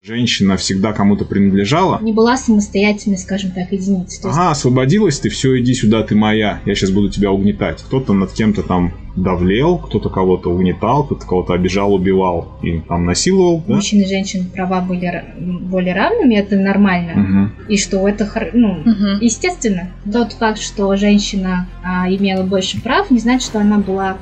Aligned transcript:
Женщина 0.00 0.56
всегда 0.56 0.92
кому-то 0.92 1.24
принадлежала. 1.24 1.98
Не 2.00 2.12
была 2.12 2.36
самостоятельной, 2.36 3.18
скажем 3.18 3.50
так, 3.50 3.72
единицей. 3.72 4.04
Есть... 4.04 4.24
Ага, 4.24 4.52
освободилась 4.52 5.18
ты, 5.18 5.28
все, 5.28 5.58
иди 5.58 5.74
сюда, 5.74 6.04
ты 6.04 6.14
моя, 6.14 6.60
я 6.64 6.74
сейчас 6.76 6.92
буду 6.92 7.10
тебя 7.10 7.32
угнетать. 7.32 7.82
Кто-то 7.82 8.12
над 8.12 8.32
кем-то 8.32 8.62
там 8.62 8.94
давлел, 9.16 9.78
кто-то 9.78 10.08
кого-то 10.08 10.50
угнетал, 10.52 11.02
кто-то 11.02 11.26
кого-то 11.26 11.52
обижал, 11.52 11.92
убивал 11.92 12.58
и 12.62 12.78
там 12.78 13.06
насиловал. 13.06 13.64
Да? 13.66 13.74
Мужчин 13.74 14.00
и 14.00 14.06
женщин 14.06 14.48
права 14.48 14.80
были 14.82 15.24
более 15.36 15.94
равными, 15.94 16.36
это 16.36 16.54
нормально. 16.54 17.50
Угу. 17.58 17.72
И 17.72 17.76
что 17.76 18.08
это, 18.08 18.30
ну, 18.52 18.80
угу. 18.80 19.20
естественно. 19.20 19.90
Тот 20.10 20.32
факт, 20.32 20.60
что 20.60 20.94
женщина 20.94 21.66
а, 21.82 22.08
имела 22.08 22.44
больше 22.44 22.80
прав, 22.80 23.10
не 23.10 23.18
значит, 23.18 23.42
что 23.42 23.58
она 23.58 23.78
была 23.78 24.16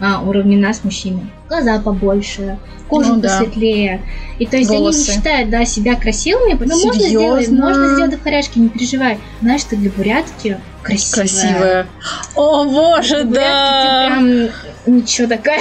а, 0.00 0.22
уравнена 0.22 0.72
с 0.72 0.82
мужчиной. 0.84 1.30
Глаза 1.48 1.80
побольше, 1.80 2.58
кожа 2.88 3.14
ну, 3.14 3.22
посветлее. 3.22 3.98
Да. 3.98 4.44
И 4.44 4.46
то 4.46 4.56
есть 4.56 4.70
Волосы. 4.70 4.98
они 4.98 5.06
не 5.08 5.14
считают 5.14 5.50
да, 5.50 5.64
себя 5.64 5.96
красивыми, 5.96 6.52
но 6.52 6.66
ну, 6.66 6.86
можно 6.86 7.08
сделать, 7.08 7.48
можно 7.48 7.94
сделать 7.94 8.14
в 8.14 8.22
хоряшке, 8.22 8.60
не 8.60 8.68
переживай. 8.68 9.18
Знаешь, 9.40 9.64
ты 9.64 9.76
для 9.76 9.90
бурятки 9.90 10.58
красивая. 10.82 11.26
Красивая. 11.26 11.86
О, 12.34 12.64
боже, 12.64 13.24
да! 13.24 14.08
Ты 14.08 14.50
прям 14.86 14.96
ничего 14.96 15.28
такая. 15.28 15.60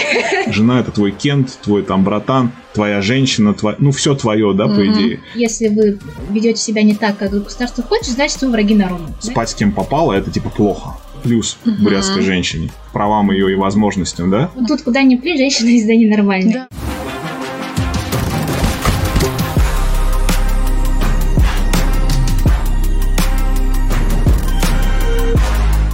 Жена 0.51 0.79
это 0.79 0.91
твой 0.91 1.11
Кент, 1.11 1.57
твой 1.61 1.83
там 1.83 2.03
братан, 2.03 2.51
твоя 2.73 3.01
женщина, 3.01 3.53
твой, 3.53 3.75
ну 3.79 3.91
все 3.91 4.15
твое, 4.15 4.53
да, 4.53 4.65
mm-hmm. 4.65 4.75
по 4.75 4.87
идее. 4.87 5.19
Если 5.35 5.67
вы 5.67 5.99
ведете 6.29 6.61
себя 6.61 6.83
не 6.83 6.95
так, 6.95 7.17
как 7.17 7.31
государство 7.31 7.83
хочет, 7.83 8.09
значит 8.09 8.41
вы 8.41 8.49
враги 8.49 8.75
народа. 8.75 9.11
Спать 9.19 9.49
с 9.49 9.55
кем 9.55 9.71
попало, 9.71 10.13
это 10.13 10.31
типа 10.31 10.49
плохо 10.49 10.95
плюс 11.23 11.57
угу. 11.65 11.75
бурятской 11.83 12.21
женщине, 12.21 12.69
правам 12.93 13.31
ее 13.31 13.51
и 13.51 13.55
возможностям, 13.55 14.29
да? 14.29 14.49
Тут 14.67 14.81
куда 14.81 15.01
ни 15.03 15.15
плюс, 15.15 15.37
женщина 15.37 15.69
всегда 15.69 15.93
ненормальная. 15.95 16.53
Да. 16.53 16.89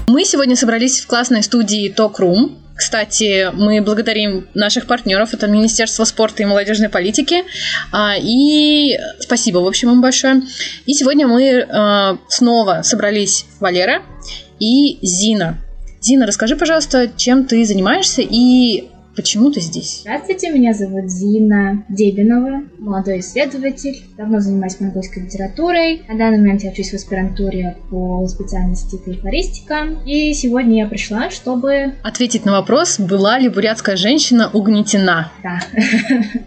Мы 0.08 0.24
сегодня 0.24 0.56
собрались 0.56 1.02
в 1.02 1.08
классной 1.08 1.44
студии 1.44 1.94
Talk 1.94 2.16
Room. 2.20 2.58
Кстати, 2.76 3.52
мы 3.54 3.82
благодарим 3.82 4.48
наших 4.54 4.88
партнеров, 4.88 5.34
это 5.34 5.48
Министерство 5.48 6.04
спорта 6.04 6.44
и 6.44 6.46
молодежной 6.46 6.90
политики. 6.90 7.44
А, 7.92 8.16
и 8.18 8.98
спасибо, 9.20 9.60
в 9.60 9.68
общем, 9.68 9.92
им 9.92 10.02
большое. 10.02 10.44
И 10.86 10.94
сегодня 10.94 11.28
мы 11.28 11.68
а, 11.70 12.18
снова 12.30 12.82
собрались 12.82 13.46
Валера 13.60 14.04
и 14.60 15.00
Зина. 15.02 15.60
Зина, 16.02 16.26
расскажи, 16.26 16.56
пожалуйста, 16.56 17.10
чем 17.16 17.46
ты 17.46 17.66
занимаешься 17.66 18.22
и 18.22 18.90
Почему 19.16 19.50
ты 19.50 19.62
здесь? 19.62 20.02
Здравствуйте, 20.02 20.52
меня 20.52 20.74
зовут 20.74 21.10
Зина 21.10 21.86
Дебинова, 21.88 22.64
молодой 22.80 23.20
исследователь. 23.20 24.04
Давно 24.18 24.42
занимаюсь 24.42 24.80
монгольской 24.82 25.24
литературой. 25.24 26.02
На 26.10 26.18
данный 26.18 26.40
момент 26.40 26.64
я 26.64 26.72
учусь 26.72 26.92
в 26.92 26.96
аспирантуре 26.96 27.78
по 27.90 28.28
специальности 28.28 28.98
фольклористика. 28.98 29.88
И 30.06 30.34
сегодня 30.34 30.84
я 30.84 30.88
пришла, 30.88 31.30
чтобы... 31.30 31.94
Ответить 32.04 32.44
на 32.44 32.52
вопрос, 32.52 33.00
была 33.00 33.40
ли 33.40 33.48
бурятская 33.48 33.96
женщина 33.96 34.50
угнетена? 34.52 35.32
Да. 35.42 35.62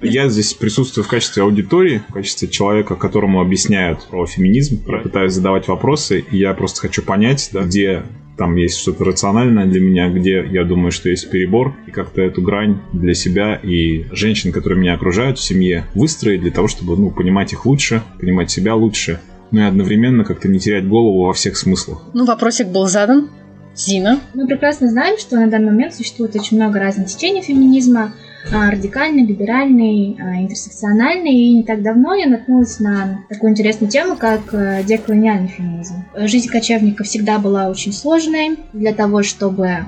Я 0.03 0.29
здесь 0.29 0.53
присутствую 0.53 1.05
в 1.05 1.09
качестве 1.09 1.45
аудитории, 1.45 2.03
в 2.07 2.13
качестве 2.13 2.49
человека, 2.49 2.97
которому 2.97 3.41
объясняют 3.41 4.07
про 4.11 4.27
феминизм. 4.27 4.83
Я 4.87 4.99
пытаюсь 4.99 5.33
задавать 5.33 5.69
вопросы, 5.69 6.23
и 6.31 6.37
я 6.37 6.53
просто 6.53 6.83
хочу 6.83 7.03
понять, 7.03 7.49
да, 7.51 7.63
где 7.63 8.03
там 8.39 8.55
есть 8.55 8.79
что-то 8.79 9.05
рациональное 9.05 9.67
для 9.67 9.81
меня, 9.81 10.09
где 10.09 10.47
я 10.51 10.65
думаю, 10.65 10.93
что 10.93 11.11
есть 11.11 11.29
перебор, 11.29 11.75
и 11.87 11.91
как-то 11.91 12.23
эту 12.23 12.41
грань 12.41 12.79
для 12.93 13.13
себя 13.13 13.57
и 13.57 14.05
женщин, 14.13 14.53
которые 14.53 14.79
меня 14.79 14.95
окружают 14.95 15.39
в 15.39 15.43
семье, 15.43 15.85
выстроить 15.95 16.41
для 16.41 16.53
того, 16.53 16.69
чтобы 16.69 16.97
ну, 16.97 17.11
понимать 17.11 17.53
их 17.53 17.67
лучше, 17.67 18.03
понимать 18.21 18.51
себя 18.51 18.77
лучше, 18.77 19.21
ну 19.51 19.61
и 19.61 19.65
одновременно 19.65 20.25
как-то 20.25 20.49
не 20.49 20.61
терять 20.61 20.87
голову 20.87 21.27
во 21.27 21.33
всех 21.33 21.57
смыслах. 21.57 22.03
Ну, 22.15 22.25
вопросик 22.25 22.69
был 22.69 22.87
задан. 22.87 23.29
Зина. 23.75 24.19
Мы 24.35 24.47
прекрасно 24.47 24.89
знаем, 24.89 25.19
что 25.19 25.37
на 25.37 25.47
данный 25.49 25.71
момент 25.71 25.95
существует 25.95 26.35
очень 26.35 26.57
много 26.57 26.81
разных 26.81 27.07
течений 27.07 27.43
феминизма, 27.43 28.13
радикальный, 28.51 29.25
либеральный, 29.25 30.17
а, 30.21 30.41
интерсекциональный. 30.43 31.33
И 31.33 31.55
не 31.55 31.63
так 31.63 31.83
давно 31.83 32.15
я 32.15 32.29
наткнулась 32.29 32.79
на 32.81 33.21
такую 33.29 33.53
интересную 33.53 33.91
тему, 33.91 34.17
как 34.17 34.53
э, 34.53 34.83
деколониальный 34.85 35.49
феминизм. 35.49 36.05
Жизнь 36.15 36.49
кочевника 36.49 37.05
всегда 37.05 37.39
была 37.39 37.69
очень 37.69 37.93
сложной. 37.93 38.59
Для 38.73 38.93
того, 38.93 39.23
чтобы 39.23 39.87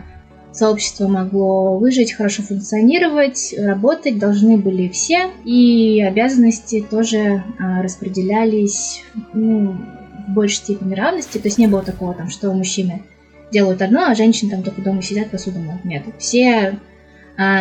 сообщество 0.53 1.07
могло 1.09 1.79
выжить, 1.79 2.13
хорошо 2.13 2.43
функционировать, 2.43 3.55
работать 3.57 4.19
должны 4.19 4.57
были 4.57 4.89
все, 4.89 5.31
и 5.45 6.03
обязанности 6.03 6.85
тоже 6.89 7.45
а, 7.59 7.83
распределялись 7.83 9.03
ну, 9.33 9.77
в 10.29 10.33
большей 10.33 10.57
степени 10.57 10.95
равности, 10.95 11.39
то 11.39 11.47
есть 11.47 11.59
не 11.59 11.67
было 11.67 11.83
такого, 11.83 12.15
там, 12.15 12.29
что 12.29 12.53
мужчины 12.53 13.03
делают 13.53 13.83
одно, 13.83 14.07
а 14.07 14.15
женщины 14.15 14.51
там 14.51 14.63
только 14.63 14.83
дома 14.83 15.03
сидят, 15.03 15.31
посуду 15.31 15.59
моют. 15.61 15.85
Нет, 15.85 16.03
все 16.19 16.49
а, 16.57 16.75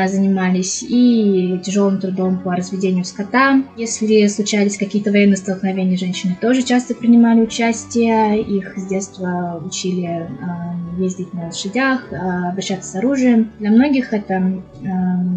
занимались 0.07 0.83
и 0.83 1.59
тяжелым 1.63 1.99
трудом 1.99 2.39
по 2.39 2.55
разведению 2.55 3.05
скота. 3.05 3.63
Если 3.77 4.27
случались 4.27 4.77
какие-то 4.77 5.11
военные 5.11 5.37
столкновения, 5.37 5.97
женщины 5.97 6.37
тоже 6.39 6.63
часто 6.63 6.95
принимали 6.95 7.41
участие. 7.41 8.41
Их 8.41 8.77
с 8.77 8.87
детства 8.87 9.61
учили 9.65 10.05
а, 10.05 10.75
ездить 10.99 11.33
на 11.33 11.45
лошадях, 11.45 12.11
а, 12.11 12.49
обращаться 12.49 12.91
с 12.91 12.95
оружием. 12.95 13.51
Для 13.59 13.71
многих 13.71 14.13
это 14.13 14.61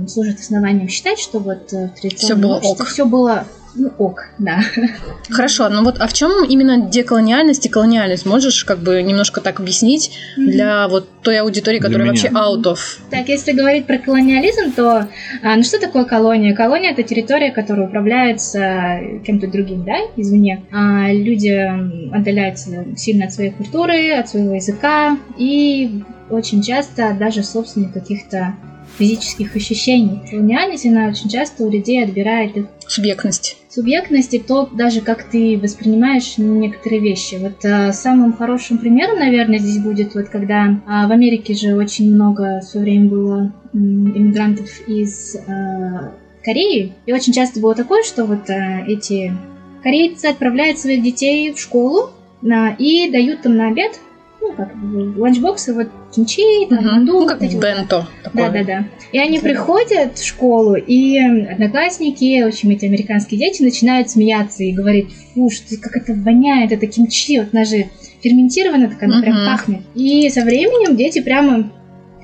служит 0.08 0.40
основанием 0.40 0.88
считать, 0.88 1.18
что 1.18 1.38
вот 1.38 1.70
в 1.70 1.90
традиционном 2.00 2.16
все 2.18 2.34
было 2.34 2.56
ок. 2.72 2.86
все 2.86 3.06
было 3.06 3.46
ну, 3.74 3.90
ок, 3.98 4.26
да. 4.38 4.60
Хорошо, 5.30 5.68
ну 5.68 5.82
вот, 5.82 5.96
а 5.98 6.06
в 6.06 6.12
чем 6.12 6.44
именно 6.44 6.90
деколониальность 6.90 7.64
и 7.66 7.68
колониальность? 7.68 8.26
Можешь 8.26 8.64
как 8.64 8.78
бы 8.78 9.02
немножко 9.02 9.40
так 9.40 9.60
объяснить 9.60 10.10
mm-hmm. 10.36 10.46
для 10.46 10.88
вот 10.88 11.08
той 11.22 11.40
аудитории, 11.40 11.78
которая 11.78 12.08
вообще 12.08 12.28
out 12.28 12.62
of? 12.64 12.78
Так, 13.10 13.28
если 13.28 13.52
говорить 13.52 13.86
про 13.86 13.98
колониализм, 13.98 14.72
то 14.72 15.08
а, 15.42 15.56
ну 15.56 15.62
что 15.62 15.80
такое 15.80 16.04
колония? 16.04 16.54
Колония 16.54 16.92
это 16.92 17.02
территория, 17.02 17.50
которая 17.50 17.86
управляется 17.86 19.00
кем-то 19.24 19.46
другим, 19.46 19.84
да, 19.84 19.96
извне. 20.16 20.64
А 20.70 21.12
люди 21.12 21.70
отдаляются 22.14 22.84
сильно 22.96 23.26
от 23.26 23.32
своей 23.32 23.50
культуры, 23.50 24.12
от 24.12 24.28
своего 24.28 24.54
языка 24.54 25.16
и 25.38 26.02
очень 26.30 26.62
часто 26.62 27.16
даже 27.18 27.42
собственных 27.42 27.92
каких-то 27.92 28.54
физических 28.98 29.56
ощущений. 29.56 30.20
Колониальность, 30.30 30.86
она 30.86 31.08
очень 31.08 31.28
часто 31.28 31.64
у 31.64 31.70
людей 31.70 32.04
отбирает 32.04 32.56
их 32.56 32.66
субъектность. 32.86 33.56
Субъектность 33.74 34.34
и 34.34 34.38
то, 34.38 34.68
даже 34.70 35.00
как 35.00 35.30
ты 35.30 35.58
воспринимаешь 35.58 36.34
некоторые 36.36 37.00
вещи. 37.00 37.36
Вот 37.36 37.64
а, 37.64 37.90
самым 37.92 38.34
хорошим 38.34 38.76
примером, 38.76 39.18
наверное, 39.18 39.58
здесь 39.58 39.78
будет 39.78 40.14
вот 40.14 40.28
когда 40.28 40.78
а, 40.86 41.06
в 41.06 41.10
Америке 41.10 41.54
же 41.54 41.74
очень 41.74 42.14
много 42.14 42.60
в 42.60 42.64
свое 42.64 42.84
время 42.84 43.08
было 43.08 43.52
иммигрантов 43.72 44.68
из 44.86 45.36
а, 45.48 46.12
Кореи. 46.44 46.92
И 47.06 47.14
очень 47.14 47.32
часто 47.32 47.60
было 47.60 47.74
такое, 47.74 48.02
что 48.02 48.26
вот 48.26 48.50
а, 48.50 48.84
эти 48.86 49.32
корейцы 49.82 50.26
отправляют 50.26 50.78
своих 50.78 51.02
детей 51.02 51.50
в 51.50 51.58
школу 51.58 52.10
а, 52.44 52.74
и 52.78 53.10
дают 53.10 53.40
там 53.40 53.56
на 53.56 53.68
обед 53.68 53.98
ну, 54.42 54.52
как 54.52 54.74
ланчбоксы, 55.16 55.72
вот 55.72 55.88
кимчи, 56.14 56.66
там, 56.68 56.78
угу. 56.78 56.86
манду. 56.86 57.20
Ну, 57.20 57.26
как 57.26 57.40
вот 57.40 57.52
бенто. 57.52 58.08
Да, 58.34 58.48
да, 58.50 58.64
да. 58.64 58.84
И 59.12 59.18
они 59.18 59.38
да. 59.38 59.44
приходят 59.44 60.18
в 60.18 60.26
школу, 60.26 60.74
и 60.74 61.18
одноклассники, 61.18 62.42
в 62.42 62.48
общем, 62.48 62.70
эти 62.70 62.86
американские 62.86 63.40
дети 63.40 63.62
начинают 63.62 64.10
смеяться 64.10 64.62
и 64.62 64.72
говорить, 64.72 65.08
фу, 65.34 65.50
что 65.50 65.76
как 65.76 65.96
это 65.96 66.14
воняет, 66.14 66.72
это 66.72 66.86
кимчи, 66.86 67.38
вот 67.38 67.48
она 67.52 67.64
же 67.64 67.86
ферментирована, 68.22 68.88
так 68.88 69.02
она 69.02 69.16
угу. 69.16 69.22
прям 69.22 69.36
пахнет. 69.46 69.80
И 69.94 70.28
со 70.30 70.42
временем 70.42 70.96
дети 70.96 71.20
прямо 71.20 71.70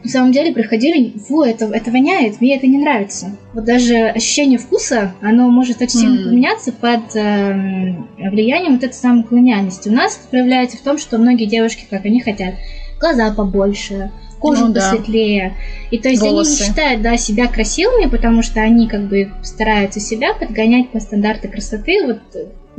на 0.05 0.11
самом 0.11 0.33
деле 0.33 0.53
приходили, 0.53 1.19
фу, 1.19 1.43
это, 1.43 1.67
это 1.67 1.91
воняет, 1.91 2.41
мне 2.41 2.57
это 2.57 2.67
не 2.67 2.79
нравится. 2.79 3.37
Вот 3.53 3.65
даже 3.65 3.97
ощущение 4.07 4.59
вкуса, 4.59 5.15
оно 5.21 5.51
может 5.51 5.83
очень 5.83 5.99
сильно 5.99 6.21
mm. 6.21 6.25
поменяться 6.25 6.73
под 6.73 7.17
э, 7.17 7.95
влиянием 8.31 8.75
вот 8.75 8.85
этой 8.85 8.95
самой 8.95 9.25
колониальности. 9.25 9.89
У 9.89 9.93
нас 9.93 10.17
проявляется 10.31 10.77
в 10.77 10.81
том, 10.81 10.99
что 10.99 11.19
многие 11.19 11.47
девушки, 11.47 11.87
как 11.91 12.05
они 12.05 12.21
хотят, 12.21 12.55
глаза 13.01 13.33
побольше, 13.33 14.11
кожу 14.39 14.67
ну, 14.67 14.75
посветлее. 14.75 15.51
Да. 15.51 15.97
И 15.97 15.99
то 15.99 16.09
есть 16.09 16.23
Волосы. 16.23 16.51
они 16.51 16.61
не 16.61 16.67
считают 16.67 17.03
да, 17.03 17.17
себя 17.17 17.49
красивыми, 17.49 18.09
потому 18.09 18.43
что 18.43 18.61
они 18.61 18.89
как 18.89 19.09
бы 19.09 19.31
стараются 19.43 20.01
себя 20.01 20.35
подгонять 20.35 20.91
по 20.91 21.01
стандарты 21.01 21.49
красоты. 21.49 22.07
Вот 22.07 22.21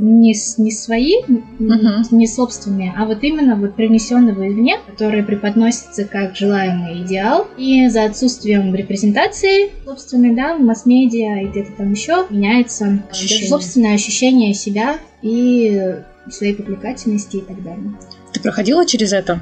не, 0.00 0.34
не 0.56 0.70
свои, 0.72 1.20
uh-huh. 1.28 2.04
не 2.10 2.26
собственные, 2.26 2.94
а 2.96 3.04
вот 3.04 3.22
именно 3.22 3.54
вот 3.56 3.74
принесенного 3.74 4.48
извне, 4.48 4.78
которые 4.86 5.22
преподносятся 5.22 6.06
как 6.06 6.36
желаемый 6.36 7.02
идеал. 7.02 7.46
И 7.58 7.86
за 7.88 8.04
отсутствием 8.04 8.74
репрезентации 8.74 9.70
собственной, 9.84 10.34
да, 10.34 10.56
в 10.56 10.60
масс-медиа 10.60 11.42
и 11.42 11.46
где-то 11.48 11.72
там 11.72 11.92
еще 11.92 12.26
меняется 12.30 13.02
ощущение. 13.10 13.48
собственное 13.48 13.94
ощущение 13.94 14.54
себя 14.54 14.98
и 15.22 15.96
своей 16.30 16.54
привлекательности 16.54 17.36
и 17.36 17.40
так 17.42 17.62
далее. 17.62 17.92
Ты 18.32 18.40
проходила 18.40 18.86
через 18.86 19.12
это? 19.12 19.40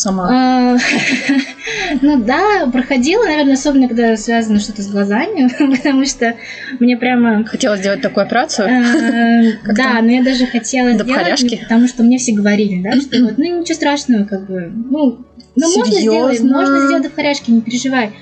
Сама? 0.00 0.78
Ну 2.02 2.22
да, 2.22 2.68
проходила, 2.72 3.24
наверное, 3.24 3.54
особенно 3.54 3.88
когда 3.88 4.16
связано 4.16 4.60
что-то 4.60 4.82
с 4.82 4.88
глазами, 4.88 5.50
потому 5.76 6.04
что 6.06 6.34
мне 6.78 6.96
прямо... 6.96 7.44
Хотела 7.44 7.76
сделать 7.76 8.00
такую 8.00 8.26
операцию? 8.26 8.68
Э, 8.68 9.52
да, 9.74 10.00
но 10.00 10.10
я 10.10 10.22
даже 10.22 10.46
хотела 10.46 10.92
сделать, 10.92 11.60
потому 11.62 11.88
что 11.88 12.02
мне 12.02 12.18
все 12.18 12.32
говорили, 12.32 12.82
да, 12.82 12.92
что 13.00 13.22
вот, 13.24 13.38
ну 13.38 13.60
ничего 13.60 13.74
страшного, 13.74 14.24
как 14.24 14.46
бы, 14.46 14.72
ну, 14.72 15.18
ну 15.56 15.76
можно 15.76 16.00
сделать, 16.00 16.40
можно 16.40 16.86
сделать 16.86 17.02
до 17.02 17.10
вхоряшки, 17.10 17.50
не 17.50 17.60
переживай. 17.60 18.12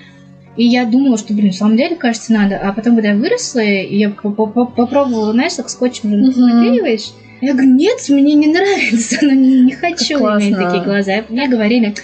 И 0.56 0.64
я 0.64 0.86
думала, 0.86 1.16
что, 1.16 1.34
блин, 1.34 1.52
в 1.52 1.56
самом 1.56 1.76
деле, 1.76 1.94
кажется, 1.94 2.32
надо. 2.32 2.58
А 2.58 2.72
потом, 2.72 2.96
когда 2.96 3.10
я 3.10 3.16
выросла, 3.16 3.60
я 3.60 4.10
попробовала, 4.10 5.32
знаешь, 5.32 5.54
так 5.54 5.70
скотчем 5.70 6.12
уже 6.12 6.40
наклеиваешь. 6.40 7.12
Я 7.40 7.52
говорю, 7.52 7.70
нет, 7.70 7.98
мне 8.08 8.34
не 8.34 8.48
нравится, 8.48 9.18
но 9.22 9.32
не, 9.32 9.60
не 9.60 9.72
хочу 9.74 10.18
иметь 10.18 10.56
такие 10.56 10.82
глаза. 10.82 11.24
Мне 11.28 11.48
говорили, 11.48 11.94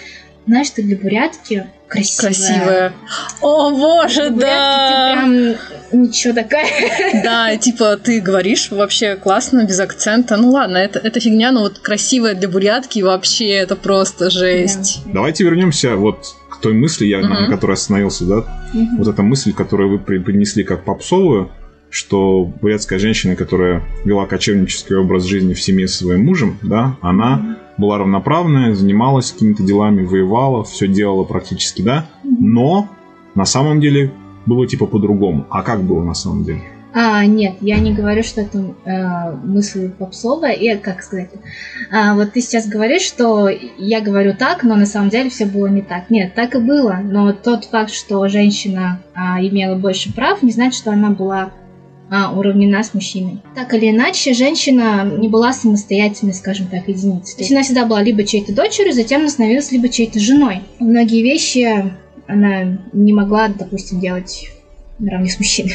знаешь, 0.46 0.70
ты 0.70 0.82
для 0.82 0.96
бурятки 0.96 1.66
красивая. 1.88 2.32
Красивая. 2.32 2.92
О, 3.40 3.70
боже, 3.70 4.30
для 4.30 4.46
да. 4.46 5.14
Ты 5.14 5.56
прям 5.92 6.02
ничего 6.02 6.34
такая. 6.34 6.66
Да, 7.22 7.56
типа 7.56 7.96
ты 7.96 8.20
говоришь 8.20 8.70
вообще 8.70 9.16
классно, 9.16 9.64
без 9.64 9.80
акцента. 9.80 10.36
Ну 10.36 10.50
ладно, 10.50 10.76
это, 10.76 10.98
это 10.98 11.20
фигня, 11.20 11.52
но 11.52 11.60
вот 11.60 11.78
красивая 11.78 12.34
для 12.34 12.48
бурятки 12.48 13.00
вообще 13.00 13.50
это 13.50 13.76
просто 13.76 14.30
жесть. 14.30 15.02
Да. 15.06 15.14
Давайте 15.14 15.44
вернемся 15.44 15.96
вот 15.96 16.34
к 16.50 16.60
той 16.60 16.74
мысли, 16.74 17.06
я, 17.06 17.20
uh-huh. 17.20 17.28
на 17.28 17.48
которой 17.48 17.72
остановился, 17.72 18.24
да. 18.24 18.34
Uh-huh. 18.74 18.86
Вот 18.98 19.08
эта 19.08 19.22
мысль, 19.22 19.52
которую 19.52 19.90
вы 19.90 19.98
принесли 19.98 20.64
как 20.64 20.84
попсовую, 20.84 21.50
что 21.94 22.50
бурятская 22.60 22.98
женщина, 22.98 23.36
которая 23.36 23.84
вела 24.04 24.26
кочевнический 24.26 24.96
образ 24.96 25.22
жизни 25.22 25.54
в 25.54 25.62
семье 25.62 25.86
со 25.86 25.98
своим 25.98 26.24
мужем, 26.24 26.58
да, 26.60 26.96
она 27.00 27.56
была 27.78 27.98
равноправная, 27.98 28.74
занималась 28.74 29.30
какими-то 29.30 29.62
делами, 29.62 30.04
воевала, 30.04 30.64
все 30.64 30.88
делала 30.88 31.22
практически, 31.22 31.82
да, 31.82 32.06
но 32.24 32.88
на 33.36 33.44
самом 33.44 33.80
деле 33.80 34.10
было 34.44 34.66
типа 34.66 34.86
по-другому. 34.86 35.46
А 35.50 35.62
как 35.62 35.84
было 35.84 36.02
на 36.02 36.14
самом 36.14 36.42
деле? 36.42 36.62
А, 36.96 37.24
нет, 37.26 37.56
я 37.60 37.78
не 37.78 37.92
говорю, 37.92 38.24
что 38.24 38.40
это 38.40 38.74
э, 38.84 39.32
мысль 39.44 39.90
попсовая. 39.90 40.52
И 40.52 40.76
как 40.76 41.02
сказать? 41.02 41.30
А, 41.92 42.14
вот 42.14 42.32
ты 42.32 42.40
сейчас 42.40 42.68
говоришь, 42.68 43.02
что 43.02 43.48
я 43.48 44.00
говорю 44.00 44.34
так, 44.36 44.62
но 44.62 44.76
на 44.76 44.86
самом 44.86 45.10
деле 45.10 45.30
все 45.30 45.46
было 45.46 45.66
не 45.66 45.82
так. 45.82 46.10
Нет, 46.10 46.34
так 46.34 46.54
и 46.54 46.58
было. 46.58 47.00
Но 47.02 47.32
тот 47.32 47.64
факт, 47.64 47.90
что 47.90 48.26
женщина 48.28 49.00
а, 49.12 49.40
имела 49.40 49.76
больше 49.76 50.12
прав, 50.12 50.42
не 50.42 50.52
значит, 50.52 50.78
что 50.78 50.92
она 50.92 51.10
была 51.10 51.50
а, 52.14 52.30
уравнена 52.32 52.84
с 52.84 52.94
мужчиной. 52.94 53.40
Так 53.56 53.74
или 53.74 53.90
иначе, 53.90 54.34
женщина 54.34 55.04
не 55.18 55.28
была 55.28 55.52
самостоятельной, 55.52 56.32
скажем 56.32 56.68
так, 56.68 56.86
единицей. 56.86 57.34
То 57.34 57.40
есть 57.40 57.50
она 57.50 57.62
всегда 57.62 57.86
была 57.86 58.02
либо 58.02 58.22
чьей-то 58.22 58.54
дочерью, 58.54 58.92
затем 58.92 59.22
она 59.22 59.30
становилась 59.30 59.72
либо 59.72 59.88
чьей-то 59.88 60.20
женой. 60.20 60.60
Многие 60.78 61.22
вещи 61.22 61.92
она 62.28 62.78
не 62.92 63.12
могла, 63.12 63.48
допустим, 63.48 63.98
делать 63.98 64.48
наравне 65.00 65.28
с 65.28 65.40
мужчиной. 65.40 65.74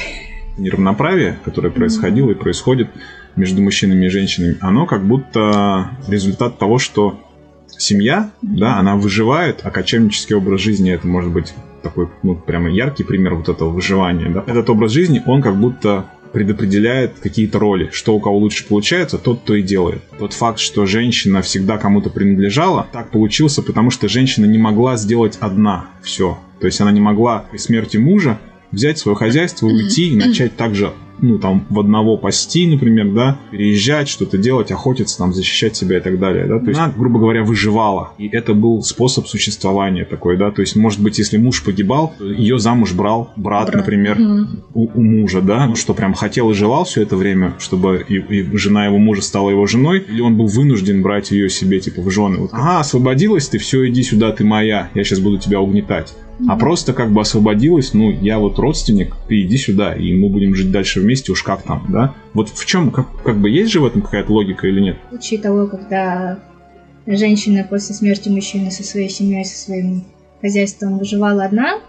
Неравноправие, 0.58 1.40
которое 1.44 1.72
происходило 1.72 2.30
mm-hmm. 2.30 2.36
и 2.36 2.40
происходит 2.40 2.88
между 3.36 3.62
мужчинами 3.62 4.06
и 4.06 4.10
женщинами, 4.10 4.56
оно 4.62 4.86
как 4.86 5.06
будто 5.06 5.92
результат 6.08 6.58
того, 6.58 6.80
что 6.80 7.20
семья, 7.68 8.32
да, 8.42 8.78
она 8.78 8.96
выживает, 8.96 9.60
а 9.64 9.72
кочевнический 9.72 10.36
образ 10.36 10.62
жизни 10.62 10.92
это 10.92 11.06
может 11.06 11.32
быть 11.32 11.54
такой, 11.82 12.10
ну, 12.24 12.36
прямо 12.36 12.70
яркий 12.70 13.04
пример 13.04 13.36
вот 13.36 13.50
этого 13.50 13.70
выживания, 13.70 14.30
да. 14.30 14.44
Этот 14.48 14.70
образ 14.70 14.92
жизни, 14.92 15.22
он 15.26 15.42
как 15.42 15.60
будто 15.60 16.06
предопределяет 16.32 17.20
какие-то 17.20 17.60
роли. 17.60 17.90
Что 17.92 18.16
у 18.16 18.20
кого 18.20 18.38
лучше 18.38 18.66
получается, 18.66 19.18
тот 19.18 19.44
то 19.44 19.56
и 19.56 19.62
делает. 19.62 20.02
Тот 20.18 20.34
факт, 20.34 20.60
что 20.60 20.86
женщина 20.86 21.42
всегда 21.42 21.78
кому-то 21.78 22.10
принадлежала, 22.10 22.88
так 22.92 23.12
получился, 23.12 23.62
потому 23.62 23.92
что 23.92 24.08
женщина 24.08 24.46
не 24.46 24.58
могла 24.58 24.98
сделать 24.98 25.38
одна 25.40 25.88
все. 26.02 26.40
То 26.60 26.66
есть 26.66 26.82
она 26.82 26.92
не 26.92 27.02
могла 27.02 27.46
при 27.52 27.58
смерти 27.58 27.98
мужа 27.98 28.40
взять 28.72 29.00
свое 29.00 29.16
хозяйство, 29.16 29.68
уйти 29.68 30.10
и 30.10 30.16
начать 30.16 30.56
также 30.56 30.94
ну, 31.22 31.38
там, 31.40 31.66
в 31.70 31.80
одного 31.80 32.18
пасти, 32.18 32.68
например, 32.68 33.14
да, 33.14 33.38
переезжать, 33.52 34.10
что-то 34.10 34.38
делать, 34.38 34.72
охотиться, 34.72 35.18
там, 35.18 35.34
защищать 35.34 35.76
себя 35.76 35.98
и 35.98 36.02
так 36.02 36.20
далее, 36.20 36.46
да, 36.46 36.60
то 36.60 36.68
есть 36.68 36.80
она, 36.80 36.94
грубо 36.96 37.20
говоря, 37.20 37.44
выживала, 37.44 38.12
и 38.18 38.28
это 38.28 38.54
был 38.54 38.82
способ 38.84 39.28
существования 39.28 40.06
такой, 40.06 40.38
да, 40.38 40.52
то 40.52 40.62
есть, 40.62 40.76
может 40.76 41.02
быть, 41.02 41.18
если 41.20 41.38
муж 41.38 41.64
погибал, 41.64 42.14
ее 42.20 42.60
замуж 42.60 42.94
брал 42.94 43.32
брат, 43.36 43.68
брат. 43.68 43.76
например, 43.76 44.18
mm 44.18 44.40
у, 44.74 44.88
у 44.94 45.02
мужа, 45.02 45.42
да, 45.42 45.66
ну, 45.66 45.76
что 45.76 45.94
прям 45.94 46.14
хотел 46.14 46.52
и 46.52 46.54
желал 46.54 46.84
все 46.84 47.02
это 47.02 47.16
время, 47.16 47.56
чтобы 47.60 48.06
и, 48.08 48.16
и 48.18 48.58
жена 48.58 48.86
его 48.86 48.98
мужа 48.98 49.22
стала 49.22 49.50
его 49.50 49.66
женой, 49.66 50.00
или 50.08 50.22
он 50.22 50.38
был 50.38 50.48
вынужден 50.48 51.02
брать 51.02 51.32
ее 51.32 51.50
себе, 51.50 51.80
типа, 51.80 52.02
в 52.02 52.10
жены, 52.10 52.38
вот, 52.40 52.52
ага, 52.54 52.80
освободилась 52.80 53.50
ты, 53.50 53.58
все, 53.58 53.88
иди 53.88 54.04
сюда, 54.04 54.32
ты 54.32 54.44
моя, 54.44 54.90
я 54.94 55.04
сейчас 55.04 55.20
буду 55.20 55.38
тебя 55.38 55.60
угнетать 55.60 56.14
а 56.48 56.56
просто 56.56 56.94
как 56.94 57.12
бы 57.12 57.22
освободилась, 57.22 57.94
ну, 57.94 58.12
я 58.12 58.40
вот 58.40 58.58
родственник, 58.60 59.16
ты 59.28 59.42
иди 59.42 59.58
сюда, 59.58 59.94
и 59.94 60.14
мы 60.14 60.30
будем 60.30 60.56
жить 60.56 60.72
дальше 60.72 61.02
вместе, 61.02 61.32
уж 61.32 61.44
как 61.44 61.64
там, 61.64 61.86
да? 61.90 62.14
Вот 62.34 62.50
в 62.50 62.66
чем, 62.66 62.92
как, 62.92 63.08
как 63.24 63.40
бы 63.40 63.50
есть 63.50 63.72
же 63.72 63.82
в 63.82 63.86
этом 63.86 64.02
какая-то 64.02 64.32
логика 64.32 64.68
или 64.68 64.80
нет? 64.80 64.98
В 65.08 65.10
случае 65.10 65.40
того, 65.40 65.68
когда 65.68 66.40
женщина 67.06 67.66
после 67.70 67.96
смерти 67.96 68.30
мужчины 68.30 68.72
со 68.72 68.84
своей 68.84 69.10
семьей, 69.10 69.44
со 69.46 69.58
своим 69.58 70.06
хозяйством 70.42 70.98
выживала 70.98 71.44
одна, 71.44 71.80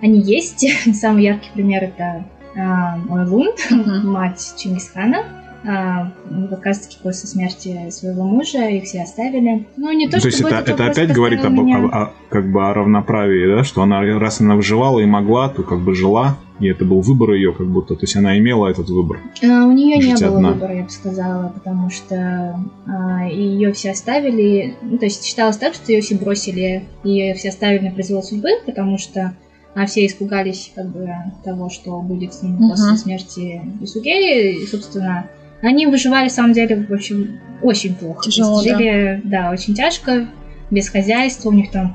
они 0.00 0.20
есть. 0.20 0.66
Самый 0.94 1.24
яркий 1.24 1.50
пример 1.54 1.84
это 1.84 2.24
э, 2.54 3.12
Ойлун, 3.12 3.50
uh-huh. 3.70 4.02
мать 4.04 4.54
Чингисхана 4.58 5.18
а, 5.18 5.41
как 5.64 6.66
раз 6.66 6.80
таки 6.80 6.96
после 7.02 7.28
смерти 7.28 7.90
своего 7.90 8.24
мужа 8.24 8.68
их 8.68 8.84
все 8.84 9.02
оставили. 9.02 9.66
Ну, 9.76 9.92
не 9.92 10.08
то, 10.08 10.20
то 10.20 10.26
есть 10.26 10.40
это, 10.40 10.56
это 10.66 10.86
опять 10.86 11.12
говорит 11.12 11.44
об, 11.44 11.52
меня... 11.52 11.78
о, 11.78 12.02
о, 12.04 12.12
как 12.30 12.50
бы 12.50 12.68
о 12.68 12.74
равноправии, 12.74 13.56
да, 13.56 13.64
что 13.64 13.82
она 13.82 14.00
раз 14.18 14.40
она 14.40 14.56
выживала 14.56 15.00
и 15.00 15.06
могла, 15.06 15.48
то 15.48 15.62
как 15.62 15.80
бы 15.80 15.94
жила, 15.94 16.36
и 16.58 16.66
это 16.66 16.84
был 16.84 17.00
выбор 17.00 17.32
ее, 17.32 17.52
как 17.52 17.68
будто, 17.68 17.94
то 17.94 18.02
есть 18.02 18.16
она 18.16 18.38
имела 18.38 18.68
этот 18.68 18.88
выбор. 18.88 19.20
А, 19.42 19.66
у 19.66 19.72
нее 19.72 19.98
не 19.98 20.14
было 20.14 20.36
одна. 20.36 20.52
выбора, 20.52 20.76
я 20.76 20.82
бы 20.84 20.90
сказала, 20.90 21.48
потому 21.54 21.90
что 21.90 22.58
а, 22.86 23.26
ее 23.28 23.72
все 23.72 23.92
оставили, 23.92 24.74
ну, 24.82 24.98
то 24.98 25.04
есть 25.04 25.24
считалось 25.24 25.56
так, 25.56 25.74
что 25.74 25.92
ее 25.92 26.02
все 26.02 26.16
бросили, 26.16 26.84
ее 27.04 27.34
все 27.34 27.50
оставили 27.50 27.88
на 27.88 27.90
произвол 27.92 28.22
судьбы, 28.22 28.50
потому 28.66 28.98
что 28.98 29.34
а 29.74 29.86
все 29.86 30.04
испугались 30.06 30.70
как 30.74 30.86
бы 30.88 31.08
того, 31.44 31.70
что 31.70 31.98
будет 32.00 32.34
с 32.34 32.42
ним 32.42 32.56
uh-huh. 32.56 32.70
после 32.70 32.96
смерти 32.98 33.62
Исугеи, 33.80 34.62
и, 34.62 34.66
собственно, 34.66 35.30
они 35.62 35.86
выживали, 35.86 36.24
на 36.24 36.30
самом 36.30 36.52
деле, 36.52 36.86
в 36.88 36.92
общем, 36.92 37.40
очень 37.62 37.94
плохо. 37.94 38.28
Тяжело, 38.28 38.60
жили, 38.62 39.20
да. 39.24 39.44
да, 39.44 39.50
очень 39.50 39.74
тяжко, 39.74 40.28
без 40.70 40.88
хозяйства. 40.88 41.48
У 41.48 41.52
них 41.52 41.70
там 41.70 41.94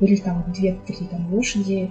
были 0.00 0.16
там 0.16 0.44
две-три 0.56 1.06
там 1.10 1.32
лошади. 1.32 1.90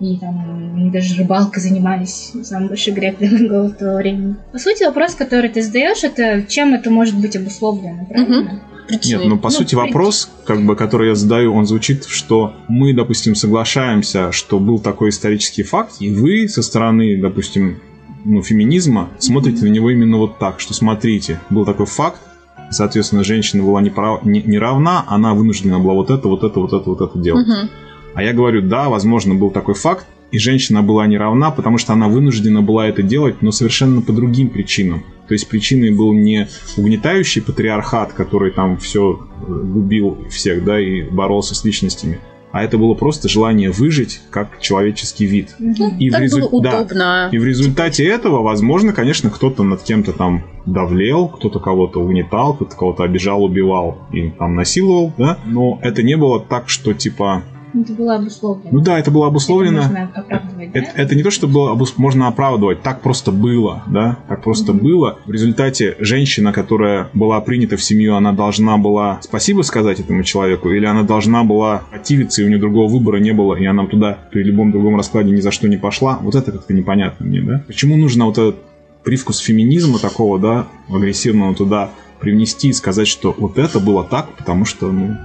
И 0.00 0.16
там 0.18 0.74
они 0.76 0.90
даже 0.90 1.16
рыбалкой 1.16 1.62
занимались. 1.62 2.32
Самый 2.42 2.68
большой 2.68 2.92
грех 2.94 3.18
для 3.18 3.30
моего 3.30 3.68
того 3.78 3.96
времени. 3.96 4.34
По 4.52 4.58
сути, 4.58 4.82
вопрос, 4.82 5.14
который 5.14 5.48
ты 5.48 5.62
задаешь, 5.62 6.02
это 6.02 6.42
чем 6.48 6.74
это 6.74 6.90
может 6.90 7.16
быть 7.18 7.36
обусловлено, 7.36 8.04
правильно? 8.06 8.40
Угу. 8.40 8.74
Нет, 9.04 9.22
ну 9.24 9.38
по 9.38 9.48
ну, 9.48 9.50
сути 9.50 9.74
вопрос, 9.74 10.30
как 10.44 10.62
бы, 10.66 10.76
который 10.76 11.08
я 11.08 11.14
задаю, 11.14 11.54
он 11.54 11.64
звучит, 11.64 12.04
что 12.04 12.54
мы, 12.68 12.92
допустим, 12.92 13.34
соглашаемся, 13.34 14.30
что 14.30 14.58
был 14.58 14.78
такой 14.78 15.08
исторический 15.08 15.62
факт, 15.62 15.94
и 16.00 16.10
вы 16.10 16.48
со 16.48 16.62
стороны, 16.62 17.18
допустим, 17.18 17.80
ну, 18.24 18.42
феминизма, 18.42 19.10
смотрите 19.18 19.64
на 19.64 19.68
него 19.68 19.90
именно 19.90 20.18
вот 20.18 20.38
так, 20.38 20.60
что 20.60 20.74
смотрите, 20.74 21.40
был 21.50 21.64
такой 21.64 21.86
факт, 21.86 22.20
соответственно, 22.70 23.24
женщина 23.24 23.62
была 23.62 23.80
не, 23.82 23.90
прав, 23.90 24.24
не, 24.24 24.42
не 24.42 24.58
равна, 24.58 25.04
она 25.06 25.34
вынуждена 25.34 25.78
была 25.78 25.94
вот 25.94 26.10
это, 26.10 26.28
вот 26.28 26.42
это, 26.42 26.60
вот 26.60 26.72
это, 26.72 26.90
вот 26.90 27.00
это 27.00 27.18
делать. 27.18 27.46
Угу. 27.46 27.68
А 28.14 28.22
я 28.22 28.32
говорю, 28.32 28.62
да, 28.62 28.88
возможно, 28.88 29.34
был 29.34 29.50
такой 29.50 29.74
факт, 29.74 30.06
и 30.30 30.38
женщина 30.38 30.82
была 30.82 31.06
не 31.06 31.16
равна, 31.16 31.50
потому 31.50 31.78
что 31.78 31.92
она 31.92 32.08
вынуждена 32.08 32.60
была 32.62 32.88
это 32.88 33.02
делать, 33.02 33.40
но 33.40 33.52
совершенно 33.52 34.00
по 34.00 34.12
другим 34.12 34.48
причинам. 34.48 35.04
То 35.28 35.34
есть 35.34 35.48
причиной 35.48 35.90
был 35.90 36.12
не 36.12 36.48
угнетающий 36.76 37.40
патриархат, 37.40 38.12
который 38.12 38.50
там 38.50 38.76
все 38.78 39.28
э, 39.40 39.52
губил 39.52 40.26
всех, 40.30 40.64
да, 40.64 40.80
и 40.80 41.02
боролся 41.02 41.54
с 41.54 41.64
личностями, 41.64 42.20
а 42.54 42.62
это 42.62 42.78
было 42.78 42.94
просто 42.94 43.28
желание 43.28 43.72
выжить 43.72 44.20
как 44.30 44.60
человеческий 44.60 45.26
вид. 45.26 45.56
Угу. 45.58 45.96
И, 45.98 46.08
так 46.08 46.20
в 46.20 46.22
резу... 46.22 46.38
было 46.38 46.48
удобно. 46.50 46.94
Да. 46.94 47.28
и 47.32 47.38
в 47.38 47.44
результате 47.44 48.06
этого, 48.06 48.42
возможно, 48.42 48.92
конечно, 48.92 49.28
кто-то 49.28 49.64
над 49.64 49.82
кем-то 49.82 50.12
там 50.12 50.44
давлел, 50.64 51.26
кто-то 51.26 51.58
кого-то 51.58 52.00
угнетал, 52.00 52.54
кто-то 52.54 52.76
кого-то 52.76 53.02
обижал, 53.02 53.42
убивал 53.42 53.98
и 54.12 54.30
там 54.30 54.54
насиловал, 54.54 55.12
да, 55.18 55.36
но 55.44 55.80
это 55.82 56.04
не 56.04 56.16
было 56.16 56.38
так, 56.38 56.68
что 56.68 56.94
типа 56.94 57.42
это 57.82 57.92
было 57.92 58.14
обусловлено. 58.16 58.70
Ну 58.70 58.80
да, 58.80 58.98
это 58.98 59.10
было 59.10 59.26
обусловлено. 59.26 59.78
Это, 59.80 59.88
можно 59.88 60.10
оправдывать, 60.14 60.70
это, 60.72 60.92
да? 60.94 61.02
это 61.02 61.14
не 61.14 61.22
то, 61.22 61.30
что 61.30 61.48
было 61.48 61.72
обус... 61.72 61.94
можно 61.96 62.28
оправдывать, 62.28 62.82
так 62.82 63.02
просто 63.02 63.32
было, 63.32 63.82
да, 63.86 64.18
так 64.28 64.42
просто 64.42 64.72
mm-hmm. 64.72 64.80
было. 64.80 65.18
В 65.26 65.30
результате 65.30 65.96
женщина, 65.98 66.52
которая 66.52 67.08
была 67.14 67.40
принята 67.40 67.76
в 67.76 67.82
семью, 67.82 68.14
она 68.14 68.32
должна 68.32 68.76
была 68.76 69.20
спасибо 69.22 69.62
сказать 69.62 70.00
этому 70.00 70.22
человеку, 70.22 70.70
или 70.70 70.84
она 70.84 71.02
должна 71.02 71.44
была 71.44 71.82
противиться, 71.90 72.42
и 72.42 72.44
у 72.44 72.48
нее 72.48 72.58
другого 72.58 72.90
выбора 72.90 73.18
не 73.18 73.32
было, 73.32 73.54
и 73.54 73.64
она 73.64 73.86
туда 73.86 74.18
при 74.30 74.42
любом 74.42 74.70
другом 74.70 74.96
раскладе 74.96 75.30
ни 75.30 75.40
за 75.40 75.50
что 75.50 75.68
не 75.68 75.76
пошла. 75.76 76.18
Вот 76.20 76.34
это 76.34 76.52
как-то 76.52 76.72
непонятно 76.72 77.26
мне, 77.26 77.40
да? 77.40 77.64
Почему 77.66 77.96
нужно 77.96 78.26
вот 78.26 78.38
этот 78.38 78.56
привкус 79.02 79.38
феминизма 79.38 79.98
такого, 79.98 80.38
да, 80.38 80.66
агрессивного 80.88 81.54
туда 81.54 81.90
привнести 82.20 82.68
и 82.68 82.72
сказать, 82.72 83.06
что 83.06 83.34
вот 83.36 83.58
это 83.58 83.80
было 83.80 84.02
так, 84.04 84.34
потому 84.36 84.64
что, 84.64 84.90
ну, 84.90 85.16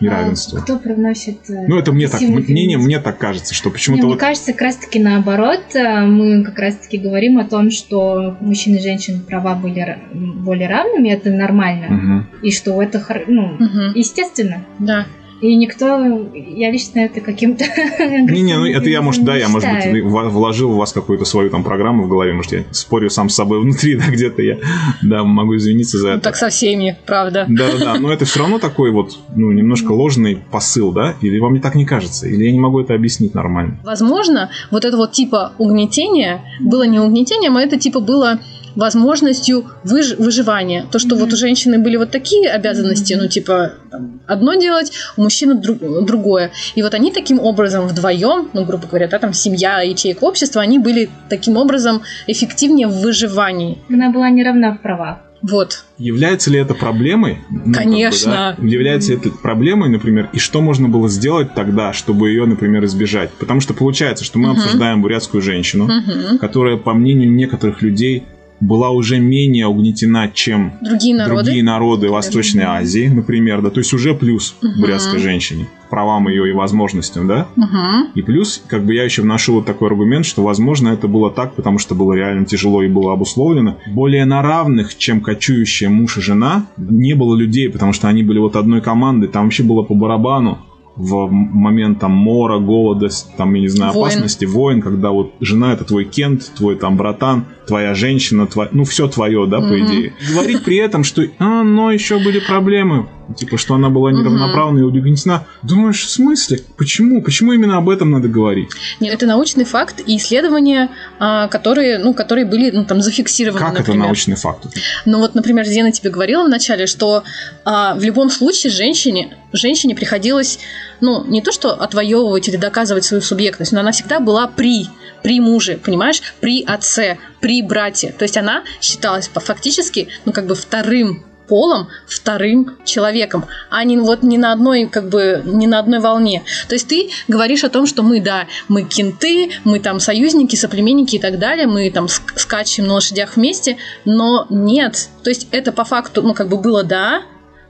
неравенство. 0.00 0.58
А 0.58 0.62
кто 0.62 0.78
привносит... 0.78 1.38
э, 1.48 1.66
Ну, 1.66 1.78
это 1.78 1.92
мне 1.92 2.06
так, 2.06 2.16
агрессивный 2.16 2.42
мне, 2.42 2.52
не, 2.54 2.60
феминизм? 2.72 2.82
мне 2.86 3.00
так 3.00 3.18
кажется, 3.18 3.54
что 3.54 3.70
почему-то 3.70 4.02
мне 4.04 4.12
вот... 4.12 4.20
кажется, 4.20 4.52
как 4.52 4.62
раз-таки 4.62 4.98
наоборот, 4.98 5.62
э, 5.74 6.00
мы 6.06 6.44
как 6.44 6.58
раз-таки 6.58 6.98
говорим 6.98 7.38
о 7.38 7.44
том, 7.44 7.70
что 7.70 8.36
у 8.40 8.44
мужчин 8.44 8.74
и 8.76 8.80
женщин 8.80 9.20
права 9.20 9.54
были 9.54 9.98
более 10.12 10.68
равными, 10.68 11.08
это 11.08 11.30
нормально, 11.30 11.86
Мгм. 11.88 12.26
и 12.42 12.50
что 12.52 12.80
это, 12.82 13.02
ну, 13.26 13.56
Мгм. 13.58 13.92
естественно. 13.94 14.64
Да. 14.78 15.06
И 15.40 15.54
никто, 15.54 16.28
я 16.34 16.70
лично 16.70 17.00
это 17.00 17.20
каким-то... 17.20 17.64
Не-не, 17.98 18.56
ну 18.56 18.66
это 18.66 18.88
я, 18.88 19.02
может, 19.02 19.24
да, 19.24 19.36
я, 19.36 19.48
может 19.48 19.68
быть, 19.70 20.02
вложил 20.02 20.72
в 20.72 20.76
вас 20.76 20.92
какую-то 20.92 21.24
свою 21.24 21.50
там 21.50 21.62
программу 21.62 22.04
в 22.04 22.08
голове, 22.08 22.32
может, 22.32 22.52
я 22.52 22.64
спорю 22.70 23.10
сам 23.10 23.28
с 23.28 23.34
собой 23.34 23.60
внутри, 23.62 23.96
да, 23.96 24.06
где-то 24.06 24.42
я, 24.42 24.58
да, 25.02 25.24
могу 25.24 25.56
извиниться 25.56 25.98
за 25.98 26.08
Ну, 26.08 26.12
это. 26.14 26.22
так 26.22 26.36
со 26.36 26.48
всеми, 26.48 26.96
правда. 27.06 27.44
Да-да-да, 27.48 27.98
но 27.98 28.12
это 28.12 28.24
все 28.24 28.40
равно 28.40 28.58
такой 28.58 28.90
вот, 28.90 29.18
ну, 29.34 29.50
немножко 29.52 29.92
ложный 29.92 30.38
посыл, 30.50 30.92
да? 30.92 31.14
Или 31.20 31.38
вам 31.38 31.54
не 31.54 31.60
так 31.60 31.74
не 31.74 31.84
кажется? 31.84 32.26
Или 32.26 32.44
я 32.44 32.52
не 32.52 32.60
могу 32.60 32.80
это 32.80 32.94
объяснить 32.94 33.34
нормально? 33.34 33.78
Возможно, 33.84 34.50
вот 34.70 34.84
это 34.84 34.96
вот 34.96 35.12
типа 35.12 35.52
угнетения 35.58 36.42
было 36.60 36.84
не 36.84 36.98
угнетением, 36.98 37.56
а 37.56 37.62
это 37.62 37.78
типа 37.78 38.00
было 38.00 38.40
возможностью 38.76 39.64
выж- 39.84 40.16
выживания. 40.22 40.86
То, 40.92 40.98
что 40.98 41.16
Мгм. 41.16 41.24
вот 41.24 41.32
у 41.32 41.36
женщины 41.36 41.78
были 41.78 41.96
вот 41.96 42.10
такие 42.10 42.48
обязанности, 42.50 43.14
Мгм. 43.14 43.22
ну, 43.24 43.28
типа, 43.28 43.72
там, 43.90 44.20
одно 44.26 44.54
делать, 44.54 44.92
у 45.16 45.22
мужчины 45.22 45.54
дру- 45.54 46.04
другое. 46.04 46.52
И 46.74 46.82
вот 46.82 46.94
они 46.94 47.10
таким 47.10 47.40
образом 47.40 47.88
вдвоем, 47.88 48.48
ну, 48.52 48.64
грубо 48.64 48.86
говоря, 48.86 49.08
да, 49.08 49.18
там 49.18 49.32
семья, 49.32 49.80
ячейка 49.80 50.24
общества, 50.24 50.62
они 50.62 50.78
были 50.78 51.08
таким 51.28 51.56
образом 51.56 52.02
эффективнее 52.26 52.86
в 52.86 53.00
выживании. 53.00 53.78
Она 53.88 54.10
была 54.10 54.30
не 54.30 54.44
равна 54.44 54.72
в 54.72 54.80
правах. 54.82 55.18
Вот. 55.42 55.84
Является 55.98 56.50
ли 56.50 56.58
это 56.58 56.74
проблемой? 56.74 57.38
Ну, 57.50 57.58
как 57.58 57.66
бы, 57.66 57.90
Конечно. 57.90 58.56
да? 58.58 58.66
Является 58.66 59.12
ли 59.12 59.18
это 59.18 59.30
проблемой, 59.30 59.90
например, 59.90 60.28
и 60.32 60.38
что 60.38 60.60
можно 60.60 60.88
было 60.88 61.08
сделать 61.08 61.54
тогда, 61.54 61.92
чтобы 61.92 62.30
ее, 62.30 62.46
например, 62.46 62.84
избежать? 62.86 63.30
Потому 63.32 63.60
что 63.60 63.72
получается, 63.74 64.24
что 64.24 64.38
мы 64.38 64.48
Мгм. 64.48 64.58
обсуждаем 64.58 65.02
бурятскую 65.02 65.42
женщину, 65.42 65.84
Мгм. 65.86 66.38
которая, 66.38 66.76
по 66.78 66.94
мнению 66.94 67.30
некоторых 67.32 67.80
людей, 67.82 68.24
была 68.60 68.90
уже 68.90 69.18
менее 69.18 69.66
угнетена, 69.66 70.28
чем 70.32 70.72
Другие 70.80 71.14
народы. 71.14 71.42
другие 71.44 71.62
народы 71.62 72.08
Восточной. 72.10 72.64
Азии, 72.64 73.08
например, 73.08 73.60
да, 73.62 73.70
то 73.70 73.78
есть 73.80 73.92
уже 73.92 74.14
плюс 74.14 74.56
Мгм. 74.62 74.80
бурятской 74.80 75.18
женщине, 75.18 75.66
правам 75.90 76.28
ее 76.28 76.48
и 76.48 76.52
возможностям, 76.52 77.26
да? 77.28 77.48
Мгм. 77.56 78.12
И 78.14 78.22
плюс, 78.22 78.62
как 78.66 78.84
бы 78.84 78.94
я 78.94 79.04
еще 79.04 79.22
вношу 79.22 79.54
вот 79.54 79.66
такой 79.66 79.88
аргумент, 79.88 80.24
что, 80.26 80.42
возможно, 80.42 80.88
это 80.88 81.06
было 81.06 81.30
так, 81.30 81.54
потому 81.54 81.78
что 81.78 81.94
было 81.94 82.14
реально 82.14 82.46
тяжело 82.46 82.82
и 82.82 82.88
было 82.88 83.12
обусловлено. 83.12 83.76
Более 83.88 84.24
на 84.24 84.42
равных, 84.42 84.96
чем 84.96 85.20
кочующие 85.20 85.90
муж 85.90 86.18
и 86.18 86.20
жена, 86.22 86.66
не 86.76 87.14
было 87.14 87.36
людей, 87.36 87.68
потому 87.70 87.92
что 87.92 88.08
они 88.08 88.22
были 88.22 88.38
вот 88.38 88.56
одной 88.56 88.80
командой, 88.80 89.28
там 89.28 89.44
вообще 89.44 89.62
было 89.62 89.82
по 89.82 89.94
барабану 89.94 90.58
в 90.96 91.28
момент 91.30 91.98
там 92.00 92.12
мора, 92.12 92.58
голода, 92.58 93.08
там, 93.36 93.52
я 93.54 93.60
не 93.60 93.68
знаю, 93.68 93.92
Войн. 93.92 94.06
опасности, 94.06 94.44
войн, 94.46 94.80
когда 94.80 95.10
вот 95.10 95.32
жена 95.40 95.72
это 95.74 95.84
твой 95.84 96.04
кент, 96.04 96.52
твой 96.56 96.76
там 96.76 96.96
братан, 96.96 97.44
твоя 97.66 97.94
женщина, 97.94 98.46
твоя, 98.46 98.70
ну 98.72 98.84
все 98.84 99.06
твое, 99.06 99.46
да, 99.46 99.60
по 99.60 99.66
Мгм. 99.66 99.86
идее. 99.86 100.14
Говорить 100.32 100.64
при 100.64 100.76
этом, 100.76 101.04
что, 101.04 101.22
а, 101.38 101.62
но 101.62 101.92
еще 101.92 102.18
были 102.18 102.38
проблемы, 102.40 103.06
типа, 103.34 103.58
что 103.58 103.74
она 103.74 103.90
была 103.90 104.12
неравноправна 104.12 104.78
и 104.80 104.82
угнетена. 104.82 105.46
Думаешь, 105.62 106.04
в 106.04 106.10
смысле? 106.10 106.60
Почему? 106.76 107.22
Почему 107.22 107.52
именно 107.52 107.76
об 107.78 107.88
этом 107.88 108.10
надо 108.10 108.28
говорить? 108.28 108.70
Нет, 109.00 109.12
это 109.14 109.26
научный 109.26 109.64
факт 109.64 110.00
и 110.06 110.16
исследования, 110.16 110.90
а, 111.18 111.48
которые, 111.48 111.98
ну, 111.98 112.14
которые 112.14 112.44
были 112.44 112.70
ну, 112.70 112.84
там 112.84 113.00
зафиксированы, 113.02 113.58
Как 113.60 113.72
это 113.72 113.80
например. 113.80 114.04
научный 114.06 114.36
факт? 114.36 114.66
Ну 115.04 115.18
вот, 115.18 115.34
например, 115.34 115.64
Зена 115.64 115.92
тебе 115.92 116.10
говорила 116.10 116.44
вначале, 116.44 116.86
что 116.86 117.24
а, 117.64 117.94
в 117.94 118.02
любом 118.02 118.30
случае 118.30 118.72
женщине, 118.72 119.36
женщине 119.52 119.94
приходилось, 119.94 120.58
ну, 121.00 121.24
не 121.24 121.42
то 121.42 121.52
что 121.52 121.72
отвоевывать 121.72 122.48
или 122.48 122.56
доказывать 122.56 123.04
свою 123.04 123.22
субъектность, 123.22 123.72
но 123.72 123.80
она 123.80 123.92
всегда 123.92 124.20
была 124.20 124.46
при, 124.46 124.86
при 125.22 125.40
муже, 125.40 125.78
понимаешь, 125.82 126.22
при 126.40 126.62
отце, 126.64 127.18
при 127.40 127.62
брате. 127.62 128.14
То 128.16 128.24
есть 128.24 128.36
она 128.36 128.62
считалась 128.80 129.28
по- 129.28 129.40
фактически, 129.40 130.08
ну, 130.24 130.32
как 130.32 130.46
бы 130.46 130.54
вторым 130.54 131.24
полом, 131.48 131.88
вторым 132.06 132.76
человеком, 132.84 133.46
а 133.70 133.84
не 133.84 133.96
вот 133.96 134.22
не 134.22 134.38
на 134.38 134.52
одной, 134.52 134.86
как 134.86 135.08
бы, 135.08 135.42
не 135.44 135.66
на 135.66 135.78
одной 135.78 136.00
волне. 136.00 136.42
То 136.68 136.74
есть 136.74 136.88
ты 136.88 137.10
говоришь 137.28 137.64
о 137.64 137.68
том, 137.68 137.86
что 137.86 138.02
мы, 138.02 138.20
да, 138.20 138.46
мы 138.68 138.82
кенты, 138.82 139.50
мы 139.64 139.80
там 139.80 140.00
союзники, 140.00 140.56
соплеменники 140.56 141.16
и 141.16 141.20
так 141.20 141.38
далее, 141.38 141.66
мы 141.66 141.90
там 141.90 142.06
ск- 142.06 142.36
скачем 142.36 142.86
на 142.86 142.94
лошадях 142.94 143.36
вместе, 143.36 143.76
но 144.04 144.46
нет. 144.50 145.08
То 145.22 145.30
есть 145.30 145.48
это 145.50 145.72
по 145.72 145.84
факту, 145.84 146.22
ну, 146.22 146.34
как 146.34 146.48
бы 146.48 146.58
было 146.58 146.82
да, 146.82 147.22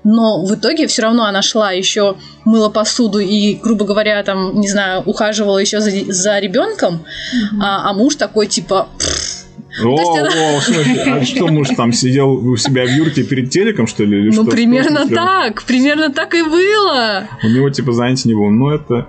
но 0.08 0.44
в 0.44 0.54
итоге 0.54 0.86
все 0.86 1.02
равно 1.02 1.24
она 1.24 1.42
шла 1.42 1.72
еще 1.72 2.16
мыла 2.44 2.68
посуду 2.68 3.18
и, 3.18 3.54
грубо 3.54 3.84
говоря, 3.84 4.22
там, 4.22 4.60
не 4.60 4.68
знаю, 4.68 5.02
ухаживала 5.04 5.58
еще 5.58 5.80
за, 5.80 5.90
за 6.12 6.38
ребенком, 6.38 7.04
а, 7.60 7.90
а 7.90 7.92
муж 7.92 8.14
такой 8.14 8.46
типа 8.46 8.88
О, 9.84 9.90
есть 9.90 10.36
о, 10.36 10.60
слушай, 10.60 11.02
а 11.06 11.24
что 11.24 11.48
муж 11.48 11.68
там 11.76 11.92
сидел 11.92 12.32
у 12.32 12.56
себя 12.56 12.84
в 12.84 12.90
юрте 12.90 13.24
перед 13.24 13.50
телеком, 13.50 13.86
что 13.86 14.04
ли? 14.04 14.18
или 14.18 14.26
ну 14.34 14.42
что? 14.42 14.50
примерно 14.50 14.98
Что, 15.00 15.04
в 15.04 15.08
смысле? 15.08 15.16
так, 15.16 15.62
примерно 15.64 16.12
так 16.12 16.34
и 16.34 16.42
было. 16.42 17.28
У 17.42 17.48
него 17.48 17.68
типа 17.70 17.92
занятий 17.92 18.28
не 18.28 18.34
было. 18.34 18.48
Ну, 18.48 18.70
это, 18.70 19.06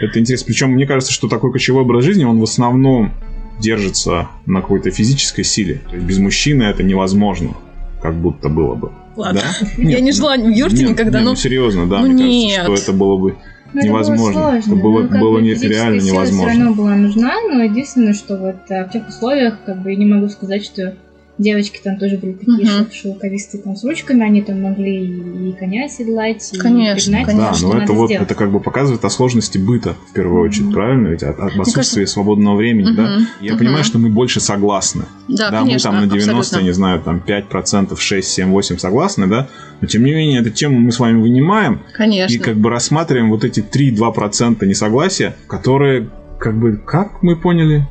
это 0.00 0.18
интересно. 0.20 0.46
Причем 0.46 0.70
мне 0.70 0.86
кажется, 0.86 1.12
что 1.12 1.28
такой 1.28 1.52
кочевой 1.52 1.82
образ 1.82 2.04
жизни, 2.04 2.24
он 2.24 2.38
в 2.38 2.44
основном 2.44 3.12
держится 3.58 4.28
на 4.44 4.60
какой-то 4.60 4.90
физической 4.90 5.42
силе. 5.42 5.80
То 5.88 5.96
есть 5.96 6.06
без 6.06 6.18
мужчины 6.18 6.64
это 6.64 6.82
невозможно, 6.82 7.54
как 8.00 8.14
будто 8.14 8.48
было 8.48 8.74
бы. 8.74 8.92
Ладно. 9.16 9.40
Да? 9.40 9.66
Я 9.78 9.84
Нет, 9.84 10.02
не 10.02 10.12
жила 10.12 10.36
в 10.36 10.48
юрте 10.48 10.82
нет, 10.82 10.90
никогда, 10.90 11.18
нет, 11.18 11.24
но 11.24 11.30
ну 11.30 11.36
серьезно, 11.36 11.86
да, 11.86 12.00
ну 12.00 12.08
мне 12.08 12.48
нет. 12.48 12.56
кажется, 12.64 12.82
что 12.82 12.92
это 12.92 12.98
было 12.98 13.16
бы 13.16 13.36
Ну, 13.76 13.80
это 13.82 13.88
было 13.92 13.98
невозможно. 13.98 14.32
сложно. 14.42 14.58
Это 14.72 14.82
было, 14.82 15.02
Ну, 15.02 15.18
было 15.20 15.32
бы 15.36 15.42
не- 15.42 15.54
физическая 15.54 15.70
реально 15.70 16.00
сила 16.00 16.12
невозможно. 16.14 16.50
все 16.50 16.58
равно 16.60 16.74
была 16.74 16.94
нужна, 16.96 17.34
но 17.48 17.62
единственное, 17.62 18.12
что 18.14 18.36
вот 18.36 18.56
а, 18.70 18.84
в 18.84 18.90
тех 18.90 19.08
условиях, 19.08 19.58
как 19.66 19.82
бы, 19.82 19.90
я 19.90 19.96
не 19.96 20.06
могу 20.06 20.28
сказать, 20.28 20.64
что 20.64 20.94
девочки 21.38 21.80
там 21.82 21.98
тоже 21.98 22.16
были 22.18 22.32
такие 22.32 22.66
шел- 22.66 22.90
шелковистые 22.90 23.62
там 23.62 23.76
с 23.76 23.84
ручками, 23.84 24.22
они 24.24 24.40
там 24.42 24.62
могли 24.62 25.04
и, 25.50 25.52
коня 25.52 25.88
седлать, 25.88 26.50
и 26.54 26.58
Конечно, 26.58 27.12
пригнать, 27.18 27.26
конечно. 27.26 27.48
Да, 27.50 27.54
что 27.54 27.72
но 27.74 27.82
это 27.82 27.92
вот 27.92 28.06
сделать. 28.08 28.26
это 28.26 28.34
как 28.34 28.50
бы 28.50 28.60
показывает 28.60 29.04
о 29.04 29.10
сложности 29.10 29.58
быта 29.58 29.94
в 30.10 30.12
первую 30.14 30.42
очередь, 30.48 30.64
Мгм. 30.66 30.72
правильно? 30.74 31.08
Ведь 31.08 31.22
от, 31.22 31.38
от 31.38 31.50
отсутствия 31.52 31.74
кажется- 31.74 32.06
свободного 32.06 32.56
времени, 32.56 32.94
да? 32.96 33.02
Мгм, 33.02 33.26
Я 33.40 33.50
мгм. 33.52 33.58
понимаю, 33.58 33.84
что 33.84 33.98
мы 33.98 34.08
больше 34.08 34.40
согласны. 34.40 35.04
Да, 35.28 35.50
Да, 35.50 35.60
конечно, 35.60 35.90
мы 35.90 35.96
там 35.98 36.08
на 36.08 36.12
90, 36.14 36.38
абсолютно. 36.38 36.56
я 36.58 36.62
не 36.70 36.72
знаю, 36.74 37.00
там 37.02 37.20
5%, 37.20 38.00
6, 38.00 38.28
7, 38.30 38.50
8 38.50 38.78
согласны, 38.78 39.26
да? 39.26 39.48
Но 39.80 39.86
тем 39.88 40.04
не 40.04 40.12
менее, 40.12 40.40
эту 40.40 40.50
тему 40.50 40.78
мы 40.78 40.90
с 40.90 40.98
вами 40.98 41.20
вынимаем 41.20 41.80
Конечно. 41.94 42.34
и 42.34 42.38
как 42.38 42.56
бы 42.56 42.70
рассматриваем 42.70 43.28
вот 43.30 43.44
эти 43.44 43.60
3-2% 43.60 44.64
несогласия, 44.66 45.36
которые 45.48 46.08
как 46.38 46.56
бы, 46.58 46.76
как 46.76 47.22
мы 47.22 47.36
поняли, 47.36 47.86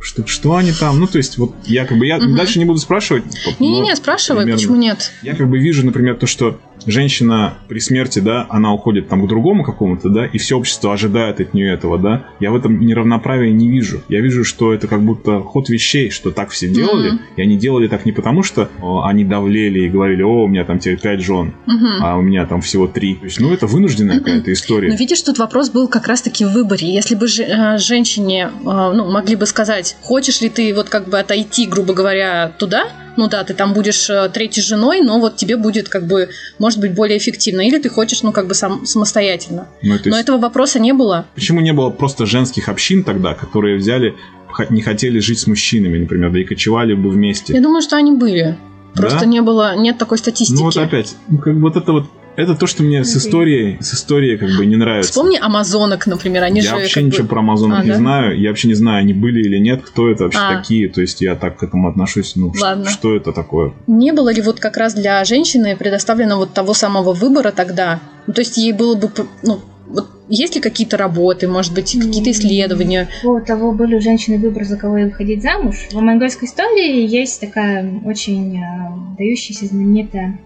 что, 0.00 0.26
что 0.26 0.56
они 0.56 0.72
там, 0.72 0.98
ну 0.98 1.06
то 1.06 1.18
есть 1.18 1.38
вот 1.38 1.54
я 1.66 1.84
как 1.84 1.98
бы, 1.98 2.06
я 2.06 2.18
Мгм. 2.18 2.34
дальше 2.36 2.58
не 2.58 2.64
буду 2.64 2.78
спрашивать. 2.78 3.24
Не-не-не, 3.58 3.94
спрашивай, 3.96 4.42
примерно. 4.42 4.58
почему 4.60 4.76
нет? 4.76 5.12
Я 5.22 5.34
как 5.34 5.48
бы 5.48 5.58
вижу, 5.58 5.84
например, 5.84 6.16
то, 6.16 6.26
что 6.26 6.58
женщина 6.86 7.54
при 7.68 7.78
смерти, 7.78 8.18
да, 8.20 8.46
она 8.48 8.72
уходит 8.72 9.08
там 9.08 9.24
к 9.24 9.28
другому 9.28 9.64
какому-то, 9.64 10.08
да, 10.08 10.26
и 10.26 10.38
все 10.38 10.56
общество 10.56 10.92
ожидает 10.92 11.40
от 11.40 11.54
нее 11.54 11.72
этого, 11.72 11.98
да. 11.98 12.24
Я 12.40 12.50
в 12.50 12.56
этом 12.56 12.80
неравноправия 12.80 13.52
не 13.52 13.68
вижу. 13.70 14.02
Я 14.08 14.20
вижу, 14.20 14.44
что 14.44 14.72
это 14.72 14.86
как 14.88 15.02
будто 15.02 15.40
ход 15.40 15.68
вещей, 15.68 16.10
что 16.10 16.30
так 16.30 16.50
все 16.50 16.68
делали, 16.68 17.10
Мгм. 17.10 17.20
и 17.36 17.42
они 17.42 17.56
делали 17.56 17.88
так 17.88 18.06
не 18.06 18.12
потому, 18.12 18.42
что 18.42 18.68
о, 18.80 19.04
они 19.06 19.24
давлели 19.24 19.80
и 19.80 19.88
говорили, 19.88 20.22
о, 20.22 20.44
у 20.44 20.48
меня 20.48 20.64
там 20.64 20.78
теперь 20.78 21.00
пять 21.00 21.20
жен, 21.20 21.52
Мгм. 21.66 22.02
а 22.02 22.16
у 22.16 22.22
меня 22.22 22.46
там 22.46 22.60
всего 22.60 22.86
три. 22.86 23.14
То 23.16 23.24
есть, 23.26 23.40
ну, 23.40 23.52
это 23.52 23.66
вынужденная 23.66 24.18
какая-то 24.18 24.52
история. 24.52 24.88
Но 24.88 24.94
видишь, 24.96 25.22
тут 25.22 25.38
вопрос 25.38 25.70
был 25.70 25.88
как 25.88 26.06
раз-таки 26.08 26.44
в 26.44 26.52
выборе. 26.52 26.92
Если 26.92 27.14
бы 27.14 27.26
же- 27.28 27.44
э, 27.44 27.78
женщине 27.78 28.50
э, 28.60 28.64
ну, 28.64 29.10
могли 29.10 29.36
бы 29.36 29.46
сказать, 29.46 29.96
хочешь 30.02 30.40
ли 30.40 30.48
ты 30.48 30.74
вот 30.74 30.88
как 30.88 31.08
бы 31.08 31.18
отойти, 31.18 31.66
грубо 31.66 31.92
говоря, 31.94 32.52
туда, 32.58 32.84
ну 33.16 33.28
да, 33.28 33.44
ты 33.44 33.54
там 33.54 33.72
будешь 33.72 34.08
э, 34.10 34.28
третьей 34.32 34.62
женой, 34.62 35.00
но 35.00 35.18
вот 35.20 35.36
тебе 35.36 35.56
будет 35.56 35.88
как 35.88 36.06
бы, 36.06 36.28
может 36.58 36.80
быть, 36.80 36.94
более 36.94 37.18
эффективно. 37.18 37.60
Или 37.62 37.78
ты 37.78 37.88
хочешь, 37.88 38.22
ну 38.22 38.32
как 38.32 38.46
бы 38.46 38.54
сам, 38.54 38.86
самостоятельно. 38.86 39.68
Ну, 39.82 39.98
то 39.98 40.08
Но 40.08 40.16
есть, 40.16 40.28
этого 40.28 40.38
вопроса 40.38 40.78
не 40.78 40.92
было. 40.92 41.26
Почему 41.34 41.60
не 41.60 41.72
было 41.72 41.90
просто 41.90 42.26
женских 42.26 42.68
общин 42.68 43.04
тогда, 43.04 43.34
которые 43.34 43.76
взяли, 43.76 44.16
не 44.70 44.82
хотели 44.82 45.18
жить 45.18 45.38
с 45.38 45.46
мужчинами, 45.46 45.98
например, 45.98 46.32
да 46.32 46.40
и 46.40 46.44
кочевали 46.44 46.94
бы 46.94 47.10
вместе? 47.10 47.52
Я 47.54 47.60
думаю, 47.60 47.82
что 47.82 47.96
они 47.96 48.12
были. 48.12 48.56
Просто 48.94 49.20
Да? 49.20 49.26
не 49.26 49.40
было, 49.40 49.76
нет 49.76 49.98
такой 49.98 50.18
статистики. 50.18 50.58
Ну 50.58 50.64
вот 50.64 50.76
опять, 50.76 51.14
ну, 51.28 51.38
как 51.38 51.54
вот 51.54 51.76
это 51.76 51.92
вот, 51.92 52.06
это 52.36 52.54
то, 52.54 52.66
что 52.66 52.82
мне 52.82 53.04
с 53.04 53.16
историей, 53.16 53.78
с 53.80 53.94
историей 53.94 54.36
как 54.38 54.50
бы 54.56 54.64
не 54.66 54.76
нравится. 54.76 55.10
Вспомни 55.10 55.36
амазонок, 55.40 56.06
например, 56.06 56.42
они 56.44 56.60
я 56.60 56.70
же 56.70 56.74
вообще 56.76 56.94
как 56.94 57.02
бы- 57.04 57.08
ничего 57.10 57.26
про 57.28 57.40
Амазонок 57.40 57.78
А, 57.80 57.82
не 57.82 57.90
да? 57.90 57.96
знаю. 57.96 58.40
Я 58.40 58.48
вообще 58.50 58.68
не 58.68 58.74
знаю, 58.74 59.00
они 59.00 59.12
были 59.12 59.40
или 59.40 59.58
нет, 59.58 59.82
кто 59.82 60.08
это 60.10 60.24
вообще 60.24 60.38
А. 60.40 60.56
такие. 60.56 60.88
То 60.88 61.00
есть 61.00 61.20
я 61.20 61.34
так 61.34 61.58
к 61.58 61.62
этому 61.62 61.88
отношусь. 61.88 62.36
Ну, 62.36 62.52
Ладно. 62.60 62.88
что 62.88 63.14
это 63.16 63.32
такое? 63.32 63.72
Не 63.86 64.12
было 64.12 64.32
ли 64.32 64.40
вот 64.42 64.60
как 64.60 64.76
раз 64.76 64.94
для 64.94 65.22
женщины 65.24 65.76
предоставлено 65.76 66.36
вот 66.36 66.52
того 66.54 66.74
самого 66.74 67.12
выбора 67.12 67.50
тогда? 67.50 68.00
Ну, 68.26 68.32
то 68.32 68.40
есть 68.40 68.56
ей 68.56 68.72
было 68.72 68.94
бы, 68.94 69.10
ну, 69.42 69.60
вот 69.88 70.06
есть 70.28 70.54
ли 70.54 70.60
какие-то 70.60 70.96
работы, 70.96 71.48
может 71.48 71.74
быть, 71.74 71.92
какие-то 72.00 72.30
исследования? 72.30 73.08
По 73.22 73.40
того, 73.40 73.72
были 73.72 73.96
у 73.96 74.00
женщины 74.00 74.38
выбор, 74.38 74.64
за 74.64 74.76
кого 74.76 74.94
выходить 74.94 75.42
замуж. 75.42 75.88
В 75.92 76.00
монгольской 76.00 76.44
истории 76.44 77.04
есть 77.06 77.40
такая 77.40 78.00
очень 78.04 78.56
э, 78.56 79.16
дающаяся 79.18 79.66
знаменитая 79.66 80.38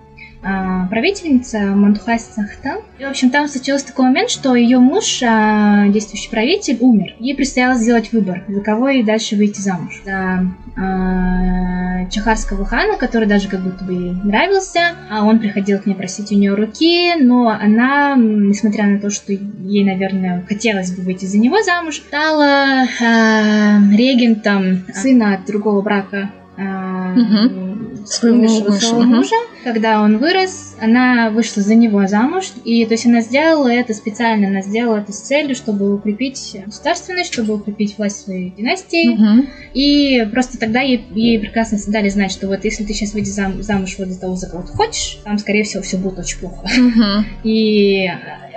правительница 0.91 1.59
Мантухаси 1.61 2.33
Сахтан. 2.35 2.81
И, 2.99 3.05
в 3.05 3.09
общем, 3.09 3.31
там 3.31 3.49
случился 3.49 3.87
такой 3.87 4.07
момент, 4.07 4.31
что 4.31 4.55
ее 4.55 4.79
муж, 4.79 5.23
а, 5.23 5.89
действующий 5.89 6.31
правитель, 6.31 6.79
умер. 6.81 7.15
Ей 7.19 7.35
предстояло 7.35 7.75
сделать 7.75 8.13
выбор, 8.13 8.45
за 8.49 8.61
кого 8.61 8.89
ей 8.89 9.03
дальше 9.03 9.37
выйти 9.37 9.61
замуж. 9.61 10.03
За 10.05 10.47
а, 10.77 12.07
Чахарского 12.11 12.65
хана, 12.65 12.97
который 12.97 13.27
даже 13.27 13.49
как 13.49 13.61
будто 13.61 13.85
бы 13.85 13.93
ей 13.93 14.13
нравился. 14.23 14.93
А 15.11 15.25
он 15.25 15.39
приходил 15.39 15.79
к 15.79 15.87
ней 15.87 15.95
просить 15.95 16.31
у 16.31 16.35
нее 16.35 16.55
руки, 16.55 17.15
но 17.21 17.49
она, 17.49 18.15
несмотря 18.17 18.87
на 18.87 18.99
то, 18.99 19.11
что 19.11 19.33
ей, 19.33 19.85
наверное, 19.85 20.45
хотелось 20.49 20.95
бы 20.95 21.03
выйти 21.03 21.25
за 21.25 21.39
него 21.39 21.63
замуж, 21.63 21.97
стала 21.97 22.85
э, 22.85 23.97
регентом 23.97 24.85
сына 24.93 25.35
от 25.35 25.47
другого 25.47 25.81
брака 25.83 26.31
Угу. 26.57 27.74
Своего 28.05 28.39
умершего 28.39 29.03
мужа. 29.03 29.07
мужа. 29.07 29.37
Когда 29.65 30.03
он 30.03 30.19
вырос, 30.19 30.77
она 30.81 31.31
вышла 31.31 31.63
за 31.63 31.75
него 31.75 32.07
замуж. 32.07 32.53
И 32.65 32.85
то 32.85 32.93
есть 32.95 33.07
она 33.07 33.21
сделала 33.21 33.69
это 33.69 33.95
специально, 33.95 34.49
она 34.49 34.63
сделала 34.63 34.99
это 34.99 35.13
с 35.13 35.21
целью, 35.21 35.55
чтобы 35.55 35.95
укрепить 35.95 36.57
государственность, 36.67 37.33
чтобы 37.33 37.55
укрепить 37.55 37.97
власть 37.97 38.21
своей 38.25 38.51
династии. 38.51 39.09
Мгм. 39.09 39.49
И 39.73 40.27
просто 40.31 40.59
тогда 40.59 40.81
ей, 40.81 41.05
ей 41.15 41.39
прекрасно 41.39 41.79
дали 41.89 42.09
знать, 42.09 42.31
что 42.33 42.47
вот 42.47 42.65
если 42.65 42.85
ты 42.85 42.93
сейчас 42.93 43.15
выйдешь 43.15 43.33
зам- 43.33 43.63
замуж 43.63 43.95
вот 43.99 44.09
за 44.09 44.21
того, 44.21 44.37
за 44.37 44.49
кого 44.49 44.63
ты 44.63 44.73
хочешь, 44.73 45.19
там, 45.25 45.39
скорее 45.39 45.65
всего, 45.65 45.83
все 45.83 45.97
будет 45.97 46.19
очень 46.19 46.39
плохо. 46.39 46.69
Мгм. 46.77 47.27
И 47.45 48.07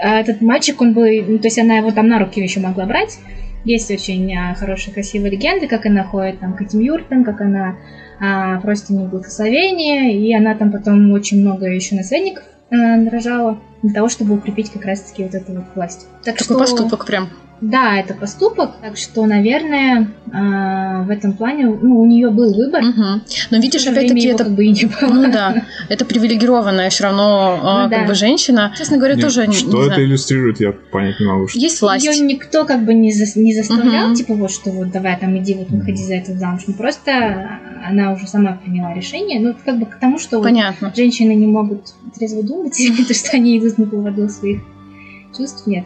а, 0.03 0.19
этот 0.19 0.41
мальчик, 0.41 0.81
он 0.81 0.93
бы, 0.93 1.23
ну, 1.27 1.39
то 1.39 1.47
есть 1.47 1.57
она 1.59 1.77
его 1.77 1.91
там 1.91 2.07
на 2.07 2.19
руки 2.19 2.41
еще 2.41 2.59
могла 2.59 2.85
брать. 2.85 3.17
Есть 3.65 3.91
очень 3.91 4.33
а, 4.35 4.53
хорошие, 4.55 4.93
красивые 4.93 5.31
легенды, 5.31 5.67
как 5.67 5.85
она 5.85 6.03
ходит 6.03 6.39
там 6.39 6.53
к 6.53 6.61
этим 6.61 6.79
юртам, 6.79 7.23
как 7.23 7.41
она 7.41 7.75
просит 8.61 8.89
у 8.89 8.93
них 8.93 9.09
благословения, 9.09 10.11
и 10.19 10.33
она 10.33 10.55
там 10.55 10.71
потом 10.71 11.11
очень 11.11 11.41
много 11.41 11.65
еще 11.67 11.95
наследников 11.95 12.43
а, 12.71 12.75
нарожала 12.75 13.59
для 13.83 13.93
того, 13.93 14.09
чтобы 14.09 14.35
укрепить 14.35 14.71
как 14.71 14.85
раз-таки 14.85 15.23
вот 15.23 15.35
эту 15.35 15.53
вот 15.53 15.65
власть. 15.75 16.07
Так 16.23 16.37
Такой 16.37 16.43
что, 16.45 16.57
поступок 16.57 17.05
прям. 17.05 17.29
Да, 17.59 17.95
это 17.97 18.13
поступок, 18.13 18.75
так 18.83 18.97
что, 18.97 19.25
наверное, 19.25 20.09
а, 20.31 21.01
в 21.01 21.09
этом 21.09 21.33
плане 21.33 21.65
ну, 21.65 22.01
у 22.01 22.05
нее 22.05 22.29
был 22.29 22.53
выбор. 22.53 22.83
Мгм. 22.83 23.23
Но 23.49 23.57
видишь, 23.57 23.87
опять-таки, 23.87 24.27
это 24.27 24.43
как 24.43 24.53
бы 24.53 24.65
и 24.65 24.71
не 24.71 24.85
было. 24.85 25.07
Ну 25.11 25.31
да, 25.31 25.63
это 25.89 26.05
привилегированная 26.05 26.91
все 26.91 27.05
равно 27.05 27.59
а, 27.63 27.83
Ну 27.85 27.89
да. 27.89 27.97
как 27.97 28.07
бы 28.09 28.13
женщина. 28.13 28.71
Честно 28.77 28.97
говоря, 28.97 29.15
Нет, 29.15 29.23
тоже 29.23 29.47
не- 29.47 29.55
что 29.55 29.71
не 29.71 29.77
это 29.85 29.85
знаю. 29.95 30.05
иллюстрирует, 30.05 30.59
я 30.59 30.71
понять 30.71 31.19
не 31.19 31.25
могу. 31.25 31.47
Что... 31.47 31.57
Есть 31.59 31.81
власть. 31.81 32.05
Ее 32.05 32.19
никто 32.23 32.63
как 32.63 32.85
бы 32.85 32.93
не, 32.93 33.11
за- 33.11 33.39
не 33.39 33.55
заставлял, 33.55 34.07
Мгм. 34.09 34.15
типа 34.15 34.35
вот, 34.35 34.51
что 34.51 34.69
вот 34.69 34.91
давай 34.91 35.17
там 35.19 35.35
иди 35.39 35.55
вот 35.55 35.69
выходи 35.71 36.03
за 36.03 36.13
это 36.13 36.33
замуж. 36.33 36.61
Ну 36.67 36.75
просто 36.75 37.59
она 37.85 38.13
уже 38.13 38.27
сама 38.27 38.53
приняла 38.53 38.93
решение. 38.93 39.39
Ну, 39.39 39.55
как 39.65 39.79
бы 39.79 39.85
к 39.85 39.99
тому, 39.99 40.19
что 40.19 40.37
вот 40.37 40.45
Понятно. 40.45 40.93
женщины 40.95 41.33
не 41.35 41.47
могут 41.47 41.93
трезво 42.15 42.43
думать, 42.43 42.77
то 43.07 43.13
что 43.13 43.37
они 43.37 43.57
идут 43.57 43.77
на 43.77 43.85
поводу 43.85 44.29
своих 44.29 44.61
чувств, 45.35 45.67
нет. 45.67 45.85